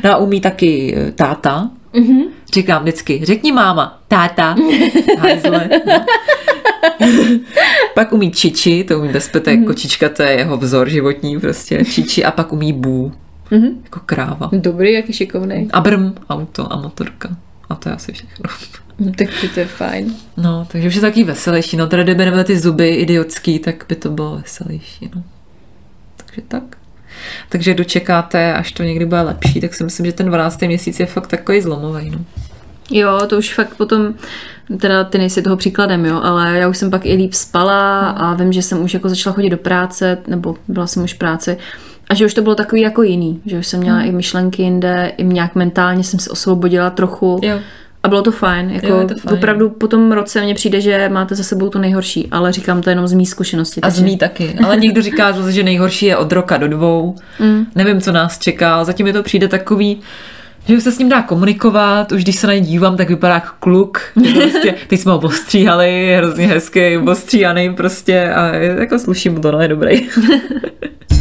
No 0.04 0.12
a 0.12 0.18
umí 0.18 0.42
taky 0.42 0.96
eh, 0.98 1.12
táta, 1.12 1.70
Mm-hmm. 1.94 2.24
Říkám 2.54 2.82
vždycky, 2.82 3.26
řekni 3.26 3.52
máma, 3.52 4.02
táta, 4.08 4.56
hajzle. 5.20 5.70
pak 7.94 8.14
umí 8.14 8.32
čiči, 8.32 8.84
to 8.84 9.00
umí 9.00 9.10
bez 9.10 9.30
petek, 9.30 9.60
mm-hmm. 9.60 9.66
kočička, 9.66 10.10
to 10.10 10.24
je 10.24 10.32
jeho 10.32 10.58
vzor 10.58 10.90
životní 10.90 11.40
prostě, 11.40 11.86
čiči 11.86 12.26
a 12.26 12.32
pak 12.32 12.54
umí 12.54 12.74
bů, 12.74 13.12
mm-hmm. 13.52 13.72
jako 13.84 14.00
kráva. 14.06 14.50
Dobrý, 14.54 14.94
jaký 14.94 15.14
šikovný. 15.14 15.68
A 15.72 15.82
brm, 15.82 16.16
auto 16.30 16.74
a 16.74 16.82
motorka. 16.82 17.30
A 17.70 17.76
to 17.76 17.90
je 17.90 17.96
asi 17.96 18.14
všechno. 18.14 18.46
No, 19.00 19.12
tak 19.18 19.28
to 19.54 19.60
je 19.60 19.66
fajn. 19.66 20.16
No, 20.38 20.68
takže 20.72 20.88
už 20.88 20.96
je 20.96 21.02
taky 21.02 21.24
veselější. 21.24 21.78
No, 21.78 21.88
teda 21.88 22.04
kdyby 22.04 22.26
nebyly 22.26 22.44
ty 22.44 22.60
zuby 22.60 22.90
idiotský, 22.90 23.60
tak 23.60 23.86
by 23.90 23.96
to 23.96 24.10
bylo 24.10 24.38
veselější. 24.38 25.10
No. 25.16 25.24
Takže 26.18 26.42
tak. 26.48 26.79
Takže 27.50 27.74
dočekáte, 27.74 28.54
až 28.54 28.72
to 28.72 28.84
někdy 28.84 29.06
bude 29.06 29.22
lepší, 29.22 29.62
tak 29.62 29.74
si 29.74 29.84
myslím, 29.84 30.06
že 30.06 30.12
ten 30.12 30.26
12. 30.26 30.62
měsíc 30.62 31.00
je 31.00 31.06
fakt 31.06 31.28
takový 31.28 31.62
zlomový. 31.62 32.10
No. 32.10 32.20
Jo, 32.92 33.20
to 33.28 33.38
už 33.38 33.54
fakt 33.54 33.76
potom, 33.76 34.14
teda 34.80 35.04
ty 35.04 35.18
nejsi 35.18 35.42
toho 35.42 35.58
příkladem, 35.58 36.06
jo, 36.06 36.22
ale 36.24 36.58
já 36.58 36.68
už 36.68 36.78
jsem 36.78 36.92
pak 36.92 37.06
i 37.06 37.14
líp 37.14 37.34
spala 37.34 38.10
a 38.10 38.34
vím, 38.34 38.54
že 38.54 38.62
jsem 38.62 38.84
už 38.84 38.94
jako 38.94 39.10
začala 39.10 39.34
chodit 39.34 39.50
do 39.50 39.58
práce, 39.58 40.18
nebo 40.28 40.56
byla 40.68 40.88
jsem 40.88 41.04
už 41.04 41.14
v 41.14 41.18
práci, 41.18 41.58
a 42.10 42.14
že 42.14 42.26
už 42.26 42.34
to 42.34 42.42
bylo 42.42 42.56
takový 42.56 42.82
jako 42.82 43.04
jiný, 43.04 43.42
že 43.46 43.60
už 43.60 43.68
jsem 43.68 43.80
měla 43.80 43.98
hmm. 43.98 44.08
i 44.08 44.12
myšlenky 44.12 44.62
jinde, 44.62 45.12
i 45.18 45.24
nějak 45.24 45.56
mentálně 45.56 46.04
jsem 46.04 46.20
se 46.20 46.30
osvobodila 46.30 46.90
trochu. 46.90 47.40
Jo. 47.44 47.60
A 48.04 48.08
bylo 48.08 48.22
to 48.22 48.32
fajn. 48.32 48.70
Jako 48.70 48.88
jo, 48.88 49.08
to 49.08 49.16
fajn. 49.16 49.38
Opravdu 49.38 49.70
po 49.70 49.88
tom 49.88 50.12
roce 50.12 50.42
mně 50.42 50.56
přijde, 50.56 50.82
že 50.82 51.10
máte 51.10 51.36
za 51.36 51.44
sebou 51.44 51.70
to 51.70 51.80
nejhorší, 51.80 52.28
ale 52.32 52.52
říkám 52.52 52.82
to 52.82 52.90
jenom 52.90 53.08
z 53.08 53.14
mý 53.14 53.26
zkušenosti. 53.26 53.82
A 53.82 53.90
z 53.90 54.02
mý 54.02 54.18
taky. 54.18 54.56
Ale 54.64 54.78
někdo 54.78 55.02
říká 55.02 55.32
zase, 55.32 55.52
že 55.52 55.64
nejhorší 55.64 56.06
je 56.06 56.18
od 56.18 56.32
roka 56.32 56.58
do 56.58 56.68
dvou. 56.68 57.16
Mm. 57.40 57.66
Nevím, 57.76 58.02
co 58.02 58.12
nás 58.12 58.40
čeká. 58.40 58.84
Zatím 58.84 59.06
mi 59.06 59.14
to 59.14 59.24
přijde 59.24 59.48
takový, 59.48 60.02
že 60.68 60.78
už 60.78 60.84
se 60.84 60.92
s 60.92 61.00
ním 61.00 61.10
dá 61.10 61.22
komunikovat, 61.22 62.12
už 62.12 62.24
když 62.24 62.36
se 62.36 62.48
na 62.48 62.54
něj 62.54 62.62
dívám, 62.62 62.98
tak 62.98 63.10
vypadá 63.10 63.34
jako 63.34 63.48
kluk. 63.60 64.02
Prostě, 64.34 64.76
teď 64.88 65.00
jsme 65.00 65.12
ho 65.12 65.20
postříhali, 65.20 66.06
je 66.06 66.18
hrozně 66.18 66.48
hezký, 66.48 66.98
postříhaný 67.06 67.74
prostě 67.74 68.34
a 68.34 68.56
jako 68.56 69.00
sluší 69.00 69.30
mu 69.30 69.40
to, 69.40 69.52
no 69.52 69.62
je 69.62 69.68
dobrý. 69.68 70.10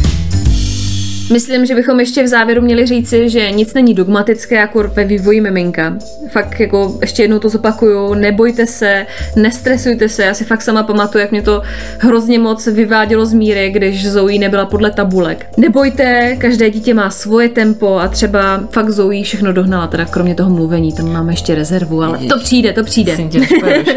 Myslím, 1.31 1.65
že 1.65 1.75
bychom 1.75 1.99
ještě 1.99 2.23
v 2.23 2.27
závěru 2.27 2.61
měli 2.61 2.85
říci, 2.85 3.29
že 3.29 3.51
nic 3.51 3.73
není 3.73 3.93
dogmatické 3.93 4.55
jako 4.55 4.83
ve 4.93 5.03
vývoji 5.03 5.41
miminka. 5.41 5.97
Fakt 6.29 6.59
jako 6.59 6.97
ještě 7.01 7.23
jednou 7.23 7.39
to 7.39 7.49
zopakuju, 7.49 8.13
nebojte 8.13 8.65
se, 8.65 9.05
nestresujte 9.35 10.09
se. 10.09 10.23
Já 10.23 10.33
si 10.33 10.45
fakt 10.45 10.61
sama 10.61 10.83
pamatuju, 10.83 11.21
jak 11.21 11.31
mě 11.31 11.41
to 11.41 11.61
hrozně 11.99 12.39
moc 12.39 12.67
vyvádělo 12.67 13.25
z 13.25 13.33
míry, 13.33 13.71
když 13.71 14.09
Zoe 14.09 14.39
nebyla 14.39 14.65
podle 14.65 14.91
tabulek. 14.91 15.45
Nebojte, 15.57 16.35
každé 16.37 16.69
dítě 16.69 16.93
má 16.93 17.09
svoje 17.09 17.49
tempo 17.49 17.99
a 17.99 18.07
třeba 18.07 18.63
fakt 18.71 18.89
Zoe 18.89 19.23
všechno 19.23 19.53
dohnala, 19.53 19.87
teda 19.87 20.05
kromě 20.05 20.35
toho 20.35 20.49
mluvení, 20.49 20.93
tam 20.93 21.13
máme 21.13 21.33
ještě 21.33 21.55
rezervu, 21.55 22.03
ale 22.03 22.17
to 22.17 22.39
přijde, 22.39 22.73
to 22.73 22.83
přijde. 22.83 23.17
Tě, 23.29 23.39
do 23.39 23.45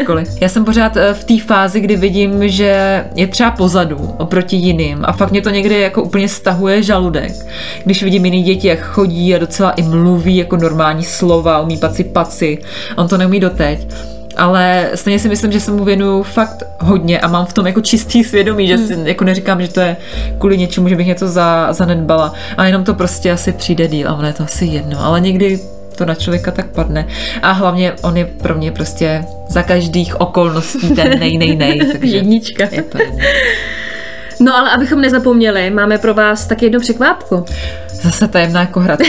školy. 0.03 0.23
Já 0.41 0.49
jsem 0.49 0.65
pořád 0.65 0.97
eh, 0.97 1.13
v 1.13 1.23
té 1.23 1.39
fázi, 1.39 1.81
kdy 1.81 1.95
vidím, 1.95 2.47
že 2.49 3.03
je 3.15 3.27
třeba 3.27 3.51
pozadu 3.51 3.97
oproti 4.17 4.55
jiným 4.55 4.99
a 5.03 5.11
fakt 5.11 5.31
mě 5.31 5.41
to 5.41 5.49
někdy 5.49 5.81
jako 5.81 6.03
úplně 6.03 6.29
stahuje 6.29 6.83
žaludek 6.83 7.22
mozek. 7.29 7.45
Když 7.83 8.03
vidím 8.03 8.25
jiný 8.25 8.43
děti, 8.43 8.67
jak 8.67 8.79
chodí 8.79 9.35
a 9.35 9.39
docela 9.39 9.71
i 9.71 9.81
mluví 9.81 10.37
jako 10.37 10.57
normální 10.57 11.03
slova, 11.03 11.61
umí 11.61 11.77
paci 11.77 12.03
paci, 12.03 12.57
on 12.97 13.07
to 13.07 13.17
neumí 13.17 13.39
doteď 13.39 13.87
ale 14.37 14.89
stejně 14.95 15.19
si 15.19 15.29
myslím, 15.29 15.51
že 15.51 15.59
se 15.59 15.71
mu 15.71 15.83
věnuju 15.83 16.23
fakt 16.23 16.63
hodně 16.79 17.19
a 17.19 17.27
mám 17.27 17.45
v 17.45 17.53
tom 17.53 17.67
jako 17.67 17.81
čistý 17.81 18.23
svědomí, 18.23 18.67
že 18.67 18.77
si 18.77 18.95
hmm. 18.95 19.07
jako 19.07 19.23
neříkám, 19.23 19.61
že 19.61 19.67
to 19.67 19.79
je 19.79 19.97
kvůli 20.37 20.57
něčemu, 20.57 20.89
že 20.89 20.95
bych 20.95 21.07
něco 21.07 21.27
za, 21.27 21.73
zanedbala 21.73 22.33
a 22.57 22.65
jenom 22.65 22.83
to 22.83 22.93
prostě 22.93 23.31
asi 23.31 23.51
přijde 23.51 23.87
díl 23.87 24.09
a 24.09 24.13
ono 24.13 24.27
je 24.27 24.33
to 24.33 24.43
asi 24.43 24.65
jedno, 24.65 25.05
ale 25.05 25.21
někdy 25.21 25.59
to 25.95 26.05
na 26.05 26.15
člověka 26.15 26.51
tak 26.51 26.65
padne. 26.65 27.07
A 27.41 27.51
hlavně 27.51 27.93
on 28.01 28.17
je 28.17 28.25
pro 28.25 28.55
mě 28.55 28.71
prostě 28.71 29.25
za 29.49 29.63
každých 29.63 30.21
okolností 30.21 30.89
ten 30.89 31.19
nej, 31.19 31.37
nej, 31.37 31.55
nej. 31.55 31.79
Takže 31.91 32.15
Jednička. 32.17 32.63
Je 32.71 32.81
to 32.81 32.97
jedno. 32.97 33.19
No 34.39 34.57
ale 34.57 34.71
abychom 34.71 35.01
nezapomněli, 35.01 35.69
máme 35.69 35.97
pro 35.97 36.13
vás 36.13 36.47
tak 36.47 36.61
jedno 36.61 36.79
překvápko. 36.79 37.45
Zase 37.87 38.27
tajemná 38.27 38.59
jako 38.59 38.79
hrad 38.79 38.99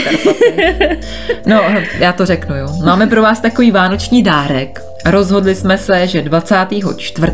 No, 1.45 1.61
já 1.99 2.13
to 2.13 2.25
řeknu, 2.25 2.55
jo. 2.55 2.67
Máme 2.85 3.07
pro 3.07 3.21
vás 3.21 3.39
takový 3.39 3.71
vánoční 3.71 4.23
dárek. 4.23 4.81
Rozhodli 5.05 5.55
jsme 5.55 5.77
se, 5.77 6.07
že 6.07 6.21
24. 6.21 7.31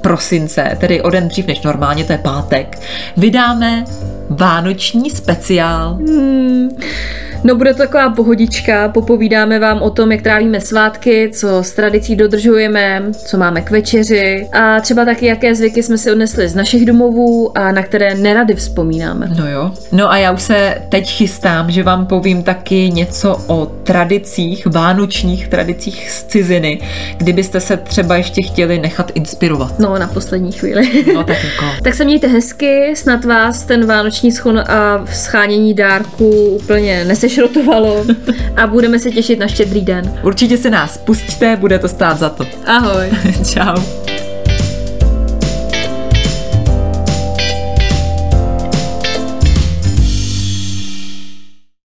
prosince, 0.00 0.76
tedy 0.80 1.02
o 1.02 1.10
den 1.10 1.28
dřív 1.28 1.46
než 1.46 1.60
normálně, 1.62 2.04
to 2.04 2.12
je 2.12 2.18
pátek, 2.18 2.78
vydáme 3.16 3.84
vánoční 4.30 5.10
speciál. 5.10 5.94
Hmm. 5.94 6.68
No 7.46 7.54
bude 7.54 7.74
to 7.74 7.78
taková 7.78 8.10
pohodička, 8.10 8.88
popovídáme 8.88 9.58
vám 9.58 9.82
o 9.82 9.90
tom, 9.90 10.12
jak 10.12 10.22
trávíme 10.22 10.60
svátky, 10.60 11.30
co 11.32 11.62
s 11.62 11.72
tradicí 11.72 12.16
dodržujeme, 12.16 13.02
co 13.12 13.38
máme 13.38 13.60
k 13.60 13.70
večeři 13.70 14.48
a 14.52 14.80
třeba 14.80 15.04
taky, 15.04 15.26
jaké 15.26 15.54
zvyky 15.54 15.82
jsme 15.82 15.98
si 15.98 16.12
odnesli 16.12 16.48
z 16.48 16.54
našich 16.54 16.86
domovů 16.86 17.58
a 17.58 17.72
na 17.72 17.82
které 17.82 18.14
nerady 18.14 18.54
vzpomínáme. 18.54 19.30
No 19.38 19.48
jo. 19.48 19.72
No 19.92 20.10
a 20.10 20.16
já 20.16 20.32
už 20.32 20.42
se 20.42 20.82
teď 20.88 21.10
chystám, 21.10 21.70
že 21.70 21.82
vám 21.82 22.06
povím 22.06 22.42
taky 22.42 22.90
něco 22.90 23.44
o 23.46 23.66
tradicích, 23.66 24.66
vánočních 24.66 25.48
tradicích 25.48 26.10
z 26.10 26.24
ciziny, 26.24 26.80
kdybyste 27.16 27.60
se 27.60 27.76
třeba 27.76 28.16
ještě 28.16 28.42
chtěli 28.42 28.78
nechat 28.78 29.12
inspirovat. 29.14 29.78
No, 29.78 29.98
na 29.98 30.06
poslední 30.06 30.52
chvíli. 30.52 31.04
No 31.14 31.24
tak 31.24 31.44
jako. 31.44 31.64
tak 31.82 31.94
se 31.94 32.04
mějte 32.04 32.26
hezky, 32.26 32.92
snad 32.96 33.24
vás 33.24 33.64
ten 33.64 33.86
vánoční 33.86 34.15
schon 34.32 34.58
a 34.58 35.04
schánění 35.12 35.74
dárků 35.74 36.30
úplně 36.30 37.04
neseš 37.04 37.36
vyšrotovalo 37.36 38.04
a 38.56 38.66
budeme 38.66 38.98
se 38.98 39.10
těšit 39.10 39.38
na 39.38 39.46
štědrý 39.46 39.80
den. 39.80 40.12
Určitě 40.22 40.56
se 40.56 40.70
nás 40.70 40.98
pustíte, 40.98 41.56
bude 41.56 41.78
to 41.78 41.88
stát 41.88 42.18
za 42.18 42.28
to. 42.28 42.46
Ahoj. 42.66 43.10
Čau. 43.54 44.15